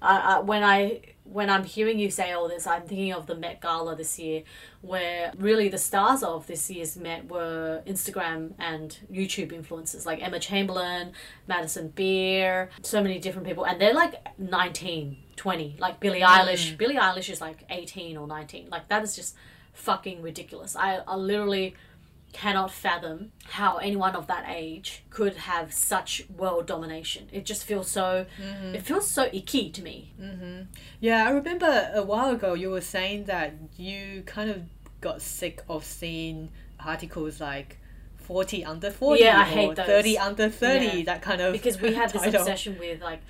I, 0.00 0.36
I, 0.36 0.40
when 0.40 0.62
i 0.62 1.00
when 1.24 1.48
i'm 1.48 1.64
hearing 1.64 1.98
you 1.98 2.10
say 2.10 2.32
all 2.32 2.48
this 2.48 2.66
i'm 2.66 2.82
thinking 2.82 3.12
of 3.12 3.26
the 3.26 3.34
met 3.34 3.60
gala 3.60 3.96
this 3.96 4.18
year 4.18 4.42
where 4.82 5.32
really 5.38 5.68
the 5.68 5.78
stars 5.78 6.22
of 6.22 6.46
this 6.46 6.70
year's 6.70 6.96
met 6.96 7.28
were 7.28 7.82
instagram 7.86 8.52
and 8.58 8.98
youtube 9.10 9.50
influencers 9.52 10.04
like 10.04 10.22
emma 10.22 10.38
chamberlain 10.38 11.12
madison 11.48 11.88
beer 11.88 12.68
so 12.82 13.02
many 13.02 13.18
different 13.18 13.46
people 13.48 13.64
and 13.64 13.80
they're 13.80 13.94
like 13.94 14.14
19 14.38 15.16
20 15.36 15.76
like 15.78 15.98
billie 16.00 16.20
Mm. 16.20 16.26
eilish 16.26 16.76
billie 16.76 16.96
eilish 16.96 17.30
is 17.30 17.40
like 17.40 17.64
18 17.70 18.16
or 18.18 18.26
19 18.26 18.68
like 18.70 18.88
that 18.88 19.02
is 19.02 19.16
just 19.16 19.34
fucking 19.72 20.20
ridiculous 20.22 20.76
i, 20.76 20.96
I 21.08 21.16
literally 21.16 21.74
cannot 22.34 22.70
fathom 22.70 23.30
how 23.58 23.76
anyone 23.78 24.14
of 24.16 24.26
that 24.26 24.44
age 24.48 25.04
could 25.10 25.34
have 25.50 25.72
such 25.72 26.10
world 26.36 26.66
domination. 26.66 27.28
It 27.32 27.44
just 27.46 27.64
feels 27.64 27.88
so. 27.90 28.26
Mm-hmm. 28.42 28.74
It 28.74 28.82
feels 28.82 29.06
so 29.08 29.22
icky 29.32 29.70
to 29.70 29.80
me. 29.82 30.12
Yeah, 31.00 31.26
I 31.26 31.30
remember 31.30 31.90
a 31.94 32.02
while 32.02 32.30
ago 32.30 32.54
you 32.54 32.70
were 32.70 32.80
saying 32.96 33.24
that 33.24 33.54
you 33.78 34.22
kind 34.26 34.50
of 34.50 34.62
got 35.00 35.22
sick 35.22 35.62
of 35.68 35.84
seeing 35.84 36.50
articles 36.84 37.40
like 37.40 37.78
40 38.16 38.64
under 38.64 38.90
40 38.90 39.22
Yeah, 39.22 39.40
I 39.40 39.44
hate 39.44 39.76
those. 39.76 39.86
30 39.86 40.18
under 40.18 40.48
30, 40.48 40.86
Yeah. 40.86 41.04
that 41.04 41.22
kind 41.22 41.40
of 41.40 41.52
Because 41.52 41.80
we 41.80 41.94
have 41.94 42.12
this 42.14 42.22
title. 42.22 42.40
obsession 42.40 42.78
with 42.78 43.00
like 43.02 43.20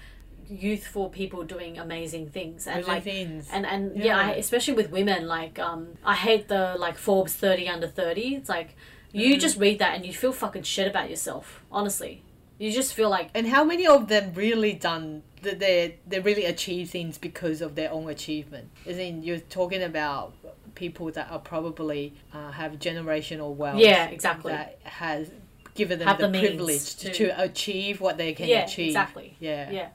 youthful 0.49 1.09
people 1.09 1.43
doing 1.43 1.79
amazing 1.79 2.29
things 2.29 2.67
and 2.67 2.77
Amazing 2.85 2.93
like 2.95 3.03
things. 3.05 3.49
and 3.53 3.65
and 3.67 3.97
yeah, 3.97 4.19
I, 4.19 4.31
Yeah. 4.33 4.37
especially 4.37 4.75
with 4.75 4.91
women 4.91 5.27
like 5.27 5.59
um 5.59 5.95
I 6.05 6.15
hate 6.15 6.49
the 6.49 6.77
like 6.79 6.97
Forbes 6.99 7.35
30 7.35 7.69
under 7.69 7.89
30. 7.89 8.35
It's 8.37 8.49
like 8.49 8.77
Mm-hmm. 9.15 9.21
you 9.31 9.39
just 9.39 9.57
read 9.59 9.79
that 9.79 9.95
and 9.95 10.05
you 10.05 10.13
feel 10.13 10.33
fucking 10.33 10.65
shit 10.65 10.89
about 10.89 11.09
yourself. 11.11 11.63
Honestly. 11.71 12.23
You 12.59 12.71
just 12.73 12.95
feel 12.95 13.11
like 13.11 13.31
And 13.35 13.47
how 13.49 13.65
many 13.65 13.87
of 13.87 14.09
them 14.09 14.33
really 14.35 14.73
done 14.73 15.23
that 15.43 15.59
they 15.59 15.99
they 16.07 16.21
really 16.21 16.45
achieve 16.45 16.91
things 16.91 17.19
because 17.19 17.61
of 17.61 17.75
their 17.75 17.91
own 17.91 18.09
achievement? 18.09 18.71
As 18.87 18.99
in, 18.99 19.23
you're 19.23 19.39
talking 19.41 19.83
about 19.83 20.35
people 20.75 21.11
that 21.13 21.31
are 21.31 21.39
probably 21.41 22.15
uh, 22.33 22.51
have 22.53 22.73
generational 22.79 23.55
wealth. 23.55 23.79
Yeah, 23.81 24.07
exactly. 24.07 24.53
That 24.53 24.79
has 24.85 25.31
given 25.75 25.99
them 25.99 26.07
Have 26.09 26.19
the, 26.19 26.29
the 26.29 26.39
privilege 26.39 26.95
to, 26.97 27.11
to- 27.11 27.27
to 27.29 27.43
achieve 27.43 28.01
what 28.01 28.17
they 28.19 28.33
can 28.33 28.47
yeah, 28.49 28.65
achieve. 28.65 28.89
exactly. 28.89 29.37
Yeah. 29.41 29.71
Yeah. 29.71 29.89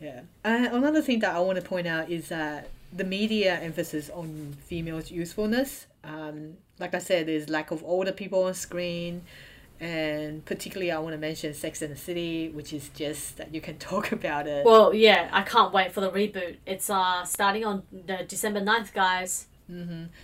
Yeah. 0.00 0.20
Uh, 0.44 0.68
another 0.72 1.02
thing 1.02 1.18
that 1.20 1.34
I 1.34 1.40
want 1.40 1.56
to 1.56 1.64
point 1.64 1.86
out 1.86 2.10
is 2.10 2.28
that 2.28 2.68
the 2.92 3.04
media 3.04 3.58
emphasis 3.60 4.10
on 4.10 4.56
females' 4.66 5.10
usefulness. 5.10 5.86
Um, 6.06 6.54
like 6.78 6.94
I 6.94 6.98
said, 6.98 7.26
there's 7.26 7.48
lack 7.48 7.70
of 7.70 7.82
older 7.84 8.12
people 8.12 8.44
on 8.44 8.54
screen, 8.54 9.22
and 9.80 10.44
particularly 10.44 10.92
I 10.92 10.98
want 10.98 11.14
to 11.14 11.18
mention 11.18 11.52
Sex 11.54 11.82
and 11.82 11.92
the 11.92 11.96
City, 11.96 12.48
which 12.50 12.72
is 12.72 12.88
just 12.90 13.36
that 13.38 13.54
you 13.54 13.60
can 13.60 13.78
talk 13.90 14.12
about 14.12 14.46
it. 14.46 14.64
Well, 14.64 14.94
yeah, 14.94 15.28
I 15.32 15.42
can't 15.42 15.72
wait 15.72 15.92
for 15.92 16.00
the 16.00 16.10
reboot. 16.10 16.56
It's 16.66 16.88
uh 16.90 17.24
starting 17.24 17.64
on 17.64 17.82
the 17.92 18.24
December 18.26 18.60
9th, 18.60 18.92
guys. 18.92 19.46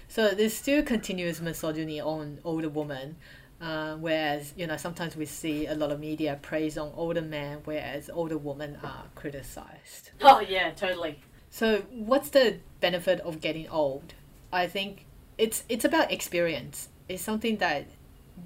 So 0.06 0.30
there's 0.30 0.54
still 0.54 0.82
continuous 0.84 1.40
misogyny 1.40 2.00
on 2.00 2.38
older 2.44 2.68
women. 2.68 3.16
Uh, 3.60 3.94
whereas 3.96 4.52
you 4.56 4.66
know 4.66 4.76
sometimes 4.76 5.14
we 5.14 5.24
see 5.24 5.66
a 5.66 5.74
lot 5.74 5.92
of 5.92 6.00
media 6.00 6.36
praise 6.42 6.76
on 6.76 6.92
older 6.96 7.22
men, 7.22 7.58
whereas 7.64 8.10
older 8.12 8.36
women 8.36 8.76
are 8.82 9.04
criticized. 9.14 10.10
Oh 10.20 10.40
yeah, 10.40 10.70
totally. 10.70 11.20
So 11.50 11.82
what's 11.90 12.30
the 12.30 12.58
benefit 12.80 13.20
of 13.20 13.40
getting 13.40 13.68
old? 13.68 14.14
I 14.52 14.66
think 14.66 15.06
it's 15.38 15.64
it's 15.68 15.84
about 15.84 16.12
experience. 16.12 16.88
It's 17.08 17.22
something 17.22 17.56
that 17.58 17.86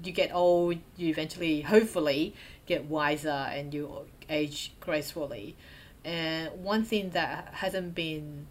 you 0.03 0.11
get 0.11 0.33
old, 0.33 0.77
you 0.97 1.09
eventually, 1.09 1.61
hopefully, 1.61 2.33
get 2.65 2.85
wiser 2.85 3.29
and 3.29 3.73
you 3.73 4.05
age 4.29 4.73
gracefully. 4.79 5.55
And 6.03 6.63
one 6.63 6.83
thing 6.83 7.11
that 7.11 7.49
hasn't 7.53 7.95
been 7.95 8.47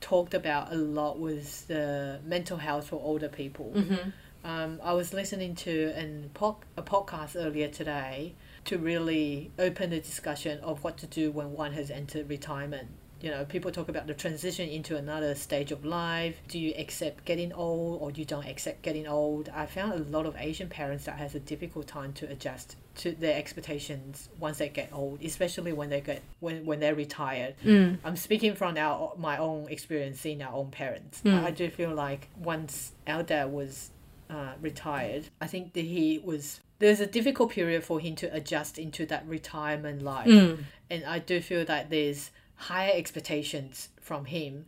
talked 0.00 0.34
about 0.34 0.72
a 0.72 0.76
lot 0.76 1.18
was 1.18 1.62
the 1.62 2.20
mental 2.24 2.58
health 2.58 2.88
for 2.88 2.96
older 2.96 3.28
people. 3.28 3.72
Mm-hmm. 3.74 4.10
Um, 4.44 4.80
I 4.82 4.92
was 4.92 5.14
listening 5.14 5.54
to 5.56 5.92
an 5.94 6.30
po- 6.34 6.58
a 6.76 6.82
podcast 6.82 7.36
earlier 7.36 7.68
today 7.68 8.34
to 8.64 8.76
really 8.78 9.50
open 9.58 9.90
the 9.90 10.00
discussion 10.00 10.58
of 10.60 10.82
what 10.82 10.96
to 10.98 11.06
do 11.06 11.30
when 11.30 11.52
one 11.52 11.72
has 11.72 11.90
entered 11.90 12.28
retirement. 12.28 12.88
You 13.22 13.30
know, 13.30 13.44
people 13.44 13.70
talk 13.70 13.88
about 13.88 14.08
the 14.08 14.14
transition 14.14 14.68
into 14.68 14.96
another 14.96 15.36
stage 15.36 15.70
of 15.70 15.84
life. 15.84 16.36
Do 16.48 16.58
you 16.58 16.74
accept 16.76 17.24
getting 17.24 17.52
old 17.52 18.02
or 18.02 18.10
you 18.10 18.24
don't 18.24 18.44
accept 18.46 18.82
getting 18.82 19.06
old? 19.06 19.48
I 19.54 19.66
found 19.66 19.92
a 19.92 19.98
lot 20.10 20.26
of 20.26 20.34
Asian 20.36 20.68
parents 20.68 21.04
that 21.04 21.16
has 21.18 21.36
a 21.36 21.40
difficult 21.40 21.86
time 21.86 22.12
to 22.14 22.28
adjust 22.28 22.74
to 22.96 23.12
their 23.12 23.38
expectations 23.38 24.28
once 24.40 24.58
they 24.58 24.68
get 24.68 24.90
old, 24.92 25.22
especially 25.22 25.72
when 25.72 25.88
they 25.88 26.00
get 26.00 26.20
when, 26.40 26.66
when 26.66 26.80
they're 26.80 26.96
retired. 26.96 27.54
Mm. 27.64 27.98
I'm 28.04 28.16
speaking 28.16 28.54
from 28.56 28.76
our 28.76 29.12
my 29.16 29.38
own 29.38 29.68
experience 29.70 30.18
seeing 30.20 30.42
our 30.42 30.52
own 30.52 30.70
parents. 30.72 31.22
Mm. 31.24 31.44
I 31.44 31.52
do 31.52 31.70
feel 31.70 31.94
like 31.94 32.28
once 32.36 32.90
our 33.06 33.22
dad 33.22 33.52
was 33.52 33.90
uh, 34.30 34.54
retired, 34.60 35.26
I 35.40 35.46
think 35.46 35.74
that 35.74 35.84
he 35.84 36.20
was 36.24 36.60
there's 36.80 36.98
a 36.98 37.06
difficult 37.06 37.52
period 37.52 37.84
for 37.84 38.00
him 38.00 38.16
to 38.16 38.26
adjust 38.34 38.76
into 38.78 39.06
that 39.06 39.24
retirement 39.28 40.02
life, 40.02 40.26
Mm. 40.26 40.64
and 40.90 41.04
I 41.04 41.20
do 41.20 41.40
feel 41.40 41.64
that 41.66 41.88
there's 41.90 42.32
higher 42.70 42.92
expectations 42.94 43.88
from 44.00 44.24
him, 44.24 44.66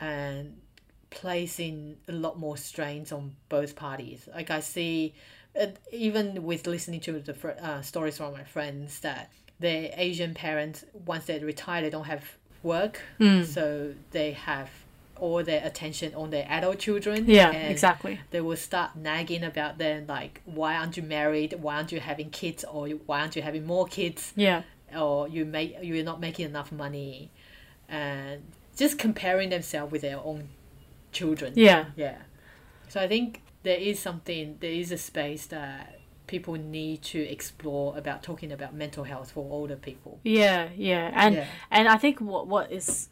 and 0.00 0.56
placing 1.10 1.96
a 2.08 2.12
lot 2.12 2.38
more 2.38 2.56
strains 2.56 3.12
on 3.12 3.36
both 3.48 3.76
parties. 3.76 4.28
Like 4.34 4.50
I 4.50 4.60
see, 4.60 5.14
uh, 5.60 5.66
even 5.92 6.42
with 6.42 6.66
listening 6.66 7.00
to 7.00 7.12
the 7.20 7.34
fr- 7.34 7.58
uh, 7.60 7.82
stories 7.82 8.16
from 8.18 8.32
my 8.32 8.44
friends 8.44 9.00
that 9.00 9.30
their 9.60 9.90
Asian 9.96 10.34
parents 10.34 10.84
once 11.06 11.26
they 11.26 11.38
retire 11.38 11.82
they 11.82 11.90
don't 11.90 12.04
have 12.16 12.24
work, 12.62 13.00
Mm. 13.20 13.44
so 13.44 13.94
they 14.10 14.32
have 14.32 14.68
all 15.16 15.44
their 15.44 15.64
attention 15.64 16.12
on 16.14 16.30
their 16.30 16.44
adult 16.48 16.78
children. 16.80 17.24
Yeah, 17.28 17.50
and 17.50 17.70
exactly. 17.70 18.18
They 18.32 18.40
will 18.40 18.56
start 18.56 18.96
nagging 18.96 19.44
about 19.44 19.78
them 19.78 20.06
like, 20.08 20.40
why 20.44 20.74
aren't 20.76 20.96
you 20.96 21.04
married? 21.04 21.54
Why 21.62 21.76
aren't 21.76 21.92
you 21.92 22.00
having 22.00 22.30
kids? 22.30 22.64
Or 22.64 22.88
why 22.88 23.20
aren't 23.20 23.36
you 23.36 23.42
having 23.42 23.64
more 23.64 23.86
kids? 23.86 24.32
Yeah. 24.34 24.62
Or 24.96 25.28
you 25.28 25.44
make 25.44 25.76
you're 25.82 26.04
not 26.04 26.20
making 26.20 26.46
enough 26.46 26.72
money, 26.72 27.30
and 27.88 28.42
just 28.76 28.98
comparing 28.98 29.50
themselves 29.50 29.92
with 29.92 30.02
their 30.02 30.18
own 30.18 30.48
children. 31.12 31.52
Yeah. 31.56 31.86
Yeah. 31.96 32.18
So 32.88 33.00
I 33.00 33.08
think 33.08 33.42
there 33.62 33.78
is 33.78 33.98
something, 33.98 34.58
there 34.60 34.70
is 34.70 34.92
a 34.92 34.98
space 34.98 35.46
that 35.46 36.00
people 36.26 36.54
need 36.54 37.02
to 37.02 37.20
explore 37.20 37.96
about 37.96 38.22
talking 38.22 38.52
about 38.52 38.74
mental 38.74 39.04
health 39.04 39.32
for 39.32 39.40
older 39.50 39.76
people. 39.76 40.20
Yeah, 40.22 40.68
yeah, 40.76 41.10
and 41.14 41.34
Yeah. 41.36 41.46
and 41.70 41.88
I 41.88 41.96
think 41.96 42.20
what 42.20 42.46
what 42.46 42.72
is 42.72 43.08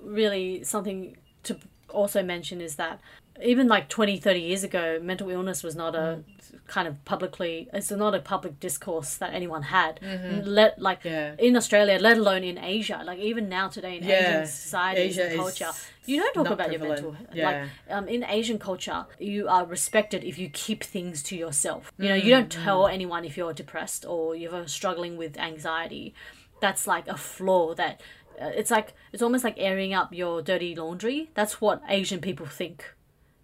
really 0.00 0.64
something 0.64 1.16
to 1.44 1.58
also 1.88 2.22
mention 2.22 2.60
is 2.60 2.76
that 2.76 3.00
even 3.42 3.66
like 3.66 3.88
20 3.88 4.16
30 4.18 4.40
years 4.40 4.62
ago 4.64 4.98
mental 5.02 5.28
illness 5.28 5.62
was 5.62 5.74
not 5.74 5.94
a 5.94 6.22
kind 6.68 6.86
of 6.86 7.04
publicly 7.04 7.68
it's 7.72 7.90
not 7.90 8.14
a 8.14 8.20
public 8.20 8.60
discourse 8.60 9.16
that 9.16 9.32
anyone 9.34 9.62
had. 9.62 10.00
Let 10.28 10.80
like 10.80 11.00
Yeah. 11.04 11.34
in 11.38 11.56
australia 11.56 11.98
let 12.00 12.16
alone 12.16 12.44
in 12.44 12.58
asia 12.58 13.02
like 13.04 13.18
even 13.18 13.48
now 13.48 13.68
today 13.68 13.96
in 13.96 14.04
Yeah. 14.04 14.18
asian 14.20 14.46
society 14.46 15.00
Asia 15.00 15.24
and 15.24 15.34
culture 15.34 15.70
you 16.06 16.20
don't 16.20 16.34
talk 16.34 16.50
about 16.50 16.70
your 16.70 16.80
mental 16.80 17.16
Yeah. 17.32 17.44
like 17.44 17.58
um, 17.90 18.08
in 18.08 18.24
asian 18.24 18.58
culture 18.58 19.06
you 19.18 19.48
are 19.48 19.66
respected 19.66 20.22
if 20.24 20.38
you 20.38 20.48
keep 20.48 20.84
things 20.84 21.22
to 21.24 21.36
yourself. 21.36 21.92
You 21.98 22.08
know 22.10 22.14
you 22.14 22.30
don't 22.30 22.48
Mm, 22.48 22.64
tell 22.64 22.86
anyone 22.86 23.24
if 23.24 23.36
you're 23.36 23.52
depressed 23.52 24.04
or 24.06 24.36
you're 24.36 24.66
struggling 24.68 25.16
with 25.16 25.36
anxiety. 25.38 26.14
That's 26.60 26.86
like 26.86 27.08
a 27.08 27.16
flaw 27.16 27.74
that 27.74 28.00
uh, 28.40 28.50
it's 28.60 28.70
like 28.70 28.94
it's 29.12 29.22
almost 29.22 29.44
like 29.44 29.56
airing 29.58 29.92
up 29.92 30.12
your 30.12 30.40
dirty 30.42 30.74
laundry. 30.74 31.30
That's 31.34 31.60
what 31.60 31.82
asian 31.88 32.20
people 32.20 32.46
think 32.46 32.93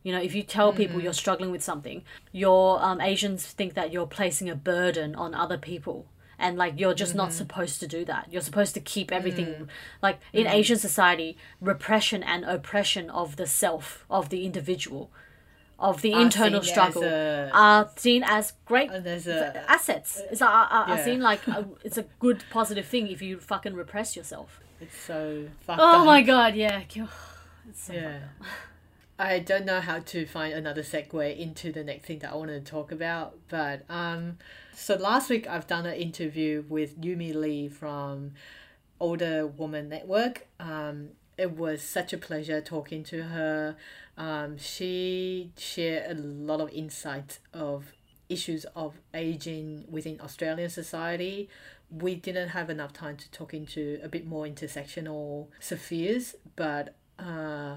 you 0.03 0.13
know 0.13 0.21
if 0.21 0.35
you 0.35 0.43
tell 0.43 0.73
people 0.73 0.97
Mm-hmm. 0.97 1.05
you're 1.05 1.13
struggling 1.13 1.51
with 1.51 1.63
something 1.63 2.03
your 2.33 2.83
um, 2.83 3.01
asians 3.01 3.47
think 3.47 3.75
that 3.75 3.93
you're 3.93 4.07
placing 4.07 4.49
a 4.51 4.55
burden 4.55 5.15
on 5.15 5.35
other 5.35 5.59
people 5.59 6.07
and 6.39 6.57
like 6.57 6.75
you're 6.81 6.95
just 6.95 7.11
Mm-hmm. 7.13 7.19
not 7.19 7.33
supposed 7.33 7.81
to 7.81 7.87
do 7.87 8.05
that 8.07 8.29
you're 8.33 8.41
supposed 8.51 8.75
to 8.75 8.81
keep 8.81 9.13
everything 9.13 9.47
Mm. 9.47 9.69
like 10.03 10.19
in 10.33 10.47
asian 10.47 10.79
society 10.79 11.37
repression 11.61 12.23
and 12.23 12.45
oppression 12.45 13.11
of 13.11 13.37
the 13.37 13.47
self 13.47 14.05
of 14.09 14.29
the 14.31 14.45
individual 14.47 15.11
of 15.79 16.03
the 16.03 16.13
Are 16.13 16.21
internal 16.21 16.63
struggle 16.63 17.03
a- 17.05 17.51
are 17.55 17.91
seen 17.97 18.23
as 18.23 18.53
great 18.67 18.91
And 18.91 19.07
a 19.07 19.65
assets. 19.71 20.21
It's 20.31 20.43
are, 20.43 20.49
are, 20.77 20.85
are 20.91 20.99
seen 21.03 21.21
like 21.23 21.47
a, 21.49 21.67
it's 21.85 21.97
a 21.97 22.05
good 22.19 22.45
positive 22.51 22.85
thing 22.87 23.09
if 23.09 23.23
you 23.23 23.39
fucking 23.39 23.73
repress 23.75 24.15
yourself. 24.15 24.61
it's 24.79 24.95
so 24.97 25.47
fucked 25.61 25.81
Oh 25.81 26.01
up. 26.01 26.05
my 26.07 26.21
god, 26.21 26.55
yeah. 26.55 26.83
It's 27.71 27.85
so 27.87 27.93
Yeah. 27.95 28.19
I 29.21 29.39
don't 29.39 29.66
know 29.66 29.83
how 29.83 29.99
to 29.99 30.25
find 30.25 30.55
another 30.55 30.83
segue 30.83 31.39
into 31.39 31.71
the 31.73 31.85
next 31.85 32.07
thing 32.07 32.21
that 32.21 32.33
I 32.33 32.37
want 32.37 32.49
to 32.49 32.61
talk 32.61 32.91
about, 32.91 33.37
but 33.49 33.83
um, 33.91 34.39
so 34.75 34.95
last 34.95 35.29
week 35.29 35.47
I've 35.47 35.66
done 35.66 35.85
an 35.85 35.93
interview 35.93 36.64
with 36.71 36.99
Yumi 36.99 37.35
Lee 37.35 37.68
from 37.68 38.33
Older 38.99 39.47
Woman 39.47 39.91
Network. 39.91 40.47
Um, 40.59 41.11
it 41.37 41.51
was 41.51 41.83
such 41.83 42.14
a 42.14 42.16
pleasure 42.16 42.62
talking 42.62 43.05
to 43.05 43.25
her. 43.25 43.77
Um, 44.16 44.57
she 44.57 45.53
shared 45.59 46.16
a 46.16 46.18
lot 46.18 46.62
of 46.62 46.71
insights 46.71 47.41
of 47.53 47.93
issues 48.31 48.64
of 48.75 48.95
aging 49.12 49.85
within 49.91 50.18
Australian 50.23 50.71
society. 50.71 51.51
We 51.91 52.14
didn't 52.14 52.49
have 52.49 52.71
enough 52.71 52.95
time 52.95 53.18
to 53.18 53.31
talk 53.31 53.53
into 53.53 54.01
a 54.03 54.09
bit 54.09 54.27
more 54.27 54.47
intersectional 54.47 55.49
spheres, 55.59 56.37
but 56.57 56.95
uh, 57.18 57.77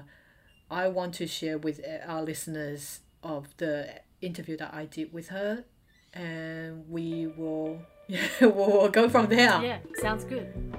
I 0.74 0.88
want 0.88 1.14
to 1.14 1.26
share 1.28 1.56
with 1.56 1.80
uh, 1.86 2.04
our 2.04 2.22
listeners 2.22 2.98
of 3.22 3.56
the 3.58 4.00
interview 4.20 4.56
that 4.56 4.74
I 4.74 4.86
did 4.86 5.12
with 5.12 5.28
her, 5.28 5.64
and 6.12 6.88
we 6.90 7.28
will 7.28 7.78
yeah 8.08 8.26
we'll 8.40 8.88
go 8.88 9.08
from 9.08 9.28
there. 9.28 9.62
Yeah, 9.62 9.78
sounds 10.02 10.24
good. 10.24 10.76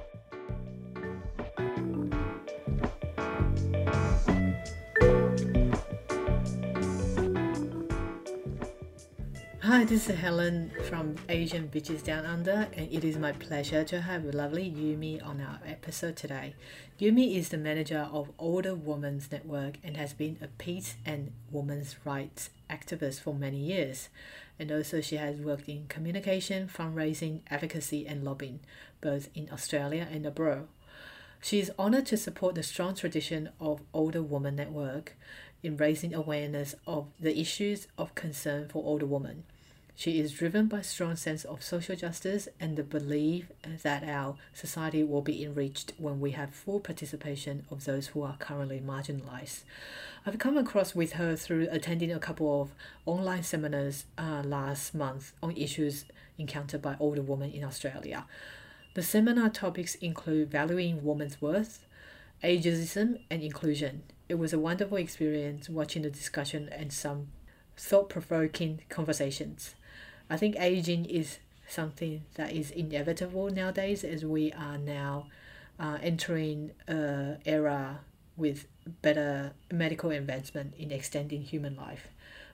Hi, 9.65 9.83
this 9.83 10.07
is 10.07 10.19
Helen 10.19 10.71
from 10.83 11.15
Asian 11.27 11.69
Bitches 11.69 12.03
Down 12.03 12.23
Under, 12.23 12.67
and 12.77 12.87
it 12.91 13.03
is 13.03 13.17
my 13.17 13.31
pleasure 13.31 13.83
to 13.85 13.99
have 14.01 14.23
lovely 14.25 14.69
Yumi 14.69 15.25
on 15.25 15.41
our 15.41 15.59
episode 15.65 16.15
today. 16.15 16.53
Yumi 16.99 17.35
is 17.35 17.49
the 17.49 17.57
manager 17.57 18.07
of 18.11 18.29
Older 18.37 18.75
Women's 18.75 19.31
Network 19.31 19.77
and 19.83 19.97
has 19.97 20.13
been 20.13 20.37
a 20.39 20.49
peace 20.49 20.97
and 21.03 21.31
women's 21.49 21.95
rights 22.05 22.51
activist 22.69 23.21
for 23.21 23.33
many 23.33 23.57
years. 23.57 24.09
And 24.59 24.71
also, 24.71 25.01
she 25.01 25.15
has 25.15 25.37
worked 25.37 25.67
in 25.67 25.87
communication, 25.87 26.67
fundraising, 26.67 27.39
advocacy, 27.49 28.05
and 28.05 28.23
lobbying, 28.23 28.59
both 29.01 29.29
in 29.33 29.49
Australia 29.51 30.07
and 30.11 30.27
abroad. 30.27 30.67
She 31.41 31.59
is 31.59 31.71
honored 31.79 32.05
to 32.07 32.17
support 32.17 32.53
the 32.53 32.61
strong 32.61 32.93
tradition 32.93 33.49
of 33.59 33.81
Older 33.95 34.21
Woman 34.21 34.57
Network 34.57 35.17
in 35.63 35.75
raising 35.75 36.13
awareness 36.13 36.75
of 36.85 37.07
the 37.19 37.39
issues 37.39 37.87
of 37.97 38.13
concern 38.13 38.67
for 38.69 38.83
older 38.85 39.07
women. 39.07 39.43
She 39.97 40.19
is 40.19 40.33
driven 40.33 40.67
by 40.67 40.79
a 40.79 40.83
strong 40.83 41.15
sense 41.15 41.45
of 41.45 41.63
social 41.63 41.95
justice 41.95 42.49
and 42.59 42.75
the 42.75 42.83
belief 42.83 43.49
that 43.83 44.03
our 44.03 44.35
society 44.51 45.03
will 45.03 45.21
be 45.21 45.41
enriched 45.41 45.93
when 45.97 46.19
we 46.19 46.31
have 46.31 46.53
full 46.53 46.81
participation 46.81 47.65
of 47.71 47.85
those 47.85 48.07
who 48.07 48.21
are 48.21 48.35
currently 48.37 48.81
marginalized. 48.85 49.63
I've 50.25 50.37
come 50.37 50.57
across 50.57 50.95
with 50.95 51.13
her 51.13 51.37
through 51.37 51.69
attending 51.71 52.11
a 52.11 52.19
couple 52.19 52.61
of 52.61 52.71
online 53.05 53.43
seminars 53.43 54.05
uh, 54.17 54.41
last 54.43 54.93
month 54.93 55.31
on 55.41 55.55
issues 55.55 56.03
encountered 56.37 56.81
by 56.81 56.97
older 56.99 57.21
women 57.21 57.51
in 57.51 57.63
Australia. 57.63 58.25
The 58.95 59.03
seminar 59.03 59.49
topics 59.49 59.95
include 59.95 60.51
valuing 60.51 61.05
women's 61.05 61.41
worth, 61.41 61.85
ageism, 62.43 63.21
and 63.31 63.41
inclusion. 63.41 64.03
It 64.27 64.35
was 64.35 64.51
a 64.51 64.59
wonderful 64.59 64.97
experience 64.97 65.69
watching 65.69 66.01
the 66.01 66.09
discussion 66.09 66.67
and 66.69 66.91
some 66.91 67.27
thought 67.77 68.09
provoking 68.09 68.81
conversations. 68.89 69.75
I 70.29 70.37
think 70.37 70.55
aging 70.59 71.05
is 71.05 71.39
something 71.67 72.23
that 72.35 72.51
is 72.51 72.71
inevitable 72.71 73.49
nowadays 73.49 74.03
as 74.03 74.25
we 74.25 74.51
are 74.53 74.77
now 74.77 75.27
uh, 75.79 75.97
entering 76.01 76.71
an 76.87 77.39
era 77.45 77.99
with 78.37 78.67
better 79.01 79.53
medical 79.71 80.11
advancement 80.11 80.73
in 80.77 80.91
extending 80.91 81.41
human 81.41 81.75
life. 81.75 82.07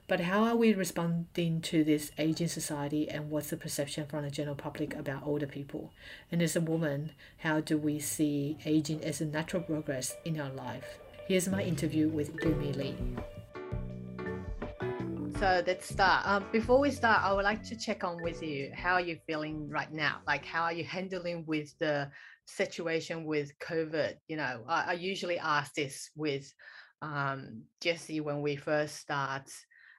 But 0.08 0.20
how 0.20 0.44
are 0.44 0.56
we 0.56 0.74
responding 0.74 1.60
to 1.62 1.84
this 1.84 2.10
aging 2.18 2.48
society 2.48 3.08
and 3.08 3.30
what's 3.30 3.50
the 3.50 3.56
perception 3.56 4.06
from 4.06 4.24
the 4.24 4.30
general 4.30 4.56
public 4.56 4.94
about 4.94 5.26
older 5.26 5.46
people? 5.46 5.92
And 6.30 6.42
as 6.42 6.56
a 6.56 6.60
woman, 6.60 7.12
how 7.38 7.60
do 7.60 7.78
we 7.78 7.98
see 7.98 8.58
aging 8.66 9.04
as 9.04 9.20
a 9.20 9.26
natural 9.26 9.62
progress 9.62 10.16
in 10.24 10.38
our 10.40 10.50
life? 10.50 10.98
Here's 11.26 11.48
my 11.48 11.62
interview 11.62 12.08
with 12.08 12.36
Yumi 12.36 12.76
Lee. 12.76 12.96
So 15.42 15.60
let's 15.66 15.88
start. 15.88 16.24
Um, 16.24 16.44
before 16.52 16.78
we 16.78 16.92
start, 16.92 17.24
I 17.24 17.32
would 17.32 17.42
like 17.42 17.64
to 17.64 17.74
check 17.74 18.04
on 18.04 18.22
with 18.22 18.44
you. 18.44 18.70
How 18.76 18.92
are 18.92 19.00
you 19.00 19.18
feeling 19.26 19.68
right 19.68 19.92
now? 19.92 20.20
Like, 20.24 20.44
how 20.44 20.62
are 20.62 20.72
you 20.72 20.84
handling 20.84 21.44
with 21.48 21.76
the 21.80 22.12
situation 22.44 23.24
with 23.24 23.50
COVID? 23.58 24.14
You 24.28 24.36
know, 24.36 24.62
I, 24.68 24.84
I 24.90 24.92
usually 24.92 25.40
ask 25.40 25.74
this 25.74 26.10
with 26.14 26.54
um, 27.02 27.64
Jesse 27.80 28.20
when 28.20 28.40
we 28.40 28.54
first 28.54 28.98
start 28.98 29.50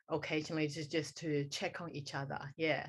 occasionally 0.08 0.70
just 0.70 0.90
just 0.90 1.18
to 1.18 1.44
check 1.50 1.82
on 1.82 1.92
each 1.92 2.16
other. 2.16 2.40
Yeah. 2.56 2.88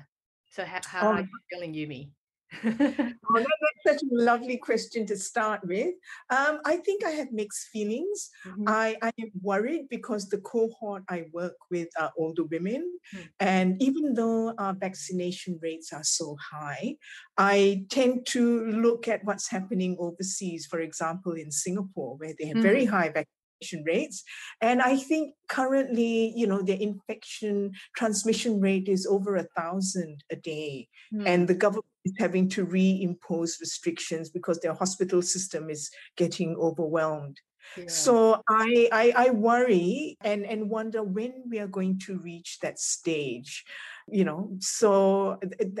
So 0.49 0.63
how, 0.63 0.79
how 0.85 1.09
um, 1.09 1.17
are 1.17 1.21
you 1.23 1.27
feeling, 1.51 1.73
Yumi? 1.73 2.11
oh, 2.65 3.13
that's 3.35 3.83
such 3.85 4.01
a 4.03 4.07
lovely 4.11 4.57
question 4.57 5.05
to 5.07 5.17
start 5.17 5.61
with. 5.65 5.93
Um, 6.29 6.59
I 6.65 6.77
think 6.77 7.05
I 7.05 7.11
have 7.11 7.31
mixed 7.31 7.67
feelings. 7.69 8.29
Mm-hmm. 8.45 8.63
I, 8.67 8.95
I 9.01 9.11
am 9.19 9.31
worried 9.41 9.87
because 9.89 10.29
the 10.29 10.39
cohort 10.39 11.03
I 11.09 11.25
work 11.31 11.55
with 11.69 11.89
are 11.99 12.11
older 12.17 12.43
women. 12.43 12.91
Mm-hmm. 13.13 13.25
And 13.39 13.81
even 13.81 14.13
though 14.13 14.53
our 14.57 14.73
vaccination 14.73 15.59
rates 15.61 15.93
are 15.93 16.03
so 16.03 16.37
high, 16.51 16.97
I 17.37 17.85
tend 17.89 18.25
to 18.27 18.65
look 18.67 19.07
at 19.07 19.23
what's 19.23 19.49
happening 19.49 19.97
overseas, 19.99 20.65
for 20.65 20.79
example, 20.79 21.33
in 21.33 21.51
Singapore, 21.51 22.17
where 22.17 22.33
they 22.37 22.47
have 22.47 22.57
mm-hmm. 22.57 22.63
very 22.63 22.85
high 22.85 23.07
vaccination 23.07 23.44
rates. 23.85 24.23
And 24.61 24.81
I 24.81 24.97
think 24.97 25.33
currently, 25.47 26.33
you 26.35 26.47
know, 26.47 26.61
the 26.61 26.81
infection 26.81 27.71
transmission 27.95 28.59
rate 28.59 28.87
is 28.87 29.05
over 29.05 29.35
a 29.35 29.47
thousand 29.57 30.23
a 30.31 30.35
day. 30.35 30.87
Mm. 31.13 31.27
And 31.27 31.47
the 31.47 31.55
government 31.55 31.85
is 32.03 32.13
having 32.17 32.49
to 32.49 32.65
reimpose 32.65 33.59
restrictions 33.59 34.29
because 34.29 34.59
their 34.59 34.73
hospital 34.73 35.21
system 35.21 35.69
is 35.69 35.89
getting 36.17 36.55
overwhelmed. 36.55 37.39
Yeah. 37.77 37.85
So 37.87 38.41
I, 38.47 38.89
I 38.91 39.13
I 39.15 39.29
worry 39.31 40.17
and 40.21 40.45
and 40.45 40.69
wonder 40.69 41.01
when 41.03 41.33
we 41.49 41.57
are 41.59 41.67
going 41.67 41.99
to 42.05 42.19
reach 42.19 42.59
that 42.61 42.79
stage, 42.79 43.65
you 44.07 44.23
know. 44.23 44.51
So 44.59 45.39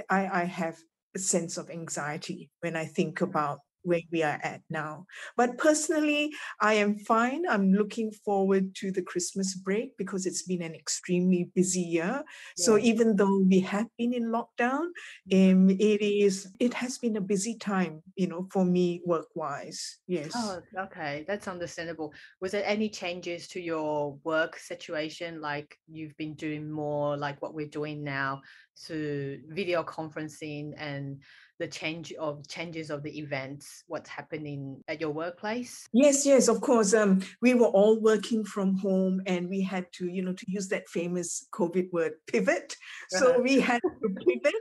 I 0.09 0.41
I 0.41 0.43
have 0.45 0.77
a 1.15 1.19
sense 1.19 1.57
of 1.57 1.69
anxiety 1.69 2.49
when 2.61 2.75
I 2.75 2.85
think 2.85 3.21
about 3.21 3.59
where 3.85 4.01
we 4.11 4.23
are 4.23 4.39
at 4.43 4.61
now. 4.69 5.05
But 5.37 5.57
personally, 5.57 6.31
I 6.59 6.73
am 6.73 6.97
fine. 6.99 7.43
I'm 7.47 7.71
looking 7.71 8.11
forward 8.11 8.75
to 8.75 8.91
the 8.91 9.01
Christmas 9.01 9.55
break 9.55 9.97
because 9.97 10.25
it's 10.25 10.43
been 10.43 10.61
an 10.61 10.75
extremely 10.75 11.51
busy 11.55 11.81
year. 11.81 12.23
Yeah. 12.57 12.65
So 12.65 12.77
even 12.77 13.15
though 13.15 13.39
we 13.39 13.59
have 13.61 13.87
been 13.97 14.13
in 14.13 14.25
lockdown, 14.25 14.87
um, 15.31 15.69
it 15.69 16.01
is 16.01 16.51
it 16.59 16.73
has 16.73 16.97
been 16.97 17.17
a 17.17 17.21
busy 17.21 17.55
time, 17.55 18.01
you 18.15 18.27
know, 18.27 18.47
for 18.51 18.65
me 18.65 19.01
work 19.05 19.27
wise. 19.35 19.97
Yes. 20.07 20.31
Oh, 20.35 20.59
okay, 20.85 21.25
that's 21.27 21.47
understandable. 21.47 22.13
Was 22.41 22.51
there 22.51 22.65
any 22.65 22.89
changes 22.89 23.47
to 23.49 23.61
your 23.61 24.17
work 24.23 24.57
situation? 24.57 25.41
Like 25.41 25.77
you've 25.87 26.17
been 26.17 26.33
doing 26.35 26.71
more 26.71 27.17
like 27.17 27.41
what 27.41 27.53
we're 27.53 27.67
doing 27.67 28.03
now 28.03 28.41
to 28.87 29.39
video 29.47 29.83
conferencing 29.83 30.73
and 30.77 31.21
the 31.59 31.67
change 31.67 32.13
of 32.13 32.47
changes 32.47 32.89
of 32.89 33.03
the 33.03 33.17
events 33.19 33.83
what's 33.87 34.09
happening 34.09 34.83
at 34.87 34.99
your 34.99 35.11
workplace? 35.11 35.87
Yes 35.93 36.25
yes 36.25 36.47
of 36.47 36.61
course 36.61 36.93
um, 36.93 37.21
we 37.41 37.53
were 37.53 37.67
all 37.67 37.99
working 37.99 38.43
from 38.43 38.77
home 38.77 39.21
and 39.25 39.49
we 39.49 39.61
had 39.61 39.91
to 39.93 40.07
you 40.07 40.21
know 40.21 40.33
to 40.33 40.45
use 40.47 40.67
that 40.69 40.87
famous 40.89 41.47
covid 41.51 41.91
word 41.91 42.13
pivot. 42.27 42.75
So 43.09 43.39
we 43.39 43.59
had 43.59 43.81
to 43.81 44.09
pivot 44.27 44.55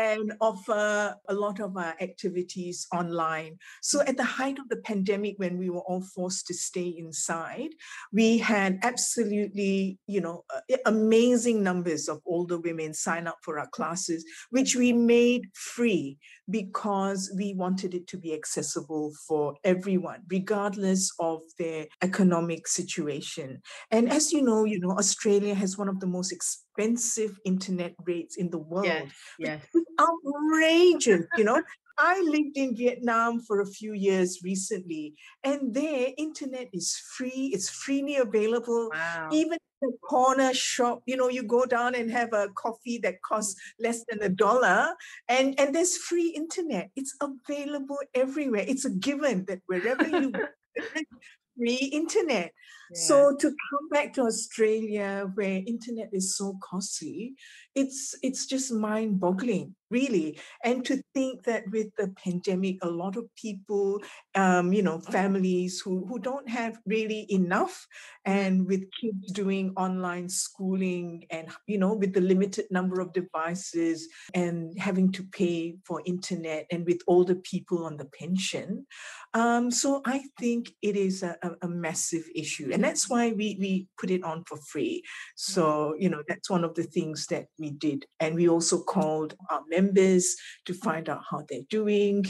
and 0.00 0.32
offer 0.40 1.14
a 1.28 1.34
lot 1.34 1.60
of 1.60 1.76
our 1.76 1.94
activities 2.00 2.86
online. 2.92 3.58
So, 3.82 4.00
at 4.00 4.16
the 4.16 4.24
height 4.24 4.58
of 4.58 4.68
the 4.68 4.78
pandemic, 4.78 5.34
when 5.38 5.58
we 5.58 5.68
were 5.70 5.86
all 5.88 6.02
forced 6.02 6.46
to 6.46 6.54
stay 6.54 6.88
inside, 7.04 7.70
we 8.12 8.38
had 8.38 8.78
absolutely, 8.82 9.98
you 10.06 10.20
know, 10.20 10.44
amazing 10.86 11.62
numbers 11.62 12.08
of 12.08 12.20
older 12.26 12.58
women 12.58 12.94
sign 12.94 13.26
up 13.26 13.38
for 13.42 13.58
our 13.58 13.68
classes, 13.68 14.24
which 14.50 14.74
we 14.74 14.92
made 14.92 15.42
free 15.54 16.18
because 16.48 17.32
we 17.36 17.54
wanted 17.54 17.94
it 17.94 18.06
to 18.08 18.16
be 18.16 18.34
accessible 18.34 19.12
for 19.28 19.54
everyone, 19.64 20.20
regardless 20.28 21.12
of 21.20 21.40
their 21.58 21.86
economic 22.02 22.66
situation. 22.66 23.60
And 23.90 24.10
as 24.10 24.32
you 24.32 24.42
know, 24.42 24.64
you 24.64 24.80
know, 24.80 24.92
Australia 24.92 25.54
has 25.54 25.78
one 25.78 25.88
of 25.88 26.00
the 26.00 26.06
most 26.06 26.32
expensive 26.32 27.38
internet 27.44 27.94
rates 28.04 28.36
in 28.36 28.50
the 28.50 28.58
world. 28.58 28.86
Yes, 28.86 29.12
yes. 29.38 29.62
Outrageous, 29.98 31.26
you 31.36 31.44
know. 31.44 31.62
I 31.98 32.18
lived 32.22 32.56
in 32.56 32.74
Vietnam 32.74 33.40
for 33.40 33.60
a 33.60 33.66
few 33.66 33.92
years 33.92 34.40
recently, 34.42 35.14
and 35.44 35.74
there 35.74 36.08
internet 36.16 36.68
is 36.72 36.96
free. 36.96 37.50
It's 37.52 37.68
freely 37.68 38.16
available. 38.16 38.90
Wow. 38.92 39.28
Even 39.32 39.58
the 39.82 39.92
corner 40.08 40.54
shop, 40.54 41.02
you 41.06 41.16
know, 41.16 41.28
you 41.28 41.42
go 41.42 41.66
down 41.66 41.94
and 41.94 42.10
have 42.10 42.32
a 42.32 42.48
coffee 42.54 42.98
that 42.98 43.20
costs 43.22 43.60
less 43.78 44.04
than 44.08 44.22
a 44.22 44.30
dollar, 44.30 44.94
and, 45.28 45.58
and 45.60 45.74
there's 45.74 45.96
free 45.96 46.28
internet. 46.28 46.90
It's 46.96 47.14
available 47.20 47.98
everywhere. 48.14 48.64
It's 48.66 48.86
a 48.86 48.90
given 48.90 49.44
that 49.48 49.60
wherever 49.66 50.06
you 50.06 50.32
free 51.56 51.90
internet. 51.92 52.52
Yeah. 52.92 53.00
So 53.00 53.36
to 53.36 53.46
come 53.48 53.88
back 53.90 54.14
to 54.14 54.22
Australia 54.22 55.30
where 55.34 55.62
internet 55.66 56.10
is 56.12 56.36
so 56.36 56.58
costly, 56.62 57.34
it's 57.74 58.14
it's 58.22 58.46
just 58.46 58.72
mind-boggling 58.72 59.74
really. 59.90 60.38
And 60.62 60.84
to 60.84 61.02
think 61.14 61.42
that 61.44 61.64
with 61.70 61.88
the 61.96 62.08
pandemic 62.22 62.78
a 62.82 62.88
lot 62.88 63.16
of 63.16 63.24
people 63.34 64.00
um, 64.34 64.72
you 64.72 64.82
know 64.82 65.00
families 65.00 65.80
who, 65.80 66.06
who 66.06 66.18
don't 66.18 66.48
have 66.48 66.78
really 66.86 67.26
enough 67.28 67.86
and 68.24 68.66
with 68.66 68.84
kids 69.00 69.32
doing 69.32 69.72
online 69.76 70.28
schooling 70.28 71.24
and 71.30 71.48
you 71.66 71.78
know 71.78 71.94
with 71.94 72.14
the 72.14 72.20
limited 72.20 72.66
number 72.70 73.00
of 73.00 73.12
devices 73.12 74.08
and 74.34 74.78
having 74.78 75.10
to 75.12 75.24
pay 75.32 75.74
for 75.84 76.02
internet 76.04 76.66
and 76.70 76.86
with 76.86 77.00
older 77.06 77.34
people 77.34 77.84
on 77.84 77.96
the 77.96 78.04
pension 78.04 78.86
um, 79.34 79.70
so 79.70 80.02
i 80.06 80.22
think 80.38 80.70
it 80.82 80.96
is 80.96 81.22
a, 81.22 81.36
a, 81.62 81.68
massive 81.68 82.24
issue. 82.34 82.70
And 82.72 82.82
that's 82.82 83.08
why 83.08 83.32
we, 83.32 83.56
we 83.58 83.86
put 83.98 84.10
it 84.10 84.22
on 84.22 84.44
for 84.44 84.58
free. 84.58 85.02
So 85.36 85.94
you 85.98 86.08
know 86.08 86.22
that's 86.28 86.50
one 86.50 86.64
of 86.64 86.74
the 86.74 86.82
things 86.82 87.26
that 87.26 87.46
we 87.60 87.70
did 87.70 88.06
and 88.18 88.34
we 88.34 88.48
also 88.48 88.82
called 88.82 89.34
our 89.50 89.62
members 89.68 90.34
to 90.66 90.74
find 90.74 91.08
out 91.08 91.22
how 91.30 91.44
they're 91.48 91.60
doing. 91.68 92.24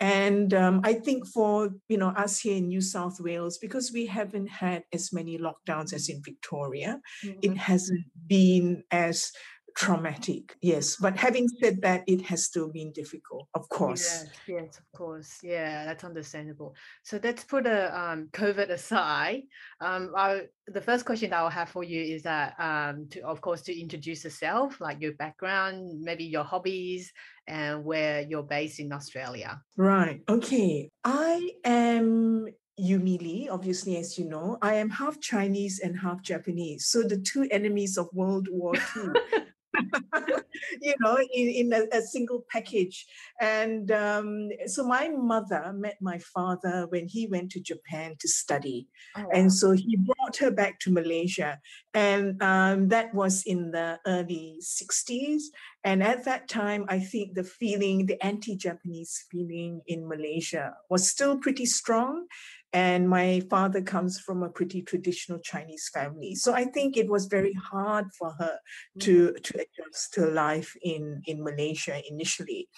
And 0.00 0.54
um, 0.54 0.80
I 0.82 0.94
think 0.94 1.26
for 1.26 1.70
you 1.88 1.98
know 1.98 2.08
us 2.08 2.40
here 2.40 2.56
in 2.56 2.68
New 2.68 2.80
South 2.80 3.20
Wales, 3.20 3.58
because 3.58 3.92
we 3.92 4.06
haven't 4.06 4.48
had 4.48 4.82
as 4.94 5.12
many 5.12 5.38
lockdowns 5.38 5.92
as 5.92 6.08
in 6.08 6.22
Victoria, 6.24 7.00
mm-hmm. 7.22 7.38
it 7.42 7.58
hasn't 7.58 8.06
been 8.26 8.82
as 8.90 9.30
traumatic 9.76 10.56
yes. 10.62 10.96
But 10.96 11.16
having 11.16 11.48
said 11.48 11.80
that 11.82 12.04
it 12.06 12.22
has 12.22 12.44
still 12.44 12.68
been 12.68 12.92
difficult 12.92 13.46
of 13.54 13.68
course. 13.68 14.24
Yes, 14.24 14.28
yes 14.48 14.78
of 14.78 14.98
course. 14.98 15.38
Yeah 15.42 15.84
that's 15.84 16.04
understandable. 16.04 16.74
So 17.02 17.20
let's 17.22 17.44
put 17.44 17.66
a 17.66 17.98
um, 17.98 18.28
covid 18.32 18.70
aside. 18.70 19.42
Um, 19.80 20.12
I, 20.16 20.42
the 20.66 20.80
first 20.80 21.04
question 21.04 21.30
that 21.30 21.40
i 21.40 21.42
will 21.42 21.50
have 21.50 21.68
for 21.68 21.82
you 21.82 22.02
is 22.02 22.22
that 22.22 22.54
um, 22.58 23.08
to 23.10 23.20
of 23.22 23.40
course 23.40 23.62
to 23.62 23.78
introduce 23.78 24.24
yourself 24.24 24.80
like 24.80 25.00
your 25.00 25.14
background 25.14 26.00
maybe 26.00 26.24
your 26.24 26.44
hobbies 26.44 27.12
and 27.48 27.84
where 27.84 28.20
you're 28.22 28.42
based 28.42 28.80
in 28.80 28.92
australia. 28.92 29.60
Right 29.76 30.22
okay. 30.28 30.90
I 31.04 31.50
am 31.64 32.46
Yumi 32.80 33.20
Lee, 33.20 33.48
obviously, 33.50 33.96
as 33.98 34.18
you 34.18 34.24
know, 34.26 34.56
I 34.62 34.74
am 34.74 34.88
half 34.88 35.20
Chinese 35.20 35.80
and 35.80 35.98
half 35.98 36.22
Japanese. 36.22 36.86
So 36.86 37.02
the 37.02 37.18
two 37.18 37.46
enemies 37.50 37.98
of 37.98 38.08
World 38.12 38.48
War 38.50 38.74
II 38.74 39.10
you 40.82 40.94
know, 41.00 41.16
in, 41.32 41.48
in 41.48 41.72
a, 41.72 41.96
a, 41.96 42.02
single 42.02 42.44
package. 42.50 43.06
And 43.40 43.90
um, 43.92 44.48
so 44.66 44.84
my 44.84 45.08
mother 45.08 45.72
met 45.74 45.96
my 46.00 46.18
father 46.18 46.86
when 46.88 47.06
he 47.06 47.26
went 47.26 47.52
to 47.52 47.60
Japan 47.60 48.16
to 48.18 48.28
study. 48.28 48.88
Oh, 49.16 49.22
wow. 49.22 49.28
And 49.32 49.52
so 49.52 49.72
he 49.72 49.96
brought 49.96 50.36
her 50.38 50.50
back 50.50 50.80
to 50.80 50.92
Malaysia. 50.92 51.60
And 51.94 52.42
um, 52.42 52.88
that 52.88 53.14
was 53.14 53.44
in 53.44 53.70
the 53.70 53.98
early 54.06 54.58
60s. 54.60 55.42
And 55.84 56.02
at 56.02 56.24
that 56.24 56.48
time, 56.48 56.84
I 56.88 56.98
think 56.98 57.34
the 57.34 57.44
feeling, 57.44 58.06
the 58.06 58.22
anti 58.24 58.56
Japanese 58.56 59.24
feeling 59.30 59.80
in 59.86 60.08
Malaysia 60.08 60.74
was 60.90 61.08
still 61.08 61.38
pretty 61.38 61.66
strong. 61.66 62.26
And 62.72 63.08
my 63.08 63.40
father 63.50 63.82
comes 63.82 64.20
from 64.20 64.42
a 64.42 64.48
pretty 64.48 64.82
traditional 64.82 65.40
Chinese 65.40 65.90
family. 65.92 66.36
So 66.36 66.54
I 66.54 66.64
think 66.64 66.96
it 66.96 67.08
was 67.08 67.26
very 67.26 67.52
hard 67.52 68.06
for 68.16 68.32
her 68.38 68.58
to, 69.00 69.28
mm-hmm. 69.28 69.42
to 69.42 69.54
adjust 69.54 70.14
to 70.14 70.26
life 70.26 70.76
in, 70.82 71.22
in 71.26 71.42
Malaysia 71.42 72.00
initially. 72.08 72.68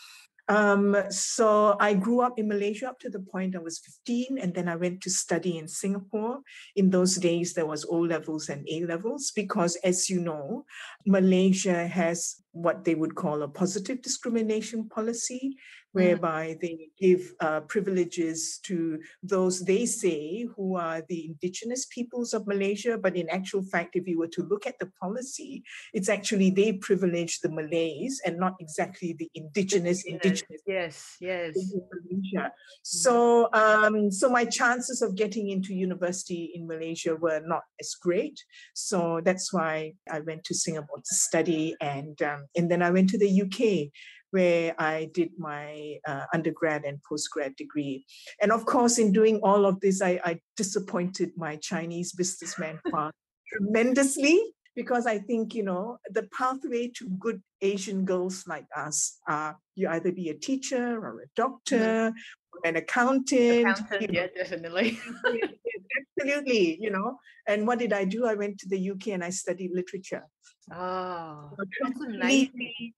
Um, 0.48 0.96
so 1.08 1.76
I 1.78 1.94
grew 1.94 2.20
up 2.20 2.38
in 2.38 2.48
Malaysia 2.48 2.88
up 2.88 2.98
to 3.00 3.10
the 3.10 3.20
point 3.20 3.54
I 3.54 3.60
was 3.60 3.78
15, 3.78 4.38
and 4.38 4.52
then 4.52 4.68
I 4.68 4.76
went 4.76 5.00
to 5.02 5.10
study 5.10 5.56
in 5.56 5.68
Singapore. 5.68 6.40
In 6.74 6.90
those 6.90 7.16
days, 7.16 7.54
there 7.54 7.66
was 7.66 7.86
O 7.88 7.98
levels 7.98 8.48
and 8.48 8.66
A 8.68 8.84
levels 8.84 9.32
because, 9.34 9.76
as 9.84 10.10
you 10.10 10.20
know, 10.20 10.64
Malaysia 11.06 11.86
has 11.86 12.42
what 12.50 12.84
they 12.84 12.94
would 12.94 13.14
call 13.14 13.42
a 13.42 13.48
positive 13.48 14.02
discrimination 14.02 14.88
policy. 14.88 15.56
Whereby 15.92 16.56
they 16.60 16.88
give 16.98 17.34
uh, 17.40 17.60
privileges 17.60 18.58
to 18.64 18.98
those 19.22 19.60
they 19.60 19.86
say 19.86 20.46
who 20.56 20.76
are 20.76 21.02
the 21.08 21.26
indigenous 21.26 21.86
peoples 21.86 22.32
of 22.32 22.46
Malaysia. 22.46 22.98
But 22.98 23.16
in 23.16 23.28
actual 23.28 23.62
fact, 23.62 23.96
if 23.96 24.06
you 24.06 24.18
were 24.18 24.28
to 24.28 24.42
look 24.42 24.66
at 24.66 24.78
the 24.78 24.90
policy, 25.00 25.62
it's 25.92 26.08
actually 26.08 26.50
they 26.50 26.72
privilege 26.72 27.40
the 27.40 27.50
Malays 27.50 28.20
and 28.24 28.38
not 28.38 28.54
exactly 28.60 29.14
the 29.18 29.30
indigenous 29.34 30.04
indigenous. 30.04 30.62
Yes, 30.66 31.16
yes. 31.20 31.54
Malaysia. 31.54 32.50
Mm. 32.50 32.52
So, 32.82 33.48
um, 33.52 34.10
so 34.10 34.28
my 34.28 34.44
chances 34.44 35.02
of 35.02 35.14
getting 35.14 35.50
into 35.50 35.74
university 35.74 36.52
in 36.54 36.66
Malaysia 36.66 37.16
were 37.16 37.40
not 37.44 37.62
as 37.80 37.94
great. 37.94 38.42
So 38.74 39.20
that's 39.24 39.52
why 39.52 39.94
I 40.10 40.20
went 40.20 40.44
to 40.44 40.54
Singapore 40.54 40.98
to 40.98 41.14
study, 41.14 41.76
and 41.80 42.20
um, 42.22 42.46
and 42.56 42.70
then 42.70 42.82
I 42.82 42.90
went 42.90 43.10
to 43.10 43.18
the 43.18 43.42
UK 43.42 43.90
where 44.32 44.74
I 44.80 45.10
did 45.12 45.30
my 45.38 45.98
uh, 46.08 46.24
undergrad 46.34 46.84
and 46.84 46.98
postgrad 47.08 47.54
degree. 47.56 48.04
And 48.40 48.50
of 48.50 48.64
course, 48.64 48.98
in 48.98 49.12
doing 49.12 49.40
all 49.42 49.66
of 49.66 49.78
this, 49.80 50.02
I, 50.02 50.20
I 50.24 50.40
disappointed 50.56 51.32
my 51.36 51.56
Chinese 51.56 52.12
businessman 52.12 52.80
father 52.90 53.12
tremendously 53.52 54.40
because 54.74 55.06
I 55.06 55.18
think, 55.18 55.54
you 55.54 55.62
know, 55.62 55.98
the 56.10 56.28
pathway 56.36 56.90
to 56.96 57.08
good 57.20 57.42
Asian 57.60 58.06
girls 58.06 58.44
like 58.46 58.64
us 58.74 59.18
are 59.28 59.58
you 59.74 59.88
either 59.88 60.10
be 60.10 60.30
a 60.30 60.34
teacher 60.34 60.98
or 60.98 61.20
a 61.20 61.26
doctor 61.36 61.76
mm-hmm. 61.76 62.16
or 62.16 62.60
an 62.64 62.76
accountant. 62.76 63.66
Accountant, 63.68 64.00
you 64.00 64.08
know. 64.08 64.20
yeah, 64.20 64.26
definitely. 64.34 64.98
Absolutely, 66.18 66.78
you 66.80 66.90
know. 66.90 67.18
And 67.46 67.66
what 67.66 67.80
did 67.80 67.92
I 67.92 68.04
do? 68.04 68.24
I 68.24 68.34
went 68.34 68.58
to 68.60 68.68
the 68.68 68.90
UK 68.92 69.08
and 69.08 69.22
I 69.22 69.28
studied 69.28 69.72
literature. 69.74 70.24
Oh, 70.72 71.50
that's 71.58 72.00
amazing 72.00 72.94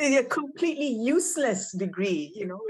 a 0.00 0.24
completely 0.24 0.88
useless 0.88 1.72
degree 1.72 2.32
you 2.34 2.46
know? 2.46 2.60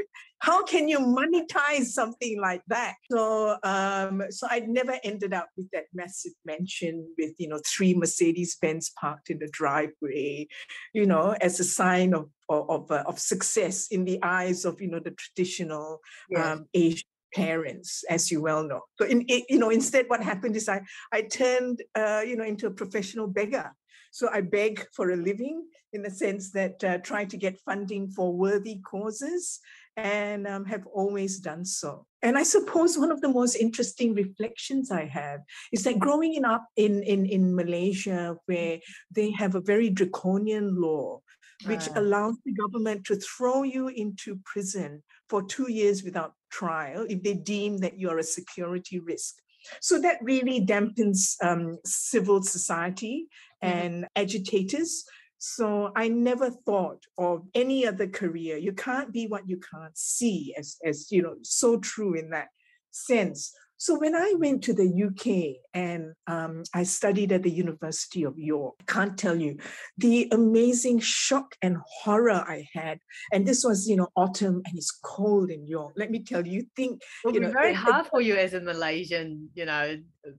How 0.41 0.63
can 0.65 0.87
you 0.87 0.99
monetize 0.99 1.87
something 1.87 2.39
like 2.41 2.63
that? 2.69 2.95
So 3.11 3.57
um 3.63 4.23
so 4.31 4.47
i 4.51 4.61
never 4.61 4.99
ended 5.03 5.33
up 5.33 5.49
with 5.57 5.71
that 5.73 5.87
massive 5.95 6.33
mansion 6.45 7.09
with 7.19 7.35
you 7.39 7.49
know 7.49 7.61
three 7.67 7.95
mercedes 7.95 8.57
benz 8.61 8.93
parked 9.01 9.31
in 9.31 9.39
the 9.39 9.49
driveway 9.49 10.47
you 10.93 11.07
know 11.07 11.35
as 11.41 11.59
a 11.61 11.65
sign 11.65 12.15
of 12.15 12.29
of 12.49 12.71
of, 12.71 12.91
uh, 12.91 13.03
of 13.07 13.19
success 13.19 13.89
in 13.89 14.05
the 14.05 14.19
eyes 14.23 14.65
of 14.65 14.81
you 14.81 14.89
know 14.89 15.01
the 15.01 15.13
traditional 15.13 16.01
yes. 16.31 16.47
um 16.47 16.67
asian 16.75 17.09
parents 17.35 18.05
as 18.09 18.31
you 18.31 18.41
well 18.41 18.63
know. 18.67 18.81
So 18.99 19.07
in 19.07 19.25
you 19.29 19.59
know 19.59 19.71
instead 19.71 20.07
what 20.09 20.23
happened 20.23 20.57
is 20.57 20.69
i 20.69 20.81
i 21.13 21.21
turned 21.23 21.83
uh, 21.95 22.23
you 22.27 22.37
know 22.37 22.45
into 22.45 22.67
a 22.67 22.71
professional 22.71 23.27
beggar 23.27 23.73
so 24.17 24.31
I 24.33 24.41
beg 24.41 24.83
for 24.95 25.11
a 25.11 25.17
living 25.17 25.67
in 25.93 26.01
the 26.01 26.11
sense 26.11 26.51
that 26.53 26.83
uh, 26.83 26.97
try 27.11 27.27
to 27.27 27.37
get 27.37 27.61
funding 27.67 28.09
for 28.09 28.33
worthy 28.33 28.79
causes 28.79 29.61
and 29.99 30.47
um, 30.47 30.65
have 30.65 30.87
always 30.87 31.39
done 31.39 31.67
so. 31.67 32.07
And 32.23 32.39
I 32.39 32.43
suppose 32.43 32.97
one 32.97 33.11
of 33.11 33.21
the 33.21 33.29
most 33.29 33.57
interesting 33.57 34.15
reflections 34.15 34.91
I 34.91 35.05
have 35.05 35.41
is 35.71 35.85
that 35.85 35.99
growing 35.99 36.47
up 36.47 36.65
in, 36.77 37.03
in, 37.03 37.27
in 37.27 37.55
Malaysia, 37.55 38.39
where 38.47 38.79
they 39.15 39.33
have 39.33 39.55
a 39.55 39.61
very 39.61 39.91
draconian 39.91 40.81
law, 40.81 41.21
which 41.67 41.87
allows 41.95 42.37
the 42.47 42.55
government 42.55 43.05
to 43.09 43.17
throw 43.17 43.65
you 43.65 43.89
into 43.89 44.41
prison 44.47 45.03
for 45.29 45.43
two 45.43 45.71
years 45.71 46.03
without 46.03 46.33
trial 46.51 47.05
if 47.11 47.23
they 47.23 47.35
deem 47.35 47.77
that 47.79 47.99
you're 47.99 48.19
a 48.19 48.33
security 48.39 48.99
risk. 48.99 49.35
So 49.81 50.01
that 50.01 50.19
really 50.23 50.65
dampens 50.65 51.35
um, 51.43 51.79
civil 51.85 52.43
society 52.43 53.29
mm-hmm. 53.63 53.79
and 53.79 54.09
agitators. 54.17 55.05
So 55.39 55.93
I 55.95 56.09
never 56.09 56.51
thought 56.51 57.03
of 57.19 57.43
any 57.55 57.87
other 57.87 58.07
career. 58.07 58.57
You 58.57 58.73
can't 58.73 59.13
be 59.13 59.27
what 59.27 59.49
you 59.49 59.61
can't 59.73 59.97
see, 59.97 60.55
as, 60.59 60.77
as 60.85 61.13
you 61.13 61.23
know, 61.23 61.37
so 61.43 61.79
true 61.79 62.15
in 62.15 62.31
that 62.31 62.49
sense. 62.91 63.53
So 63.79 63.99
when 63.99 64.15
I 64.15 64.33
went 64.39 64.65
to 64.65 64.73
the 64.73 64.89
UK 64.89 65.61
and 65.75 66.15
um, 66.27 66.63
I 66.73 66.85
studied 66.85 67.31
at 67.33 67.43
the 67.43 67.51
University 67.51 68.23
of 68.23 68.39
York, 68.39 68.75
I 68.81 68.91
can't 68.91 69.19
tell 69.19 69.39
you 69.39 69.59
the 69.99 70.29
amazing 70.33 71.01
shock 71.01 71.55
and 71.61 71.77
horror 71.87 72.43
I 72.49 72.67
had. 72.73 73.01
And 73.33 73.47
this 73.47 73.65
was, 73.65 73.87
you 73.87 73.97
know, 73.97 74.09
autumn 74.17 74.63
and 74.65 74.79
it's 74.79 74.91
cold 74.91 75.51
in 75.51 75.67
York. 75.67 75.93
Let 75.97 76.11
me 76.11 76.23
tell 76.23 76.47
you, 76.47 76.53
you 76.53 76.67
think 76.75 77.03
it 77.27 77.35
you 77.35 77.41
know, 77.41 77.51
very 77.51 77.75
hard 77.75 78.07
for 78.07 78.23
you 78.23 78.37
as 78.37 78.55
a 78.55 78.61
Malaysian, 78.61 79.51
you 79.55 79.67
know, 79.67 79.97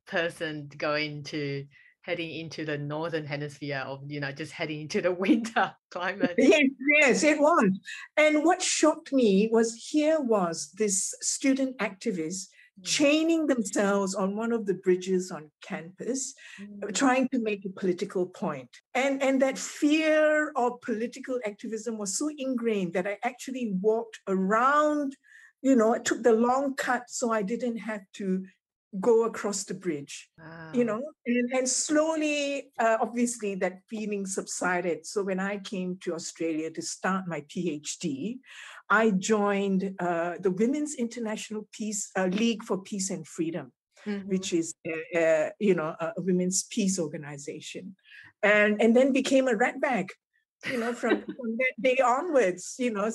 person 0.08 0.68
going 0.68 0.70
to 0.70 0.78
go 0.78 0.96
into 0.96 1.66
heading 2.08 2.32
into 2.40 2.64
the 2.64 2.78
northern 2.78 3.26
hemisphere 3.26 3.84
of 3.86 4.00
you 4.08 4.22
know 4.22 4.32
just 4.32 4.54
heading 4.54 4.82
into 4.82 5.02
the 5.02 5.12
winter 5.26 5.74
climate 5.92 6.36
yes 6.38 6.70
yes 7.02 7.24
it 7.24 7.38
was 7.38 7.70
and 8.16 8.46
what 8.46 8.62
shocked 8.62 9.12
me 9.12 9.50
was 9.52 9.76
here 9.92 10.20
was 10.22 10.72
this 10.78 11.14
student 11.20 11.78
activist 11.80 12.48
mm. 12.80 12.84
chaining 12.84 13.46
themselves 13.46 14.16
on 14.16 14.38
one 14.38 14.54
of 14.54 14.66
the 14.66 14.76
bridges 14.76 15.32
on 15.32 15.52
campus 15.62 16.34
mm. 16.62 16.96
trying 16.96 17.28
to 17.28 17.40
make 17.40 17.66
a 17.66 17.80
political 17.82 18.26
point 18.26 18.70
and 18.96 19.22
and 19.22 19.42
that 19.42 19.58
fear 19.58 20.54
of 20.56 20.80
political 20.80 21.38
activism 21.46 21.98
was 21.98 22.18
so 22.18 22.30
ingrained 22.38 22.94
that 22.94 23.06
i 23.06 23.18
actually 23.24 23.74
walked 23.82 24.18
around 24.30 25.14
you 25.62 25.76
know 25.76 25.94
I 25.94 26.00
took 26.00 26.24
the 26.24 26.34
long 26.34 26.76
cut 26.76 27.10
so 27.10 27.32
i 27.32 27.42
didn't 27.42 27.78
have 27.78 28.04
to 28.14 28.46
go 29.02 29.26
across 29.26 29.64
the 29.64 29.74
bridge 29.74 30.30
wow. 30.38 30.72
you 30.74 30.84
know 30.84 31.02
and, 31.26 31.52
and 31.52 31.70
slowly 31.70 32.70
uh, 32.80 32.98
obviously 33.02 33.56
that 33.56 33.80
feeling 33.90 34.26
subsided 34.26 35.06
so 35.06 35.24
when 35.24 35.40
i 35.40 35.58
came 35.58 35.98
to 36.02 36.14
australia 36.14 36.70
to 36.70 36.82
start 36.82 37.24
my 37.28 37.42
phd 37.42 38.38
i 38.90 39.12
joined 39.12 39.96
uh, 40.00 40.34
the 40.40 40.52
women's 40.52 40.96
international 40.96 41.68
peace 41.72 42.12
uh, 42.18 42.26
league 42.26 42.64
for 42.64 42.78
peace 42.78 43.10
and 43.10 43.28
freedom 43.28 43.72
mm-hmm. 44.06 44.28
which 44.28 44.54
is 44.54 44.74
you 45.60 45.76
know 45.76 45.96
a, 46.00 46.14
a 46.18 46.22
women's 46.22 46.64
peace 46.64 47.00
organization 47.00 47.96
and 48.44 48.82
and 48.82 48.96
then 48.96 49.12
became 49.12 49.48
a 49.48 49.54
ratbag 49.54 50.10
you 50.66 50.80
know 50.80 50.94
from, 50.94 51.22
from 51.22 51.58
that 51.58 51.74
day 51.80 51.98
onwards 52.04 52.76
you 52.80 52.92
know 52.92 53.12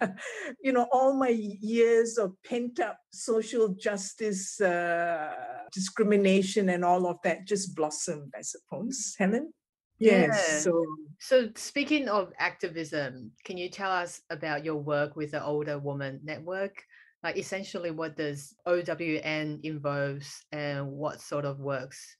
you 0.62 0.72
know 0.72 0.86
all 0.92 1.14
my 1.14 1.28
years 1.28 2.18
of 2.18 2.32
pent 2.44 2.80
up 2.80 2.98
social 3.12 3.68
justice 3.68 4.60
uh, 4.60 5.32
discrimination 5.72 6.68
and 6.70 6.84
all 6.84 7.06
of 7.06 7.18
that 7.22 7.46
just 7.46 7.74
blossomed 7.76 8.32
i 8.36 8.42
suppose 8.42 9.14
helen 9.18 9.52
yes 9.98 10.46
yeah. 10.48 10.58
so 10.58 10.84
so 11.20 11.48
speaking 11.54 12.08
of 12.08 12.32
activism 12.38 13.30
can 13.44 13.56
you 13.56 13.70
tell 13.70 13.90
us 13.90 14.20
about 14.30 14.64
your 14.64 14.76
work 14.76 15.16
with 15.16 15.30
the 15.30 15.44
older 15.44 15.78
woman 15.78 16.20
network 16.24 16.82
like 17.22 17.38
essentially 17.38 17.90
what 17.90 18.14
does 18.14 18.54
OWN 18.66 19.58
involves 19.64 20.44
and 20.52 20.86
what 20.86 21.20
sort 21.20 21.44
of 21.44 21.58
works 21.58 22.16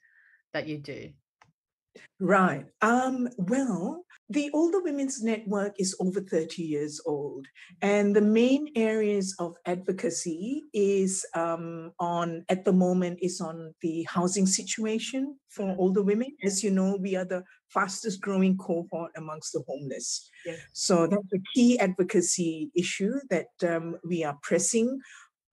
that 0.53 0.67
you 0.67 0.79
do 0.79 1.11
Right. 2.21 2.65
Um, 2.83 3.29
well, 3.37 4.05
the 4.29 4.51
Older 4.53 4.83
Women's 4.83 5.23
Network 5.23 5.75
is 5.79 5.95
over 6.01 6.21
30 6.21 6.63
years 6.63 7.01
old, 7.07 7.47
and 7.81 8.15
the 8.15 8.21
main 8.21 8.69
areas 8.75 9.35
of 9.39 9.55
advocacy 9.67 10.65
is 10.73 11.25
um, 11.35 11.93
on, 12.01 12.45
at 12.49 12.65
the 12.65 12.73
moment, 12.73 13.21
is 13.23 13.41
on 13.41 13.73
the 13.83 14.05
housing 14.09 14.47
situation 14.47 15.37
for 15.49 15.77
older 15.79 16.03
women. 16.03 16.37
As 16.43 16.65
you 16.65 16.73
know, 16.73 16.97
we 17.01 17.15
are 17.15 17.25
the 17.25 17.45
fastest 17.69 18.21
growing 18.21 18.57
cohort 18.57 19.13
amongst 19.17 19.53
the 19.53 19.63
homeless. 19.69 20.29
Yes. 20.45 20.59
So 20.73 21.07
that's 21.07 21.33
a 21.33 21.43
key 21.55 21.79
advocacy 21.79 22.71
issue 22.75 23.15
that 23.31 23.49
um, 23.63 23.97
we 24.05 24.25
are 24.25 24.39
pressing 24.43 24.99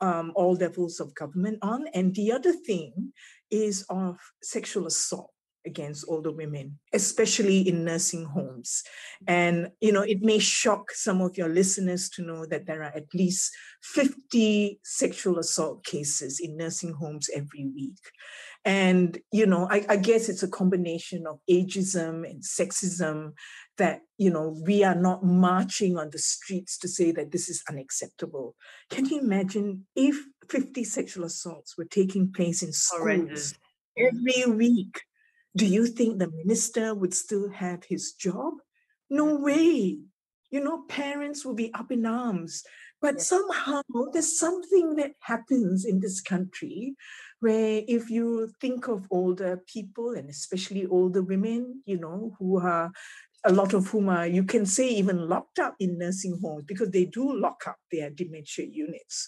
um, 0.02 0.32
all 0.36 0.56
levels 0.56 1.00
of 1.00 1.14
government 1.16 1.60
on. 1.62 1.86
And 1.94 2.14
the 2.16 2.32
other 2.32 2.54
thing 2.54 3.14
is 3.52 3.86
of 3.90 4.18
sexual 4.42 4.88
assault 4.88 5.33
against 5.66 6.06
older 6.08 6.32
women, 6.32 6.80
especially 6.94 7.68
in 7.68 7.86
nursing 7.86 8.26
homes. 8.26 8.84
And, 9.28 9.70
you 9.80 9.92
know, 9.92 10.02
it 10.02 10.22
may 10.22 10.40
shock 10.40 10.92
some 10.92 11.22
of 11.22 11.38
your 11.38 11.50
listeners 11.50 12.10
to 12.12 12.22
know 12.22 12.46
that 12.46 12.66
there 12.66 12.82
are 12.84 12.96
at 12.96 13.14
least 13.14 13.52
50 13.84 14.80
sexual 14.84 15.40
assault 15.40 15.84
cases 15.86 16.40
in 16.40 16.58
nursing 16.58 16.94
homes 16.94 17.30
every 17.34 17.66
week. 17.74 18.00
And, 18.66 19.18
you 19.32 19.46
know, 19.46 19.68
I, 19.70 19.86
I 19.90 19.98
guess 19.98 20.30
it's 20.30 20.44
a 20.44 20.48
combination 20.48 21.26
of 21.28 21.40
ageism 21.50 22.30
and 22.30 22.42
sexism 22.42 23.34
that, 23.78 24.02
you 24.18 24.30
know, 24.30 24.56
we 24.66 24.84
are 24.84 24.96
not 24.96 25.24
marching 25.24 25.98
on 25.98 26.10
the 26.12 26.20
streets 26.20 26.78
to 26.80 26.88
say 26.88 27.12
that 27.12 27.32
this 27.32 27.50
is 27.50 27.64
unacceptable. 27.70 28.56
Can 28.90 29.06
you 29.06 29.20
imagine 29.20 29.86
if 29.96 30.16
50 30.50 30.84
sexual 30.86 31.26
assaults 31.26 31.78
were 31.78 31.86
taking 31.86 32.32
place 32.32 32.64
in 32.64 32.72
schools 32.72 33.56
every 33.98 34.46
week? 34.56 35.02
Do 35.56 35.66
you 35.66 35.86
think 35.88 36.18
the 36.18 36.32
minister 36.32 36.96
would 36.96 37.14
still 37.14 37.50
have 37.50 37.84
his 37.84 38.14
job? 38.14 38.54
No 39.10 39.36
mm-hmm. 39.36 39.44
way. 39.44 40.00
you 40.54 40.64
know, 40.64 40.84
parents 40.88 41.44
will 41.44 41.56
be 41.56 41.74
up 41.74 41.92
in 41.92 42.06
arms. 42.06 42.64
But 43.02 43.16
yes. 43.16 43.28
somehow 43.28 43.82
there's 44.14 44.40
something 44.40 44.96
that 44.98 45.14
happens 45.20 45.84
in 45.84 46.00
this 46.00 46.22
country 46.22 46.96
where 47.40 47.82
if 47.88 48.10
you 48.10 48.50
think 48.62 48.88
of 48.88 49.08
older 49.10 49.62
people 49.68 50.12
and 50.12 50.30
especially 50.30 50.86
older 50.86 51.24
women, 51.24 51.82
you 51.86 52.00
know, 52.00 52.36
who 52.38 52.60
are 52.60 52.92
a 53.46 53.52
lot 53.52 53.74
of 53.74 53.88
whom 53.88 54.10
are, 54.10 54.26
you 54.26 54.44
can 54.44 54.66
say, 54.66 54.88
even 54.88 55.28
locked 55.28 55.60
up 55.60 55.76
in 55.80 55.98
nursing 55.98 56.40
homes 56.42 56.64
because 56.66 56.92
they 56.92 57.06
do 57.06 57.40
lock 57.40 57.64
up 57.68 57.78
their 57.92 58.10
dementia 58.10 58.66
units. 58.66 59.28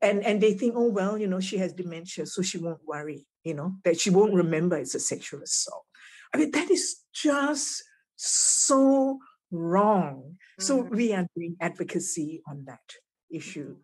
And, 0.00 0.24
and 0.24 0.40
they 0.40 0.54
think, 0.54 0.74
oh, 0.76 0.90
well, 0.90 1.18
you 1.18 1.26
know, 1.26 1.40
she 1.40 1.58
has 1.58 1.72
dementia, 1.72 2.26
so 2.26 2.42
she 2.42 2.58
won't 2.58 2.80
worry, 2.86 3.26
you 3.44 3.54
know, 3.54 3.74
that 3.84 4.00
she 4.00 4.10
won't 4.10 4.34
remember 4.34 4.76
it's 4.76 4.94
a 4.94 5.00
sexual 5.00 5.42
assault. 5.42 5.84
I 6.34 6.38
mean, 6.38 6.50
that 6.52 6.70
is 6.70 7.00
just 7.12 7.82
so 8.16 9.18
wrong. 9.50 10.16
Mm-hmm. 10.16 10.62
So 10.62 10.76
we 10.76 11.12
are 11.12 11.26
doing 11.36 11.56
advocacy 11.60 12.42
on 12.46 12.64
that 12.66 12.80
issue 13.30 13.76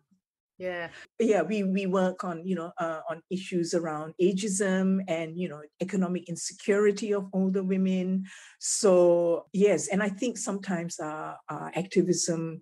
yeah. 0.57 0.89
Yeah 1.19 1.41
we 1.43 1.63
we 1.63 1.85
work 1.85 2.23
on 2.23 2.45
you 2.45 2.55
know 2.55 2.71
uh, 2.79 3.01
on 3.09 3.21
issues 3.29 3.73
around 3.73 4.13
ageism 4.21 4.99
and 5.07 5.37
you 5.37 5.49
know 5.49 5.61
economic 5.81 6.27
insecurity 6.27 7.13
of 7.13 7.27
older 7.33 7.63
women. 7.63 8.25
So 8.59 9.45
yes 9.53 9.87
and 9.87 10.01
i 10.01 10.09
think 10.09 10.37
sometimes 10.37 10.99
our, 10.99 11.37
our 11.49 11.71
activism 11.75 12.59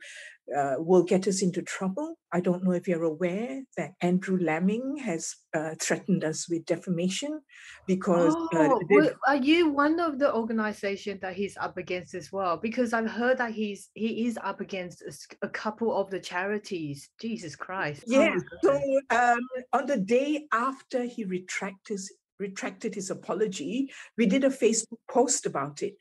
uh, 0.56 0.76
will 0.78 1.04
get 1.04 1.28
us 1.28 1.42
into 1.42 1.62
trouble. 1.62 2.18
I 2.32 2.40
don't 2.40 2.64
know 2.64 2.72
if 2.72 2.88
you're 2.88 3.04
aware 3.04 3.64
that 3.78 3.94
Andrew 4.02 4.38
Laming 4.38 4.98
has 4.98 5.36
uh, 5.56 5.76
threatened 5.82 6.24
us 6.24 6.50
with 6.50 6.66
defamation 6.66 7.42
because. 7.88 8.36
Uh, 8.54 8.70
oh, 8.70 8.82
well, 8.90 9.10
are 9.28 9.38
you 9.38 9.70
one 9.70 10.00
of 10.00 10.20
the 10.20 10.34
organizations 10.34 11.22
that 11.22 11.36
he's 11.36 11.58
up 11.58 11.78
against 11.78 12.14
as 12.14 12.32
well? 12.32 12.58
Because 12.58 12.94
I've 12.94 13.10
heard 13.10 13.38
that 13.38 13.52
he's 13.52 13.90
he 13.94 14.28
is 14.28 14.38
up 14.44 14.62
against 14.62 15.02
a, 15.02 15.46
a 15.46 15.50
couple 15.50 15.96
of 15.96 16.10
the 16.10 16.20
charities. 16.20 17.10
Jesus 17.20 17.56
Christ! 17.56 18.04
Yeah. 18.08 18.36
Oh 18.38 18.80
so 19.10 19.16
um, 19.16 19.40
on 19.74 19.86
the 19.86 19.98
day 19.98 20.46
after 20.52 21.04
he 21.06 21.24
retracted 21.24 22.00
retracted 22.40 22.94
his 22.94 23.10
apology, 23.10 23.92
we 24.18 24.26
did 24.26 24.44
a 24.44 24.50
Facebook 24.50 25.00
post 25.10 25.46
about 25.46 25.82
it. 25.82 25.96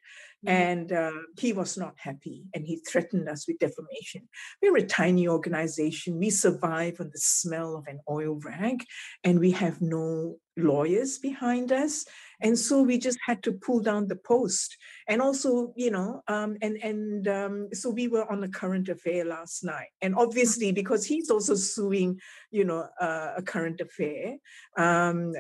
Mm-hmm. 0.45 0.63
And 0.63 0.93
uh, 0.93 1.13
he 1.39 1.53
was 1.53 1.77
not 1.79 1.95
happy 1.97 2.45
and 2.55 2.67
he 2.67 2.77
threatened 2.77 3.29
us 3.29 3.47
with 3.49 3.59
defamation. 3.59 4.29
We're 4.61 4.77
a 4.77 4.87
tiny 4.87 5.29
organization. 5.29 6.19
We 6.19 6.31
survive 6.31 7.01
on 7.01 7.11
the 7.13 7.19
smell 7.19 7.77
of 7.77 7.87
an 7.87 8.01
oil 8.09 8.39
rag 8.45 8.85
and 9.23 9.41
we 9.41 9.53
have 9.53 9.81
no 9.81 10.37
lawyers 10.57 11.19
behind 11.19 11.73
us. 11.73 12.05
And 12.41 12.59
so 12.59 12.83
we 12.83 12.99
just 12.99 13.19
had 13.25 13.43
to 13.45 13.53
pull 13.53 13.81
down 13.81 14.09
the 14.09 14.17
post. 14.17 14.77
And 15.09 15.23
also, 15.23 15.73
you 15.77 15.91
know, 15.91 16.23
um, 16.29 16.57
and, 16.63 16.77
and 16.83 17.29
um, 17.29 17.69
so 17.73 17.91
we 17.91 18.09
were 18.09 18.31
on 18.31 18.45
a 18.45 18.49
current 18.49 18.89
affair 18.89 19.25
last 19.25 19.65
night. 19.65 19.89
And 20.03 20.15
obviously, 20.15 20.73
because 20.73 21.07
he's 21.07 21.31
also 21.31 21.55
suing, 21.55 22.21
you 22.51 22.65
know, 22.65 22.87
uh, 23.01 23.33
a 23.37 23.43
current 23.43 23.81
affair, 23.81 24.37
um, 24.77 25.33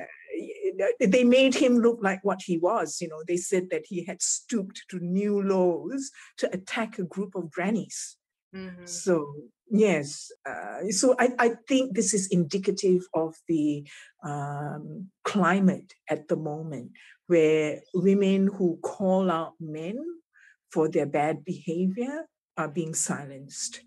they 1.00 1.24
made 1.24 1.54
him 1.54 1.78
look 1.78 1.98
like 2.02 2.20
what 2.22 2.42
he 2.42 2.58
was. 2.58 3.00
You 3.00 3.08
know, 3.08 3.22
they 3.26 3.36
said 3.36 3.70
that 3.70 3.84
he 3.86 4.04
had 4.04 4.22
stooped 4.22 4.84
to 4.90 4.98
new 4.98 5.42
lows 5.42 6.10
to 6.38 6.52
attack 6.52 6.98
a 6.98 7.04
group 7.04 7.34
of 7.34 7.50
grannies. 7.50 8.16
Mm-hmm. 8.54 8.86
So 8.86 9.34
yes, 9.70 10.30
uh, 10.48 10.90
so 10.90 11.16
I, 11.18 11.32
I 11.38 11.48
think 11.68 11.94
this 11.94 12.14
is 12.14 12.28
indicative 12.28 13.02
of 13.14 13.34
the 13.48 13.86
um, 14.24 15.10
climate 15.24 15.92
at 16.08 16.28
the 16.28 16.36
moment, 16.36 16.92
where 17.26 17.80
women 17.94 18.46
who 18.46 18.78
call 18.82 19.30
out 19.30 19.54
men 19.60 19.98
for 20.70 20.88
their 20.88 21.06
bad 21.06 21.44
behavior 21.44 22.26
are 22.56 22.68
being 22.68 22.94
silenced. 22.94 23.80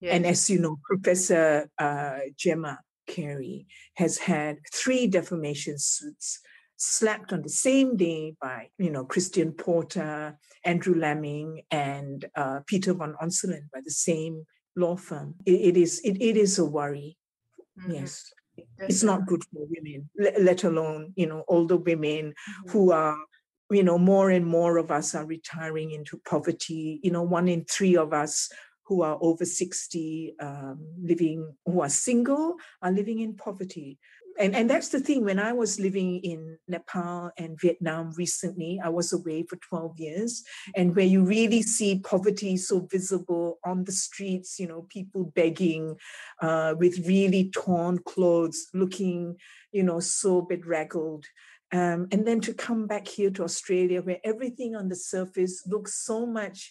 Yes. 0.00 0.14
And 0.14 0.26
as 0.26 0.50
you 0.50 0.58
know, 0.58 0.76
Professor 0.84 1.70
uh, 1.78 2.18
Gemma 2.36 2.80
Carey 3.06 3.66
has 3.94 4.18
had 4.18 4.58
three 4.72 5.06
defamation 5.06 5.78
suits 5.78 6.40
slapped 6.82 7.32
on 7.32 7.42
the 7.42 7.48
same 7.48 7.96
day 7.96 8.34
by, 8.40 8.68
you 8.76 8.90
know, 8.90 9.04
Christian 9.04 9.52
Porter, 9.52 10.36
Andrew 10.64 10.94
Laming, 10.94 11.62
and 11.70 12.24
uh, 12.36 12.60
Peter 12.66 12.92
von 12.92 13.14
Onselen 13.22 13.70
by 13.72 13.80
the 13.84 13.90
same 13.90 14.44
law 14.74 14.96
firm. 14.96 15.34
it, 15.46 15.52
it 15.52 15.76
is 15.76 16.00
it, 16.04 16.20
it 16.20 16.36
is 16.36 16.58
a 16.58 16.64
worry. 16.64 17.16
Mm-hmm. 17.78 17.92
Yes, 17.92 18.32
it's 18.78 19.02
not 19.02 19.26
good 19.26 19.42
for 19.44 19.66
women, 19.68 20.10
let, 20.18 20.42
let 20.42 20.64
alone 20.64 21.12
you 21.16 21.26
know 21.26 21.44
older 21.48 21.76
women 21.76 22.30
mm-hmm. 22.32 22.70
who 22.70 22.90
are 22.90 23.16
you 23.70 23.82
know 23.82 23.98
more 23.98 24.30
and 24.30 24.46
more 24.46 24.76
of 24.78 24.90
us 24.90 25.14
are 25.14 25.26
retiring 25.26 25.92
into 25.92 26.20
poverty. 26.28 26.98
You 27.02 27.12
know, 27.12 27.22
one 27.22 27.48
in 27.48 27.64
three 27.64 27.96
of 27.96 28.12
us 28.12 28.50
who 28.84 29.02
are 29.02 29.18
over 29.20 29.44
60, 29.44 30.34
um, 30.40 30.86
living, 31.00 31.54
who 31.66 31.80
are 31.80 31.88
single, 31.88 32.56
are 32.82 32.92
living 32.92 33.20
in 33.20 33.34
poverty. 33.34 33.98
And, 34.38 34.54
and 34.54 34.68
that's 34.68 34.88
the 34.88 35.00
thing, 35.00 35.24
when 35.24 35.38
I 35.38 35.52
was 35.52 35.78
living 35.78 36.20
in 36.20 36.56
Nepal 36.66 37.30
and 37.36 37.60
Vietnam 37.60 38.12
recently, 38.16 38.80
I 38.82 38.88
was 38.88 39.12
away 39.12 39.44
for 39.44 39.56
12 39.56 39.98
years, 39.98 40.42
and 40.74 40.96
where 40.96 41.04
you 41.04 41.22
really 41.24 41.62
see 41.62 41.98
poverty 41.98 42.56
so 42.56 42.86
visible 42.90 43.58
on 43.64 43.84
the 43.84 43.92
streets, 43.92 44.58
you 44.58 44.66
know, 44.66 44.86
people 44.88 45.32
begging 45.34 45.96
uh, 46.40 46.74
with 46.78 47.06
really 47.06 47.50
torn 47.50 47.98
clothes, 47.98 48.68
looking, 48.72 49.36
you 49.70 49.82
know, 49.82 50.00
so 50.00 50.40
bedraggled. 50.40 51.26
Um, 51.72 52.08
and 52.12 52.26
then 52.26 52.40
to 52.42 52.54
come 52.54 52.86
back 52.86 53.08
here 53.08 53.30
to 53.30 53.44
Australia, 53.44 54.02
where 54.02 54.20
everything 54.24 54.76
on 54.76 54.88
the 54.88 54.96
surface 54.96 55.62
looks 55.66 56.04
so 56.04 56.26
much 56.26 56.70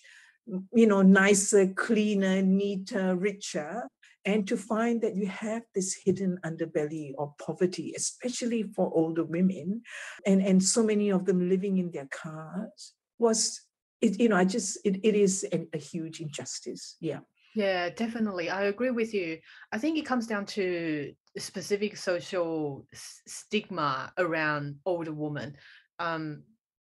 you 0.73 0.87
know, 0.87 1.01
nicer, 1.01 1.67
cleaner, 1.67 2.41
neater, 2.41 3.15
richer, 3.15 3.87
and 4.25 4.47
to 4.47 4.57
find 4.57 5.01
that 5.01 5.15
you 5.15 5.27
have 5.27 5.63
this 5.73 5.95
hidden 6.05 6.37
underbelly 6.45 7.13
of 7.17 7.33
poverty, 7.37 7.93
especially 7.95 8.63
for 8.63 8.91
older 8.93 9.23
women, 9.23 9.81
and, 10.25 10.41
and 10.41 10.63
so 10.63 10.83
many 10.83 11.09
of 11.09 11.25
them 11.25 11.49
living 11.49 11.77
in 11.77 11.91
their 11.91 12.07
cars, 12.11 12.93
was, 13.17 13.61
it, 14.01 14.19
you 14.19 14.29
know, 14.29 14.35
I 14.35 14.45
just, 14.45 14.77
it, 14.83 14.99
it 15.03 15.15
is 15.15 15.45
a, 15.51 15.67
a 15.73 15.77
huge 15.77 16.19
injustice. 16.19 16.97
Yeah. 16.99 17.19
Yeah, 17.55 17.89
definitely. 17.89 18.49
I 18.49 18.63
agree 18.63 18.91
with 18.91 19.13
you. 19.13 19.39
I 19.71 19.77
think 19.77 19.97
it 19.97 20.05
comes 20.05 20.25
down 20.25 20.45
to 20.47 21.13
specific 21.37 21.97
social 21.97 22.87
stigma 22.93 24.13
around 24.17 24.77
older 24.85 25.13
women. 25.13 25.57
Um, 25.99 26.43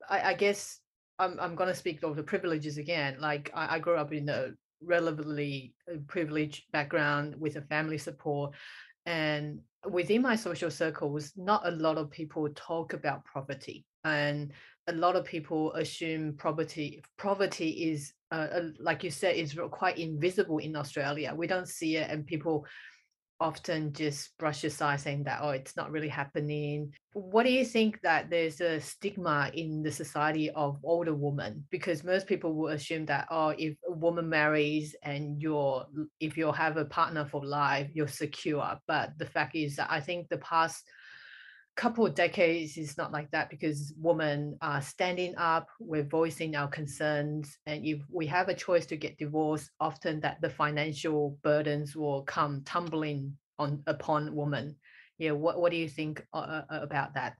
I, 0.08 0.30
I 0.30 0.34
guess 0.34 0.80
I'm 1.18 1.38
I'm 1.40 1.54
gonna 1.54 1.74
speak 1.74 2.02
of 2.02 2.16
the 2.16 2.22
privileges 2.22 2.78
again. 2.78 3.16
Like 3.20 3.50
I, 3.54 3.76
I 3.76 3.78
grew 3.78 3.96
up 3.96 4.12
in 4.12 4.28
a 4.28 4.50
relatively 4.82 5.74
uh, 5.90 5.96
privileged 6.06 6.64
background 6.72 7.34
with 7.38 7.56
a 7.56 7.62
family 7.62 7.98
support, 7.98 8.54
and 9.06 9.60
within 9.88 10.22
my 10.22 10.36
social 10.36 10.70
circles, 10.70 11.32
not 11.36 11.66
a 11.66 11.70
lot 11.70 11.98
of 11.98 12.10
people 12.10 12.48
talk 12.54 12.92
about 12.92 13.24
poverty, 13.24 13.84
and 14.04 14.52
a 14.88 14.92
lot 14.92 15.16
of 15.16 15.24
people 15.24 15.72
assume 15.74 16.36
poverty 16.36 17.02
poverty 17.18 17.70
is 17.90 18.12
uh, 18.30 18.48
uh, 18.52 18.62
like 18.78 19.02
you 19.02 19.10
said 19.10 19.36
is 19.36 19.58
quite 19.70 19.98
invisible 19.98 20.58
in 20.58 20.76
Australia. 20.76 21.34
We 21.34 21.46
don't 21.46 21.68
see 21.68 21.96
it, 21.96 22.10
and 22.10 22.26
people 22.26 22.66
often 23.40 23.92
just 23.92 24.36
brush 24.38 24.64
aside 24.64 25.00
saying 25.00 25.24
that 25.24 25.40
oh 25.42 25.50
it's 25.50 25.76
not 25.76 25.90
really 25.90 26.08
happening. 26.08 26.92
What 27.12 27.44
do 27.44 27.52
you 27.52 27.64
think 27.64 28.00
that 28.02 28.30
there's 28.30 28.60
a 28.60 28.80
stigma 28.80 29.50
in 29.54 29.82
the 29.82 29.92
society 29.92 30.50
of 30.50 30.78
older 30.82 31.14
women? 31.14 31.64
Because 31.70 32.04
most 32.04 32.26
people 32.26 32.54
will 32.54 32.68
assume 32.68 33.06
that 33.06 33.26
oh 33.30 33.54
if 33.58 33.76
a 33.88 33.92
woman 33.92 34.28
marries 34.28 34.94
and 35.02 35.40
you're 35.40 35.86
if 36.20 36.36
you 36.36 36.50
have 36.52 36.76
a 36.76 36.84
partner 36.84 37.24
for 37.24 37.44
life 37.44 37.88
you're 37.94 38.08
secure. 38.08 38.78
But 38.86 39.12
the 39.18 39.26
fact 39.26 39.54
is 39.54 39.76
that 39.76 39.90
i 39.90 40.00
think 40.00 40.28
the 40.28 40.38
past 40.38 40.84
couple 41.76 42.06
of 42.06 42.14
decades 42.14 42.78
is 42.78 42.96
not 42.96 43.12
like 43.12 43.30
that 43.30 43.50
because 43.50 43.92
women 43.98 44.56
are 44.62 44.80
standing 44.80 45.36
up 45.36 45.68
we're 45.78 46.02
voicing 46.02 46.56
our 46.56 46.68
concerns 46.68 47.58
and 47.66 47.84
if 47.84 48.00
we 48.10 48.26
have 48.26 48.48
a 48.48 48.54
choice 48.54 48.86
to 48.86 48.96
get 48.96 49.18
divorced 49.18 49.70
often 49.78 50.18
that 50.20 50.40
the 50.40 50.48
financial 50.48 51.38
burdens 51.42 51.94
will 51.94 52.22
come 52.22 52.62
tumbling 52.64 53.36
on 53.58 53.82
upon 53.86 54.34
women. 54.34 54.74
Yeah 55.18 55.32
what, 55.32 55.60
what 55.60 55.70
do 55.70 55.76
you 55.76 55.88
think 55.88 56.24
uh, 56.32 56.38
uh, 56.38 56.62
uh, 56.70 56.80
about 56.82 57.14
that? 57.14 57.34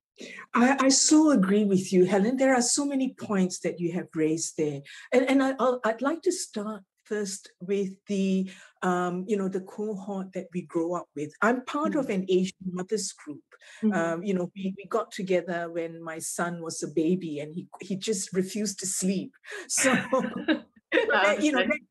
I, 0.55 0.76
I, 0.80 0.89
so 0.89 1.30
agree 1.30 1.64
with 1.64 1.93
you 1.93 2.05
helen. 2.05 2.37
There 2.37 2.55
are 2.55 2.62
so 2.62 2.84
many 2.84 3.14
points 3.18 3.61
that 3.61 3.80
you 3.80 3.93
have 3.93 4.09
raised 4.14 4.57
there 4.59 4.80
and, 5.12 5.28
and 5.30 5.43
I, 5.43 5.55
i'd 5.84 6.03
like 6.03 6.22
to 6.22 6.32
start 6.32 6.82
first 7.07 7.52
with 7.61 7.90
the 8.07 8.50
um, 8.82 9.24
you 9.26 9.36
know 9.36 9.48
the 9.48 9.61
cohort 9.61 10.32
that 10.32 10.46
we 10.52 10.62
grow 10.62 10.94
up 10.94 11.09
with 11.16 11.32
i'm 11.42 11.64
part 11.64 11.90
mm-hmm. 11.90 12.00
of 12.00 12.11
an 12.11 12.24
asian 12.28 12.57
mothers 12.70 13.12
group 13.12 13.44
mm-hmm. 13.82 13.92
um, 13.92 14.22
you 14.22 14.34
know 14.34 14.50
we, 14.54 14.74
we 14.76 14.84
got 14.88 15.11
together 15.11 15.70
when 15.70 16.02
my 16.02 16.18
son 16.18 16.62
was 16.62 16.82
a 16.82 16.88
baby 16.88 17.40
and 17.40 17.54
he, 17.54 17.66
he 17.80 17.96
just 17.96 18.32
refused 18.32 18.78
to 18.78 18.86
sleep 18.86 19.32
so 19.68 19.92
you 21.40 21.52
know 21.52 21.61
like 21.61 21.82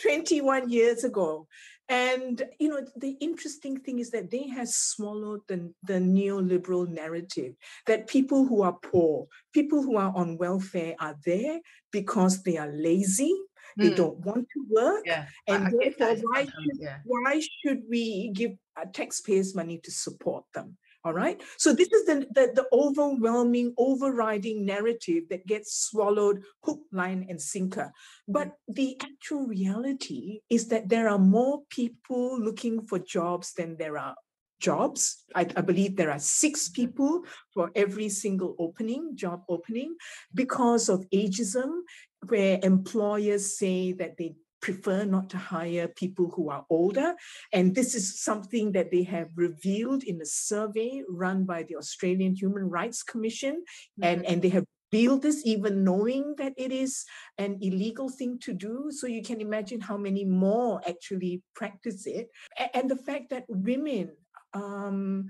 21 0.00 0.70
years 0.70 1.04
ago. 1.04 1.46
And 1.88 2.42
you 2.60 2.68
know, 2.68 2.86
the 2.96 3.16
interesting 3.20 3.80
thing 3.80 3.98
is 3.98 4.10
that 4.10 4.30
they 4.30 4.46
have 4.48 4.68
swallowed 4.68 5.40
the, 5.48 5.72
the 5.82 5.94
neoliberal 5.94 6.88
narrative 6.88 7.54
that 7.86 8.06
people 8.06 8.46
who 8.46 8.62
are 8.62 8.78
poor, 8.80 9.26
people 9.52 9.82
who 9.82 9.96
are 9.96 10.12
on 10.14 10.38
welfare 10.38 10.94
are 11.00 11.16
there 11.26 11.58
because 11.90 12.44
they 12.44 12.56
are 12.58 12.70
lazy, 12.72 13.34
they 13.76 13.90
mm. 13.90 13.96
don't 13.96 14.18
want 14.18 14.46
to 14.54 14.64
work, 14.70 15.02
yeah. 15.06 15.26
and 15.48 15.66
I, 15.66 15.70
therefore, 15.70 16.16
why 16.30 16.44
should, 16.44 16.78
yeah. 16.78 16.98
why 17.04 17.40
should 17.40 17.82
we 17.88 18.30
give 18.34 18.52
taxpayers 18.92 19.54
money 19.54 19.78
to 19.84 19.90
support 19.90 20.44
them? 20.54 20.76
All 21.02 21.14
right. 21.14 21.40
So 21.56 21.72
this 21.72 21.90
is 21.90 22.04
the, 22.04 22.26
the, 22.34 22.52
the, 22.54 22.66
overwhelming, 22.74 23.72
overriding 23.78 24.66
narrative 24.66 25.24
that 25.30 25.46
gets 25.46 25.88
swallowed 25.88 26.42
hook, 26.62 26.80
line, 26.92 27.24
and 27.30 27.40
sinker. 27.40 27.90
But 28.28 28.48
mm. 28.48 28.74
the 28.74 29.00
actual 29.02 29.46
reality 29.46 30.40
is 30.50 30.68
that 30.68 30.90
there 30.90 31.08
are 31.08 31.18
more 31.18 31.62
people 31.70 32.38
looking 32.38 32.86
for 32.86 32.98
jobs 32.98 33.54
than 33.54 33.78
there 33.78 33.96
are 33.96 34.14
jobs. 34.60 35.24
I, 35.34 35.42
I 35.56 35.62
believe 35.62 35.96
there 35.96 36.12
are 36.12 36.18
six 36.18 36.68
people 36.68 37.24
for 37.52 37.70
every 37.74 38.08
single 38.08 38.54
opening, 38.58 39.16
job 39.16 39.42
opening, 39.48 39.96
because 40.34 40.88
of 40.88 41.04
ageism, 41.12 41.80
where 42.28 42.60
employers 42.62 43.58
say 43.58 43.92
that 43.92 44.16
they 44.18 44.34
prefer 44.60 45.04
not 45.04 45.30
to 45.30 45.38
hire 45.38 45.88
people 45.88 46.30
who 46.36 46.50
are 46.50 46.66
older. 46.68 47.14
And 47.50 47.74
this 47.74 47.94
is 47.94 48.20
something 48.20 48.72
that 48.72 48.90
they 48.90 49.04
have 49.04 49.30
revealed 49.34 50.04
in 50.04 50.20
a 50.20 50.26
survey 50.26 51.02
run 51.08 51.44
by 51.44 51.62
the 51.62 51.76
Australian 51.76 52.34
Human 52.36 52.68
Rights 52.68 53.02
Commission. 53.02 53.54
Mm-hmm. 53.54 54.04
And, 54.04 54.26
and 54.26 54.42
they 54.42 54.50
have 54.50 54.66
revealed 54.92 55.22
this 55.22 55.40
even 55.46 55.82
knowing 55.82 56.34
that 56.36 56.52
it 56.58 56.72
is 56.72 57.06
an 57.38 57.56
illegal 57.62 58.10
thing 58.10 58.38
to 58.40 58.52
do. 58.52 58.90
So 58.90 59.06
you 59.06 59.22
can 59.22 59.40
imagine 59.40 59.80
how 59.80 59.96
many 59.96 60.24
more 60.26 60.82
actually 60.86 61.42
practice 61.54 62.06
it. 62.06 62.28
And 62.74 62.90
the 62.90 62.96
fact 62.96 63.30
that 63.30 63.44
women 63.48 64.10
um, 64.52 65.28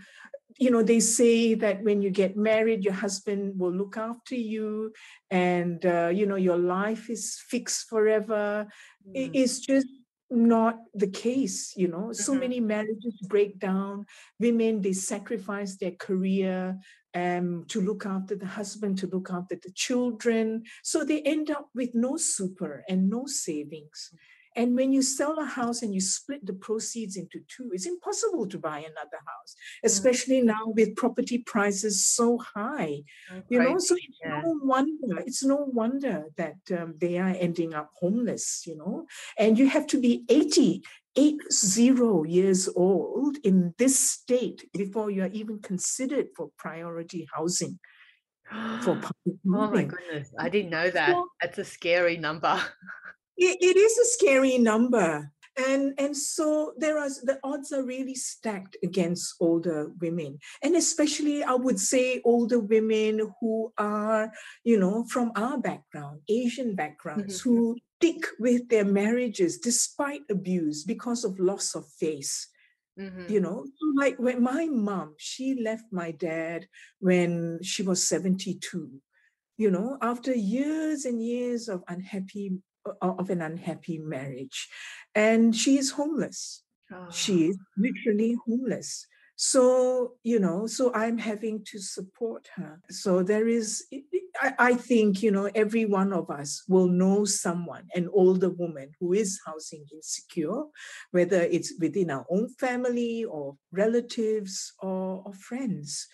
you 0.58 0.70
know, 0.70 0.82
they 0.82 1.00
say 1.00 1.54
that 1.54 1.82
when 1.82 2.02
you 2.02 2.10
get 2.10 2.36
married, 2.36 2.84
your 2.84 2.94
husband 2.94 3.58
will 3.58 3.72
look 3.72 3.96
after 3.96 4.34
you 4.34 4.92
and, 5.30 5.84
uh, 5.86 6.10
you 6.12 6.26
know, 6.26 6.36
your 6.36 6.58
life 6.58 7.08
is 7.08 7.40
fixed 7.48 7.88
forever. 7.88 8.66
Mm. 9.08 9.12
It 9.14 9.34
is 9.34 9.60
just 9.60 9.86
not 10.30 10.78
the 10.94 11.08
case, 11.08 11.74
you 11.76 11.88
know. 11.88 12.12
So 12.12 12.32
mm-hmm. 12.32 12.40
many 12.40 12.60
marriages 12.60 13.18
break 13.26 13.58
down. 13.58 14.06
Women, 14.38 14.80
they 14.80 14.92
sacrifice 14.92 15.76
their 15.76 15.92
career 15.92 16.78
um, 17.14 17.64
to 17.68 17.80
look 17.80 18.06
after 18.06 18.36
the 18.36 18.46
husband, 18.46 18.98
to 18.98 19.06
look 19.06 19.30
after 19.30 19.56
the 19.56 19.72
children. 19.72 20.64
So 20.82 21.04
they 21.04 21.22
end 21.22 21.50
up 21.50 21.68
with 21.74 21.94
no 21.94 22.16
super 22.16 22.84
and 22.88 23.10
no 23.10 23.26
savings. 23.26 24.12
And 24.56 24.74
when 24.74 24.92
you 24.92 25.02
sell 25.02 25.38
a 25.38 25.44
house 25.44 25.82
and 25.82 25.94
you 25.94 26.00
split 26.00 26.44
the 26.44 26.52
proceeds 26.52 27.16
into 27.16 27.40
two, 27.48 27.70
it's 27.72 27.86
impossible 27.86 28.46
to 28.48 28.58
buy 28.58 28.78
another 28.78 29.20
house, 29.26 29.54
mm. 29.54 29.86
especially 29.86 30.40
mm. 30.40 30.46
now 30.46 30.66
with 30.66 30.96
property 30.96 31.38
prices 31.38 32.04
so 32.06 32.38
high. 32.38 33.02
You 33.48 33.60
know, 33.60 33.78
so 33.78 33.94
it's 33.94 34.18
yeah. 34.24 34.42
no 34.44 34.58
wonder, 34.62 35.18
it's 35.20 35.44
no 35.44 35.56
wonder 35.56 36.24
that 36.36 36.56
um, 36.76 36.94
they 37.00 37.18
are 37.18 37.34
ending 37.38 37.74
up 37.74 37.90
homeless, 37.94 38.64
you 38.66 38.76
know. 38.76 39.06
And 39.38 39.58
you 39.58 39.68
have 39.68 39.86
to 39.88 40.00
be 40.00 40.24
80, 40.28 40.82
eight 41.16 41.40
zero 41.52 42.24
years 42.24 42.68
old 42.76 43.36
in 43.44 43.74
this 43.78 43.98
state 43.98 44.68
before 44.72 45.10
you 45.10 45.22
are 45.22 45.30
even 45.32 45.60
considered 45.60 46.28
for 46.36 46.50
priority 46.56 47.26
housing. 47.34 47.78
For 48.82 48.94
public 48.94 49.38
oh 49.46 49.70
my 49.70 49.84
goodness, 49.84 50.32
I 50.38 50.48
didn't 50.48 50.70
know 50.70 50.90
that. 50.90 51.16
That's 51.40 51.58
a 51.58 51.64
scary 51.64 52.16
number. 52.16 52.60
It, 53.40 53.58
it 53.60 53.76
is 53.76 53.98
a 53.98 54.04
scary 54.04 54.58
number. 54.58 55.32
And, 55.56 55.94
and 55.98 56.16
so 56.16 56.74
there 56.78 56.98
are 56.98 57.08
the 57.08 57.40
odds 57.42 57.72
are 57.72 57.82
really 57.84 58.14
stacked 58.14 58.76
against 58.84 59.34
older 59.40 59.90
women 60.00 60.38
and 60.62 60.76
especially 60.76 61.42
i 61.42 61.52
would 61.52 61.78
say 61.78 62.22
older 62.24 62.60
women 62.60 63.32
who 63.40 63.72
are 63.76 64.32
you 64.64 64.78
know 64.78 65.04
from 65.10 65.32
our 65.34 65.58
background 65.58 66.20
asian 66.30 66.76
backgrounds 66.76 67.40
mm-hmm. 67.40 67.50
who 67.50 67.76
stick 67.98 68.24
with 68.38 68.68
their 68.68 68.86
marriages 68.86 69.58
despite 69.58 70.22
abuse 70.30 70.84
because 70.84 71.24
of 71.24 71.38
loss 71.40 71.74
of 71.74 71.84
face 71.98 72.46
Mm-hmm. 73.00 73.32
You 73.32 73.40
know, 73.40 73.66
like 73.96 74.18
when 74.18 74.42
my 74.42 74.66
mom, 74.66 75.14
she 75.16 75.60
left 75.62 75.84
my 75.90 76.10
dad 76.10 76.66
when 76.98 77.58
she 77.62 77.82
was 77.82 78.06
72. 78.06 78.90
You 79.56 79.70
know, 79.70 79.96
after 80.02 80.34
years 80.34 81.04
and 81.04 81.22
years 81.22 81.68
of 81.68 81.82
unhappy 81.88 82.58
of 83.00 83.30
an 83.30 83.42
unhappy 83.42 83.98
marriage. 83.98 84.68
And 85.14 85.54
she 85.54 85.78
is 85.78 85.92
homeless. 85.92 86.62
Oh. 86.92 87.08
She 87.10 87.46
ah. 87.46 87.50
is 87.50 87.58
literally 87.76 88.36
homeless. 88.46 89.06
So, 89.42 90.16
you 90.22 90.38
know, 90.38 90.66
so 90.66 90.92
I'm 90.92 91.16
having 91.16 91.64
to 91.64 91.78
support 91.78 92.46
her. 92.56 92.78
So 92.90 93.22
there 93.22 93.48
is, 93.48 93.86
I, 94.38 94.52
I 94.58 94.74
think, 94.74 95.22
you 95.22 95.30
know, 95.30 95.48
every 95.54 95.86
one 95.86 96.12
of 96.12 96.28
us 96.28 96.62
will 96.68 96.88
know 96.88 97.24
someone, 97.24 97.84
an 97.94 98.10
older 98.12 98.50
woman 98.50 98.90
who 99.00 99.14
is 99.14 99.40
housing 99.46 99.86
insecure, 99.94 100.64
whether 101.12 101.40
it's 101.40 101.72
within 101.80 102.10
our 102.10 102.26
own 102.28 102.50
family 102.50 103.24
or 103.24 103.56
relatives 103.72 104.74
or, 104.78 105.22
or 105.24 105.32
friends. 105.32 106.06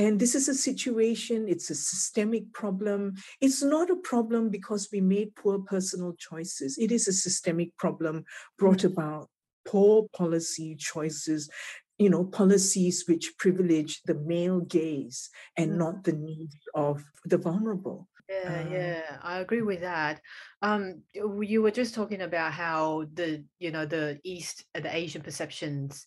And 0.00 0.18
this 0.18 0.34
is 0.34 0.48
a 0.48 0.54
situation, 0.54 1.44
it's 1.46 1.68
a 1.68 1.74
systemic 1.74 2.54
problem. 2.54 3.16
It's 3.38 3.62
not 3.62 3.90
a 3.90 3.96
problem 3.96 4.48
because 4.48 4.88
we 4.90 5.02
made 5.02 5.36
poor 5.36 5.58
personal 5.58 6.14
choices. 6.14 6.78
It 6.78 6.90
is 6.90 7.06
a 7.06 7.12
systemic 7.12 7.76
problem 7.76 8.24
brought 8.58 8.82
about 8.84 9.28
poor 9.68 10.06
policy 10.16 10.74
choices, 10.74 11.50
you 11.98 12.08
know, 12.08 12.24
policies 12.24 13.04
which 13.06 13.36
privilege 13.36 14.00
the 14.06 14.14
male 14.14 14.60
gaze 14.60 15.28
and 15.58 15.76
not 15.76 16.04
the 16.04 16.14
needs 16.14 16.56
of 16.74 17.04
the 17.26 17.36
vulnerable. 17.36 18.08
Yeah, 18.26 18.64
uh, 18.66 18.72
yeah, 18.74 19.02
I 19.22 19.40
agree 19.40 19.60
with 19.60 19.82
that. 19.82 20.22
Um, 20.62 21.02
you 21.12 21.60
were 21.60 21.72
just 21.72 21.94
talking 21.94 22.22
about 22.22 22.54
how 22.54 23.04
the, 23.12 23.44
you 23.58 23.70
know, 23.70 23.84
the 23.84 24.18
East, 24.24 24.64
the 24.72 24.96
Asian 24.96 25.20
perceptions 25.20 26.06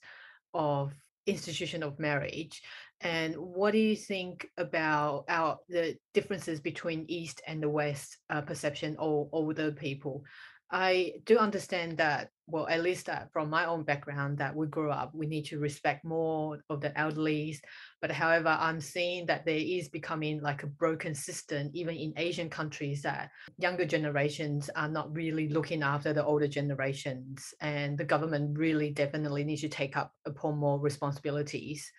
of 0.52 0.96
institution 1.28 1.84
of 1.84 2.00
marriage 2.00 2.62
and 3.04 3.36
what 3.36 3.72
do 3.72 3.80
you 3.80 3.98
think 3.98 4.48
about 4.58 5.26
our 5.28 5.60
the 5.68 5.98
differences 6.14 6.62
between 6.62 7.06
east 7.10 7.42
and 7.46 7.62
the 7.62 7.70
west 7.70 8.18
uh, 8.30 8.42
perception 8.42 8.96
of 8.98 9.28
older 9.34 9.72
people? 9.72 10.24
I 10.72 11.14
do 11.26 11.38
understand 11.38 11.98
that 11.98 12.30
well 12.48 12.68
at 12.68 12.82
least 12.82 13.10
uh, 13.10 13.26
from 13.32 13.50
my 13.50 13.66
own 13.66 13.84
background 13.84 14.38
that 14.38 14.56
we 14.56 14.68
grew 14.68 14.90
up 14.90 15.12
we 15.14 15.28
need 15.28 15.46
to 15.46 15.60
respect 15.60 16.04
more 16.04 16.60
of 16.70 16.82
the 16.82 16.90
elderlies. 16.92 17.58
But 18.02 18.12
however 18.12 18.58
i'm 18.60 18.82
seeing 18.82 19.26
that 19.28 19.46
there 19.46 19.56
is 19.56 19.88
becoming 19.90 20.42
like 20.42 20.64
a 20.64 20.68
broken 20.68 21.14
system 21.14 21.70
even 21.74 21.96
in 21.96 22.14
asian 22.18 22.50
countries 22.50 23.02
that 23.04 23.30
younger 23.58 23.86
generations 23.86 24.70
are 24.76 24.90
not 24.90 25.14
really 25.14 25.48
looking 25.50 25.84
after 25.84 26.12
the 26.12 26.26
older 26.26 26.48
generations. 26.48 27.54
And 27.62 27.98
the 27.98 28.06
government 28.06 28.58
really 28.58 28.92
definitely 28.92 29.44
needs 29.44 29.62
to 29.62 29.70
take 29.70 29.96
up 29.96 30.12
upon 30.26 30.58
more 30.58 30.80
responsibilities 30.80 31.92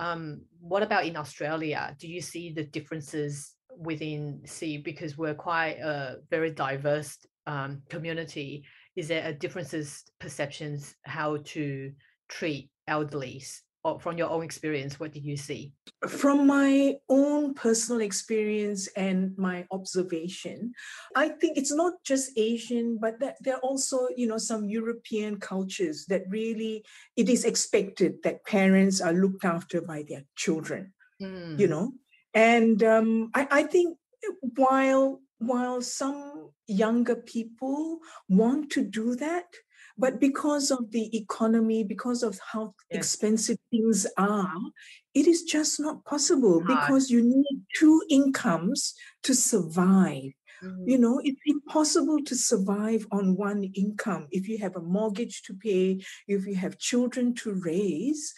um, 0.00 0.42
what 0.60 0.82
about 0.82 1.06
in 1.06 1.16
australia? 1.16 1.94
Do 1.98 2.08
you 2.08 2.20
see 2.20 2.52
the 2.52 2.64
differences 2.64 3.54
within 3.78 4.40
see 4.44 4.78
because 4.78 5.16
we're 5.16 5.34
quite 5.34 5.78
a 5.78 6.16
very 6.30 6.50
diverse 6.50 7.18
um, 7.46 7.82
community. 7.88 8.64
Is 8.96 9.08
there 9.08 9.26
a 9.26 9.32
differences 9.32 10.04
perceptions 10.20 10.94
how 11.02 11.38
to 11.46 11.92
treat 12.28 12.70
elderlies 12.88 13.60
or 13.84 13.98
from 13.98 14.16
your 14.16 14.30
own 14.30 14.42
experience 14.42 14.98
what 15.00 15.12
did 15.12 15.24
you 15.24 15.36
see 15.36 15.72
from 16.08 16.46
my 16.46 16.94
own 17.08 17.54
personal 17.54 18.00
experience 18.00 18.88
and 18.96 19.36
my 19.36 19.66
observation 19.70 20.72
i 21.16 21.28
think 21.28 21.56
it's 21.56 21.72
not 21.72 21.94
just 22.04 22.30
asian 22.36 22.98
but 23.00 23.18
that 23.20 23.36
there 23.40 23.54
are 23.56 23.60
also 23.60 24.08
you 24.16 24.26
know 24.26 24.38
some 24.38 24.68
european 24.68 25.38
cultures 25.38 26.06
that 26.06 26.22
really 26.28 26.84
it 27.16 27.28
is 27.28 27.44
expected 27.44 28.14
that 28.22 28.44
parents 28.44 29.00
are 29.00 29.12
looked 29.12 29.44
after 29.44 29.80
by 29.80 30.04
their 30.08 30.24
children 30.36 30.92
mm. 31.20 31.58
you 31.58 31.66
know 31.66 31.92
and 32.34 32.82
um, 32.82 33.30
I, 33.34 33.48
I 33.50 33.62
think 33.64 33.98
while 34.40 35.20
while 35.38 35.82
some 35.82 36.50
younger 36.68 37.16
people 37.16 37.98
want 38.28 38.70
to 38.70 38.84
do 38.84 39.16
that, 39.16 39.46
but 39.98 40.20
because 40.20 40.70
of 40.70 40.90
the 40.90 41.16
economy, 41.16 41.84
because 41.84 42.22
of 42.22 42.38
how 42.52 42.74
yes. 42.90 42.98
expensive 42.98 43.58
things 43.70 44.06
are, 44.16 44.56
it 45.14 45.26
is 45.26 45.42
just 45.42 45.78
not 45.80 46.04
possible 46.04 46.60
because 46.60 47.10
you 47.10 47.22
need 47.22 47.62
two 47.76 48.02
incomes 48.08 48.94
to 49.22 49.34
survive. 49.34 50.32
Mm-hmm. 50.62 50.88
You 50.88 50.98
know, 50.98 51.20
it's 51.22 51.40
impossible 51.44 52.22
to 52.24 52.34
survive 52.34 53.06
on 53.10 53.36
one 53.36 53.64
income. 53.74 54.28
If 54.30 54.48
you 54.48 54.58
have 54.58 54.76
a 54.76 54.80
mortgage 54.80 55.42
to 55.42 55.54
pay, 55.54 56.02
if 56.28 56.46
you 56.46 56.54
have 56.54 56.78
children 56.78 57.34
to 57.36 57.54
raise, 57.54 58.32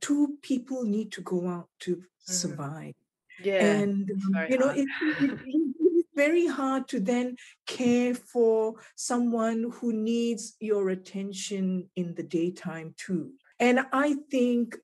two 0.00 0.36
people 0.42 0.84
need 0.84 1.12
to 1.12 1.20
go 1.22 1.46
out 1.48 1.68
to 1.80 1.96
mm-hmm. 1.96 2.32
survive. 2.32 2.94
Yeah. 3.42 3.64
And, 3.64 4.10
um, 4.10 4.46
you 4.50 4.58
know, 4.58 4.68
it, 4.68 4.86
it, 5.20 5.38
it, 5.46 5.71
very 6.14 6.46
hard 6.46 6.88
to 6.88 7.00
then 7.00 7.36
care 7.66 8.14
for 8.14 8.74
someone 8.96 9.70
who 9.74 9.92
needs 9.92 10.56
your 10.60 10.90
attention 10.90 11.88
in 11.96 12.14
the 12.14 12.22
daytime 12.22 12.94
too. 12.96 13.32
And 13.58 13.80
I 13.92 14.16
think 14.30 14.76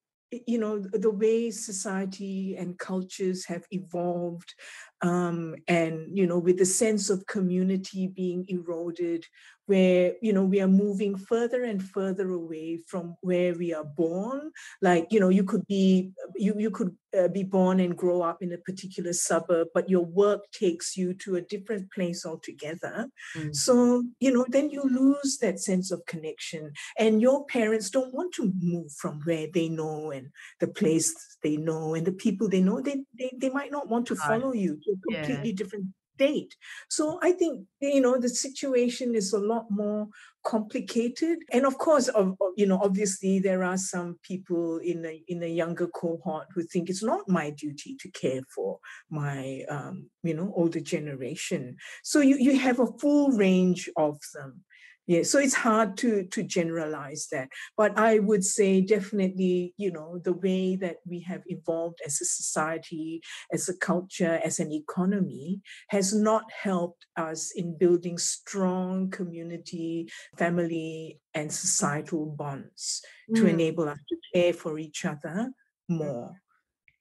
you 0.47 0.59
know 0.59 0.79
the 0.79 1.11
way 1.11 1.51
society 1.51 2.57
and 2.57 2.79
cultures 2.79 3.47
have 3.47 3.64
evolved 3.70 4.55
um, 5.03 5.55
and 5.66 6.16
you 6.16 6.26
know 6.26 6.38
with 6.38 6.59
the 6.59 6.66
sense 6.66 7.11
of 7.11 7.26
community 7.26 8.09
being 8.09 8.44
eroded 8.49 9.24
where 9.68 10.14
you 10.22 10.32
know 10.32 10.44
we 10.44 10.61
are 10.61 10.68
moving 10.68 11.14
further 11.14 11.64
and 11.64 11.82
further 11.82 12.30
away 12.30 12.80
from 12.86 13.14
where 13.20 13.55
we 13.55 13.72
are 13.74 13.84
born. 13.84 14.51
Like 14.80 15.09
you 15.11 15.20
know 15.20 15.28
you 15.28 15.44
could 15.44 15.66
be 15.66 16.11
you, 16.34 16.55
you 16.59 16.70
could 16.70 16.96
uh, 17.16 17.28
be 17.28 17.42
born 17.42 17.78
and 17.80 17.96
grow 17.96 18.22
up 18.22 18.42
in 18.42 18.53
a 18.53 18.59
particular 18.59 19.12
suburb 19.12 19.68
but 19.74 19.88
your 19.88 20.05
work 20.05 20.40
takes 20.53 20.96
you 20.96 21.14
to 21.14 21.36
a 21.36 21.40
different 21.42 21.90
place 21.92 22.24
altogether. 22.26 23.09
Mm. 23.36 23.55
so 23.55 24.03
you 24.20 24.32
know 24.32 24.46
then 24.49 24.70
you 24.70 24.82
lose 24.82 25.38
that 25.38 25.61
sense 25.61 25.90
of 25.90 26.05
connection 26.07 26.72
and 26.99 27.20
your 27.20 27.44
parents 27.46 27.90
don't 27.90 28.14
want 28.14 28.32
to 28.34 28.53
move 28.61 28.90
from 28.92 29.20
where 29.24 29.46
they 29.53 29.68
know 29.68 30.11
and 30.11 30.28
the 30.61 30.68
place 30.68 31.14
they 31.42 31.57
know 31.57 31.94
and 31.94 32.07
the 32.07 32.12
people 32.12 32.49
they 32.49 32.62
know. 32.62 32.80
They 32.80 33.05
they, 33.18 33.32
they 33.36 33.51
might 33.51 33.70
not 33.70 33.88
want 33.88 34.07
to 34.07 34.16
follow 34.16 34.53
you 34.53 34.80
to 34.89 34.93
a 34.93 35.16
completely 35.16 35.51
yeah. 35.51 35.57
different 35.57 35.86
date. 36.18 36.57
So 36.89 37.20
I 37.22 37.32
think, 37.32 37.64
you 37.80 38.01
know, 38.01 38.18
the 38.18 38.28
situation 38.28 39.14
is 39.14 39.32
a 39.32 39.39
lot 39.39 39.66
more 39.70 40.09
complicated. 40.45 41.39
And 41.53 41.64
of 41.64 41.78
course, 41.78 42.09
of, 42.09 42.34
you 42.57 42.66
know, 42.66 42.80
obviously 42.82 43.39
there 43.39 43.62
are 43.62 43.76
some 43.76 44.18
people 44.22 44.78
in 44.78 45.05
a, 45.07 45.22
in 45.28 45.43
a 45.43 45.47
younger 45.47 45.86
cohort 45.86 46.49
who 46.55 46.62
think 46.64 46.91
it's 46.91 47.05
not 47.05 47.28
my 47.28 47.51
duty 47.51 47.97
to 48.01 48.11
care 48.11 48.43
for 48.55 48.78
my, 49.11 49.62
um, 49.68 50.11
you 50.22 50.34
know, 50.34 50.53
older 50.57 50.80
generation. 50.80 51.76
So 52.03 52.20
you, 52.20 52.36
you 52.36 52.59
have 52.59 52.80
a 52.80 52.93
full 52.99 53.30
range 53.30 53.89
of 53.97 54.18
them. 54.34 54.64
Yeah, 55.09 55.22
so 55.22 55.38
it's 55.38 55.54
hard 55.54 55.96
to 55.98 56.24
to 56.24 56.42
generalize 56.42 57.28
that, 57.32 57.48
but 57.78 57.98
I 57.98 58.18
would 58.18 58.44
say 58.44 58.82
definitely, 58.82 59.72
you 59.78 59.90
know, 59.90 60.18
the 60.18 60.34
way 60.34 60.76
that 60.76 60.96
we 61.06 61.20
have 61.20 61.42
evolved 61.46 62.00
as 62.04 62.20
a 62.20 62.26
society, 62.26 63.22
as 63.50 63.70
a 63.70 63.76
culture, 63.78 64.38
as 64.44 64.61
an 64.61 64.70
economy, 64.70 65.62
has 65.88 66.14
not 66.14 66.44
helped 66.52 67.06
us 67.16 67.52
in 67.56 67.78
building 67.78 68.18
strong 68.18 69.11
community, 69.11 70.11
family, 70.36 71.18
and 71.32 71.50
societal 71.50 72.26
bonds 72.26 73.00
mm. 73.30 73.36
to 73.36 73.46
enable 73.46 73.88
us 73.88 73.98
to 74.11 74.16
care 74.34 74.52
for 74.52 74.78
each 74.78 75.06
other 75.06 75.50
more. 75.88 76.34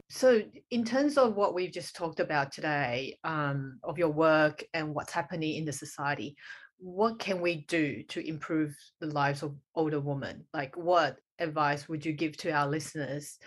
So, 0.10 0.42
in 0.72 0.86
terms 0.86 1.18
of 1.18 1.36
what 1.36 1.54
we've 1.54 1.74
just 1.74 1.94
talked 1.94 2.22
about 2.22 2.54
today, 2.54 3.20
um, 3.26 3.80
of 3.84 3.98
your 3.98 4.12
work 4.12 4.64
and 4.74 4.96
what's 4.96 5.12
happening 5.12 5.58
in 5.58 5.66
the 5.66 5.74
society, 5.74 6.38
what 6.80 7.20
can 7.20 7.42
we 7.42 7.66
do 7.68 8.04
to 8.04 8.28
improve 8.28 8.76
the 9.00 9.08
lives 9.08 9.44
of 9.44 9.56
older 9.76 10.00
women? 10.00 10.46
Like, 10.54 10.76
what 10.78 11.18
advice 11.40 11.88
would 11.90 12.06
you 12.06 12.14
give 12.14 12.38
to 12.38 12.52
our 12.52 12.68
listeners 12.68 13.38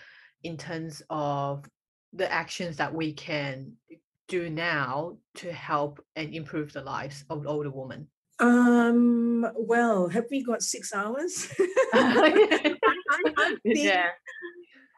in 0.43 0.57
terms 0.57 1.03
of 1.11 1.65
the 2.13 2.31
actions 2.31 2.77
that 2.79 2.93
we 2.93 3.13
can 3.13 3.73
do 4.29 4.51
now 4.51 5.17
to 5.37 5.53
help 5.53 6.03
and 6.17 6.35
improve 6.35 6.73
the 6.73 6.83
lives 6.83 7.25
of 7.31 7.47
older 7.47 7.71
women? 7.71 8.09
Um, 8.39 9.47
well, 9.55 10.09
have 10.09 10.25
we 10.31 10.43
got 10.43 10.63
six 10.63 10.95
hours? 10.95 11.53
I, 11.93 12.77
I, 13.39 13.57
think, 13.63 13.79
yeah. 13.79 14.09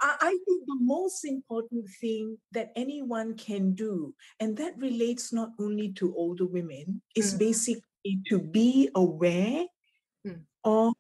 I 0.01 0.39
think 0.47 0.63
the 0.67 0.79
most 0.81 1.25
important 1.25 1.87
thing 2.01 2.39
that 2.53 2.73
anyone 2.77 3.37
can 3.37 3.75
do, 3.75 4.15
and 4.39 4.57
that 4.59 4.79
relates 4.79 5.33
not 5.33 5.51
only 5.59 5.93
to 5.95 6.15
older 6.17 6.47
women, 6.47 7.03
is 7.17 7.35
mm. 7.35 7.39
basically 7.41 7.83
to 8.27 8.39
be 8.39 8.91
aware 8.95 9.65
mm. 10.27 10.41
of 10.65 10.95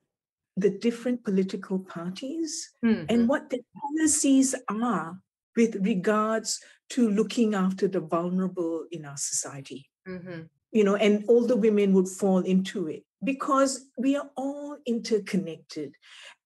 the 0.57 0.70
different 0.70 1.24
political 1.24 1.78
parties 1.78 2.70
mm-hmm. 2.84 3.05
and 3.09 3.28
what 3.28 3.50
the 3.50 3.61
policies 3.74 4.55
are 4.68 5.18
with 5.57 5.76
regards 5.80 6.61
to 6.90 7.11
looking 7.11 7.55
after 7.55 7.88
the 7.88 8.00
vulnerable 8.00 8.84
in 8.90 9.05
our 9.05 9.16
society. 9.16 9.86
Mm-hmm. 10.07 10.42
You 10.72 10.84
know, 10.84 10.96
and 10.96 11.24
all 11.28 11.46
the 11.46 11.57
women 11.57 11.92
would 11.92 12.09
fall 12.09 12.38
into 12.38 12.88
it 12.88 13.05
because 13.22 13.86
we 13.98 14.16
are 14.16 14.30
all 14.36 14.78
interconnected. 14.86 15.94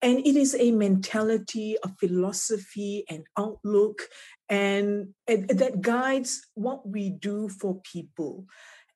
And 0.02 0.18
it 0.18 0.36
is 0.36 0.54
a 0.58 0.72
mentality, 0.72 1.76
a 1.82 1.88
philosophy, 2.00 3.04
an 3.08 3.24
outlook, 3.38 4.02
and, 4.48 5.14
and 5.26 5.48
that 5.48 5.80
guides 5.80 6.46
what 6.54 6.88
we 6.88 7.10
do 7.10 7.48
for 7.48 7.80
people. 7.82 8.46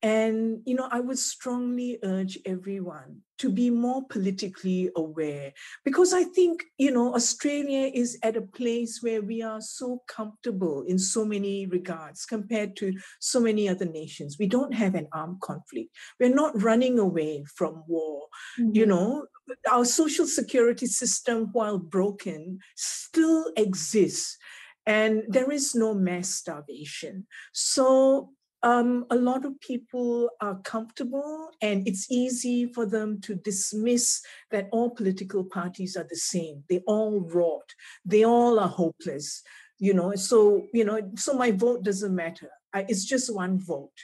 And, 0.03 0.61
you 0.65 0.75
know, 0.75 0.89
I 0.91 1.01
would 1.01 1.19
strongly 1.19 1.99
urge 2.03 2.39
everyone 2.47 3.21
to 3.39 3.51
be 3.51 3.69
more 3.69 4.03
politically 4.07 4.91
aware 4.97 5.53
because 5.85 6.15
I 6.15 6.25
think, 6.25 6.65
you 6.79 6.91
know, 6.91 7.15
Australia 7.15 7.91
is 7.93 8.19
at 8.23 8.37
a 8.37 8.43
place 8.43 9.03
where 9.03 9.21
we 9.21 9.43
are 9.43 9.61
so 9.61 10.03
comfortable 10.09 10.85
in 10.89 10.99
so 10.99 11.25
many 11.25 11.67
regards 11.67 12.25
compared 12.25 12.77
to 12.77 12.95
so 13.19 13.41
many 13.41 13.69
other 13.69 13.85
nations. 13.85 14.37
We 14.39 14.47
don't 14.47 14.73
have 14.73 14.95
an 14.95 15.09
armed 15.13 15.41
conflict. 15.43 15.91
We're 16.19 16.35
not 16.35 16.63
running 16.63 16.99
away 16.99 17.45
from 17.55 17.85
war. 17.87 18.29
Mm-hmm. 18.59 18.71
You 18.75 18.87
know, 18.87 19.27
our 19.71 19.85
social 19.85 20.27
security 20.27 20.87
system, 20.87 21.51
while 21.53 21.79
broken, 21.79 22.61
still 22.75 23.53
exists 23.57 24.39
and 24.87 25.25
there 25.29 25.51
is 25.51 25.75
no 25.75 25.95
mass 25.95 26.31
starvation. 26.31 27.27
So 27.53 28.31
um, 28.63 29.07
a 29.11 29.17
lot 29.17 29.45
of 29.45 29.59
people 29.61 30.31
are 30.41 30.61
comfortable 30.61 31.51
and 31.63 31.87
it's 31.89 32.11
easy 32.11 32.67
for 32.67 32.85
them 32.85 33.21
to 33.23 33.35
dismiss 33.35 34.23
that 34.51 34.69
all 34.71 34.91
political 34.91 35.45
parties 35.45 35.97
are 35.97 36.07
the 36.09 36.17
same. 36.17 36.65
They 36.69 36.81
all 36.87 37.21
rot. 37.21 37.75
They 38.05 38.25
all 38.25 38.59
are 38.59 38.69
hopeless. 38.69 39.43
You 39.79 39.95
know, 39.95 40.15
so 40.15 40.67
you 40.75 40.85
know, 40.85 41.01
so 41.17 41.33
my 41.33 41.53
vote 41.53 41.85
doesn't 41.85 42.15
matter. 42.15 42.51
I, 42.75 42.85
it's 42.87 43.05
just 43.05 43.35
one 43.35 43.59
vote. 43.59 43.99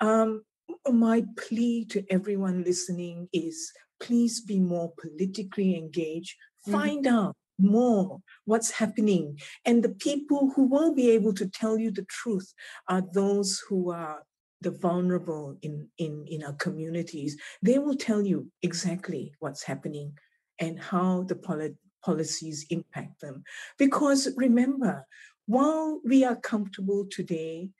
Um, 0.00 0.42
my 0.90 1.24
plea 1.36 1.84
to 1.86 2.04
everyone 2.10 2.64
listening 2.64 3.28
is 3.32 3.70
please 4.00 4.40
be 4.40 4.58
more 4.58 4.92
politically 5.00 5.76
engaged. 5.76 6.34
Mm-hmm. 6.66 6.72
Find 6.72 7.04
mm-hmm. 7.04 7.16
out 7.16 7.36
more 7.62 8.20
what's 8.44 8.70
happening. 8.70 9.38
And 9.64 9.82
the 9.82 9.94
people 9.94 10.52
who 10.54 10.64
will 10.64 10.94
be 10.94 11.10
able 11.10 11.32
to 11.34 11.48
tell 11.48 11.78
you 11.78 11.90
the 11.90 12.06
truth 12.06 12.52
are 12.88 13.02
those 13.12 13.62
who 13.68 13.90
are 13.90 14.22
the 14.60 14.70
vulnerable 14.70 15.56
in, 15.62 15.88
in, 15.98 16.24
in 16.28 16.44
our 16.44 16.52
communities. 16.54 17.36
They 17.62 17.78
will 17.78 17.96
tell 17.96 18.22
you 18.22 18.50
exactly 18.62 19.32
what's 19.40 19.64
happening 19.64 20.14
and 20.58 20.78
how 20.78 21.24
the 21.24 21.34
poli- 21.34 21.76
policies 22.04 22.66
impact 22.70 23.20
them. 23.20 23.42
Because 23.78 24.28
remember, 24.36 25.06
while 25.46 26.00
we 26.04 26.24
are 26.24 26.36
comfortable 26.36 27.06
today, 27.10 27.70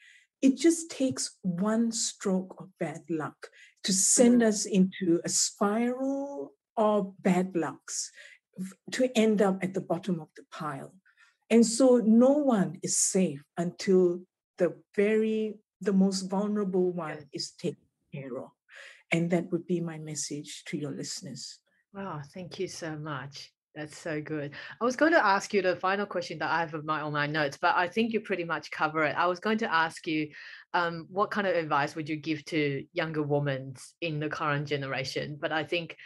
it 0.43 0.57
just 0.57 0.91
takes 0.91 1.39
one 1.43 1.93
stroke 1.93 2.57
of 2.59 2.69
bad 2.81 3.03
luck 3.09 3.49
to 3.85 3.93
send 3.93 4.41
mm-hmm. 4.41 4.49
us 4.49 4.65
into 4.67 5.21
a 5.25 5.29
spiral 5.29 6.53
of 6.77 7.13
bad 7.23 7.55
lucks 7.55 8.11
to 8.93 9.11
end 9.17 9.43
up 9.43 9.63
at 9.63 9.75
the 9.75 9.81
bottom 9.81 10.21
of 10.21 10.29
the 10.37 10.45
pile. 10.51 10.95
And 11.51 11.67
so 11.67 11.99
no 12.05 12.31
one 12.31 12.79
is 12.83 12.99
safe 12.99 13.43
until 13.57 14.21
the 14.59 14.75
very, 14.97 15.57
the 15.81 15.93
most 15.93 16.23
vulnerable 16.23 16.93
one 16.93 17.27
is 17.33 17.53
taken 17.53 17.77
care 18.15 18.39
of. 18.39 18.51
And 19.11 19.31
that 19.31 19.51
would 19.53 19.67
be 19.67 19.81
my 19.81 19.99
message 19.99 20.65
to 20.67 20.79
your 20.79 20.93
listeners. 20.93 21.59
Wow, 21.93 22.23
thank 22.33 22.59
you 22.59 22.69
so 22.69 22.97
much. 22.97 23.53
That's 23.75 23.97
so 23.97 24.21
good. 24.21 24.53
I 24.81 24.85
was 24.85 24.97
going 24.97 25.13
to 25.13 25.25
ask 25.25 25.55
you 25.55 25.63
the 25.63 25.77
final 25.77 26.05
question 26.05 26.39
that 26.39 26.51
I 26.51 26.61
have 26.61 26.75
of 26.75 26.85
my 26.85 27.01
on 27.01 27.13
my 27.13 27.27
notes, 27.27 27.59
but 27.61 27.75
I 27.75 27.89
think 27.89 28.13
you 28.13 28.21
pretty 28.21 28.45
much 28.45 28.71
cover 28.71 29.05
it. 29.05 29.17
I 29.17 29.27
was 29.27 29.41
going 29.41 29.59
to 29.59 29.73
ask 29.73 30.07
you, 30.07 30.29
um, 30.75 31.07
what 31.11 31.31
kind 31.31 31.47
of 31.47 31.55
advice 31.55 31.95
would 31.95 32.09
you 32.09 32.17
give 32.17 32.45
to 32.47 32.85
younger 32.93 33.23
women 33.23 33.75
in 34.03 34.21
the 34.21 34.29
current 34.29 34.69
generation? 34.69 35.39
But 35.41 35.53
I 35.53 35.65
think 35.65 35.97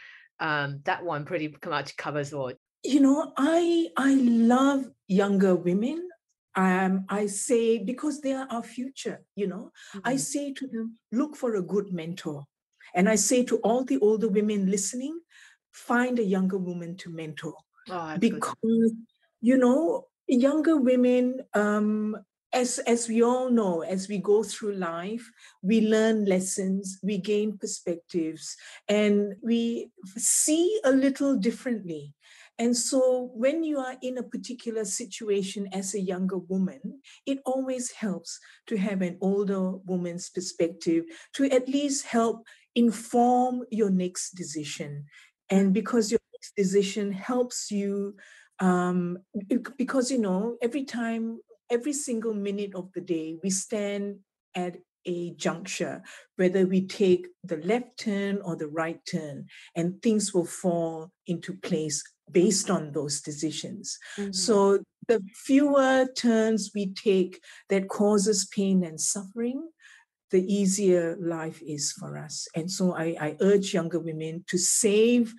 um, 0.40 0.80
that 0.84 1.04
one 1.04 1.24
pretty 1.24 1.54
much 1.66 1.96
covers 1.96 2.32
all. 2.32 2.52
You 2.82 3.00
know, 3.00 3.32
I 3.36 3.88
I 3.96 4.14
love 4.14 4.86
younger 5.08 5.54
women. 5.54 6.08
Um, 6.54 7.04
I 7.08 7.26
say 7.26 7.78
because 7.78 8.20
they 8.20 8.32
are 8.32 8.46
our 8.50 8.62
future. 8.62 9.22
You 9.34 9.48
know, 9.48 9.70
mm-hmm. 9.94 10.00
I 10.04 10.16
say 10.16 10.52
to 10.54 10.66
them, 10.66 10.98
look 11.12 11.36
for 11.36 11.56
a 11.56 11.62
good 11.62 11.92
mentor, 11.92 12.44
and 12.94 13.08
I 13.08 13.16
say 13.16 13.44
to 13.44 13.56
all 13.58 13.84
the 13.84 13.98
older 13.98 14.28
women 14.28 14.70
listening, 14.70 15.20
find 15.72 16.18
a 16.18 16.24
younger 16.24 16.58
woman 16.58 16.96
to 16.96 17.10
mentor 17.10 17.54
oh, 17.90 18.16
because 18.18 18.54
good. 18.62 18.96
you 19.40 19.56
know 19.58 20.06
younger 20.26 20.76
women 20.76 21.40
um, 21.54 22.16
as 22.52 22.78
as 22.80 23.08
we 23.08 23.22
all 23.22 23.50
know 23.50 23.82
as 23.82 24.08
we 24.08 24.18
go 24.18 24.42
through 24.42 24.72
life 24.72 25.30
we 25.62 25.80
learn 25.80 26.24
lessons 26.24 26.98
we 27.02 27.18
gain 27.18 27.58
perspectives 27.58 28.56
and 28.88 29.34
we 29.42 29.90
see 30.16 30.80
a 30.84 30.90
little 30.92 31.36
differently 31.36 32.14
And 32.58 32.72
so 32.72 33.28
when 33.36 33.64
you 33.68 33.76
are 33.84 33.96
in 34.00 34.16
a 34.16 34.22
particular 34.24 34.84
situation 34.88 35.68
as 35.76 35.92
a 35.92 36.00
younger 36.00 36.38
woman, 36.38 37.04
it 37.28 37.44
always 37.44 37.92
helps 37.92 38.40
to 38.72 38.78
have 38.80 39.02
an 39.02 39.18
older 39.20 39.76
woman's 39.84 40.30
perspective 40.32 41.04
to 41.36 41.44
at 41.52 41.68
least 41.68 42.06
help 42.06 42.48
inform 42.74 43.68
your 43.70 43.90
next 43.90 44.40
decision. 44.40 45.04
And 45.50 45.74
because 45.74 46.08
your 46.10 46.20
next 46.32 46.56
decision 46.56 47.12
helps 47.12 47.70
you, 47.70 48.16
um, 48.58 49.18
because, 49.76 50.10
you 50.10 50.18
know, 50.18 50.56
every 50.62 50.84
time, 50.84 51.38
every 51.70 51.92
single 51.92 52.34
minute 52.34 52.74
of 52.74 52.92
the 52.94 53.00
day, 53.00 53.36
we 53.42 53.50
stand 53.50 54.20
at 54.54 54.76
a 55.04 55.30
juncture, 55.34 56.02
whether 56.36 56.66
we 56.66 56.86
take 56.86 57.28
the 57.44 57.58
left 57.58 57.98
turn 57.98 58.40
or 58.44 58.56
the 58.56 58.66
right 58.66 59.00
turn, 59.10 59.46
and 59.76 60.02
things 60.02 60.34
will 60.34 60.46
fall 60.46 61.10
into 61.26 61.54
place 61.54 62.02
based 62.30 62.70
on 62.70 62.92
those 62.92 63.20
decisions. 63.20 63.98
Mm-hmm. 64.18 64.32
So 64.32 64.82
the 65.06 65.22
fewer 65.44 66.08
turns 66.16 66.72
we 66.74 66.92
take 66.92 67.40
that 67.68 67.88
causes 67.88 68.46
pain 68.46 68.82
and 68.82 69.00
suffering, 69.00 69.68
the 70.32 70.42
easier 70.52 71.16
life 71.20 71.62
is 71.64 71.92
for 71.92 72.18
us. 72.18 72.48
And 72.56 72.68
so 72.68 72.94
I, 72.96 73.16
I 73.20 73.36
urge 73.40 73.72
younger 73.72 74.00
women 74.00 74.44
to 74.48 74.58
save. 74.58 75.32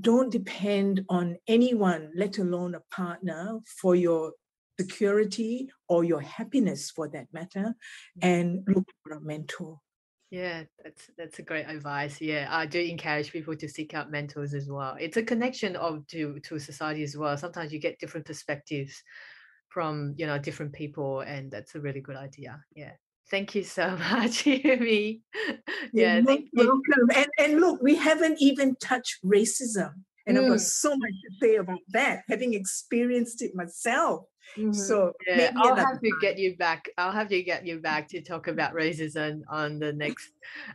Don't 0.00 0.32
depend 0.32 1.04
on 1.10 1.36
anyone, 1.46 2.12
let 2.16 2.38
alone 2.38 2.74
a 2.74 2.80
partner, 2.94 3.60
for 3.80 3.94
your 3.94 4.32
security 4.82 5.70
or 5.88 6.04
your 6.04 6.20
happiness 6.20 6.90
for 6.90 7.08
that 7.08 7.26
matter, 7.32 7.74
mm-hmm. 8.20 8.28
and 8.28 8.64
look 8.66 8.88
for 9.02 9.14
a 9.14 9.20
mentor. 9.20 9.78
Yeah, 10.30 10.62
that's 10.82 11.10
that's 11.18 11.38
a 11.40 11.42
great 11.42 11.66
advice. 11.68 12.18
Yeah, 12.20 12.48
I 12.50 12.64
do 12.64 12.80
encourage 12.80 13.32
people 13.32 13.54
to 13.54 13.68
seek 13.68 13.92
out 13.92 14.10
mentors 14.10 14.54
as 14.54 14.66
well. 14.66 14.96
It's 14.98 15.18
a 15.18 15.22
connection 15.22 15.76
of 15.76 16.06
to 16.08 16.40
to 16.40 16.58
society 16.58 17.02
as 17.02 17.16
well. 17.16 17.36
Sometimes 17.36 17.70
you 17.72 17.78
get 17.78 17.98
different 17.98 18.26
perspectives 18.26 19.02
from 19.68 20.14
you 20.16 20.26
know 20.26 20.38
different 20.38 20.72
people, 20.72 21.20
and 21.20 21.50
that's 21.50 21.74
a 21.74 21.80
really 21.80 22.00
good 22.00 22.16
idea. 22.16 22.62
Yeah. 22.74 22.92
Thank 23.30 23.54
you 23.54 23.64
so 23.64 23.90
much, 24.10 24.44
Yumi. 24.44 25.20
Yeah, 25.92 26.16
You're 26.16 26.24
thank 26.24 26.48
welcome. 26.52 26.82
you. 26.86 27.08
And, 27.14 27.26
and 27.38 27.60
look, 27.60 27.82
we 27.82 27.96
haven't 27.96 28.40
even 28.40 28.76
touched 28.76 29.18
racism. 29.24 29.92
And 30.26 30.36
mm. 30.36 30.44
I've 30.44 30.50
got 30.50 30.60
so 30.60 30.90
much 30.90 31.10
to 31.10 31.30
say 31.40 31.56
about 31.56 31.80
that, 31.90 32.22
having 32.28 32.54
experienced 32.54 33.42
it 33.42 33.54
myself. 33.54 34.24
Mm-hmm. 34.58 34.72
So 34.72 35.12
yeah, 35.26 35.52
I'll 35.56 35.74
have 35.74 36.00
to 36.00 36.10
get 36.20 36.38
you 36.38 36.56
back. 36.56 36.88
I'll 36.98 37.12
have 37.12 37.28
to 37.28 37.42
get 37.42 37.66
you 37.66 37.80
back 37.80 38.08
to 38.08 38.20
talk 38.20 38.48
about 38.48 38.74
racism 38.74 39.42
on 39.48 39.78
the 39.78 39.92
next 40.04 40.30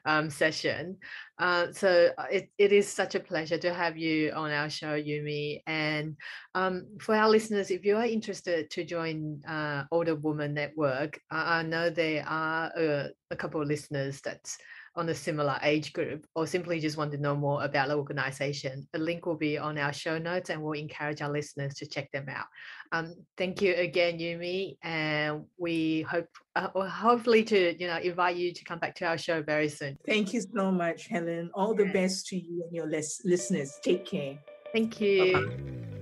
um, 0.05 0.29
session. 0.29 0.97
Uh, 1.39 1.67
so 1.71 2.09
uh, 2.17 2.25
it, 2.31 2.49
it 2.57 2.71
is 2.71 2.87
such 2.87 3.13
a 3.13 3.19
pleasure 3.19 3.57
to 3.59 3.73
have 3.73 3.97
you 3.97 4.31
on 4.31 4.51
our 4.51 4.69
show, 4.69 4.99
Yumi. 4.99 5.61
And 5.67 6.17
um, 6.55 6.87
for 6.99 7.15
our 7.15 7.29
listeners, 7.29 7.69
if 7.69 7.85
you 7.85 7.97
are 7.97 8.05
interested 8.05 8.71
to 8.71 8.83
join 8.83 9.43
uh, 9.47 9.83
Older 9.91 10.15
Woman 10.15 10.53
Network, 10.53 11.19
I, 11.29 11.59
I 11.59 11.63
know 11.63 11.89
there 11.91 12.25
are 12.27 12.71
a, 12.75 13.09
a 13.29 13.35
couple 13.35 13.61
of 13.61 13.67
listeners 13.67 14.21
that's 14.21 14.57
on 14.97 15.09
a 15.09 15.15
similar 15.15 15.57
age 15.61 15.93
group 15.93 16.25
or 16.35 16.47
simply 16.47 16.79
just 16.79 16.97
want 16.97 17.11
to 17.11 17.17
know 17.17 17.35
more 17.35 17.63
about 17.63 17.87
the 17.87 17.95
organization, 17.95 18.87
a 18.93 18.97
link 18.97 19.25
will 19.25 19.37
be 19.37 19.57
on 19.57 19.77
our 19.77 19.93
show 19.93 20.17
notes 20.17 20.49
and 20.49 20.61
we'll 20.61 20.79
encourage 20.79 21.21
our 21.21 21.31
listeners 21.31 21.75
to 21.75 21.85
check 21.85 22.11
them 22.11 22.25
out. 22.29 22.47
Um, 22.91 23.13
thank 23.37 23.61
you 23.61 23.75
again, 23.75 24.17
Yumi, 24.17 24.77
and 24.81 25.45
we 25.57 26.01
hope 26.01 26.27
uh, 26.55 26.67
hopefully 26.89 27.43
to 27.43 27.75
you 27.79 27.87
know 27.87 27.97
invite 27.97 28.35
you 28.35 28.53
to 28.53 28.63
come 28.63 28.79
back 28.79 28.95
to 28.95 29.05
our 29.05 29.17
show 29.17 29.41
very 29.43 29.69
soon. 29.69 29.97
Thank 30.05 30.33
you 30.33 30.41
so 30.41 30.71
much, 30.71 31.07
Helen. 31.07 31.51
All 31.53 31.75
the 31.75 31.85
best 31.85 32.27
to 32.27 32.37
you 32.37 32.63
and 32.63 32.73
your 32.73 32.87
listeners. 32.87 33.79
Take 33.83 34.05
care. 34.05 34.39
Thank 34.73 34.99
you. 34.99 35.33
Bye-bye. 35.33 35.96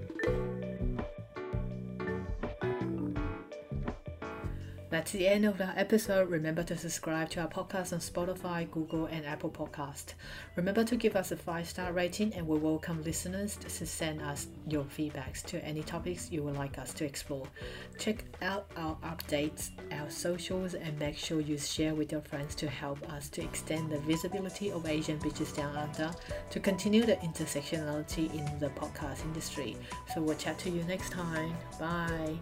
That's 4.96 5.12
the 5.12 5.28
end 5.28 5.44
of 5.44 5.58
the 5.58 5.78
episode. 5.78 6.30
Remember 6.30 6.64
to 6.64 6.78
subscribe 6.78 7.30
to 7.32 7.42
our 7.42 7.50
podcast 7.50 7.92
on 7.92 8.00
Spotify, 8.00 8.72
Google, 8.72 9.08
and 9.08 9.26
Apple 9.26 9.50
Podcast. 9.50 10.14
Remember 10.56 10.86
to 10.86 10.96
give 10.96 11.18
us 11.18 11.34
a 11.34 11.36
five 11.36 11.68
star 11.68 11.92
rating, 11.92 12.34
and 12.34 12.48
we 12.48 12.58
welcome 12.58 13.04
listeners 13.04 13.58
to 13.58 13.86
send 13.86 14.22
us 14.22 14.48
your 14.70 14.86
feedbacks 14.86 15.44
to 15.48 15.62
any 15.66 15.84
topics 15.84 16.32
you 16.32 16.44
would 16.44 16.56
like 16.56 16.78
us 16.78 16.94
to 16.94 17.04
explore. 17.04 17.46
Check 18.00 18.24
out 18.42 18.72
our 18.78 18.96
updates, 19.04 19.72
our 19.92 20.10
socials, 20.10 20.76
and 20.76 20.98
make 20.98 21.18
sure 21.18 21.42
you 21.42 21.58
share 21.58 21.94
with 21.94 22.14
your 22.14 22.22
friends 22.22 22.56
to 22.56 22.70
help 22.70 23.12
us 23.12 23.28
to 23.32 23.44
extend 23.44 23.92
the 23.92 24.00
visibility 24.00 24.72
of 24.72 24.88
Asian 24.88 25.20
Bitches 25.20 25.54
Down 25.54 25.76
Under 25.76 26.10
to 26.52 26.60
continue 26.62 27.06
the 27.06 27.18
intersectionality 27.18 28.34
in 28.34 28.46
the 28.60 28.70
podcast 28.70 29.26
industry. 29.26 29.76
So 30.14 30.22
we'll 30.22 30.38
chat 30.38 30.58
to 30.60 30.70
you 30.70 30.86
next 30.86 31.12
time. 31.12 31.54
Bye. 31.82 32.38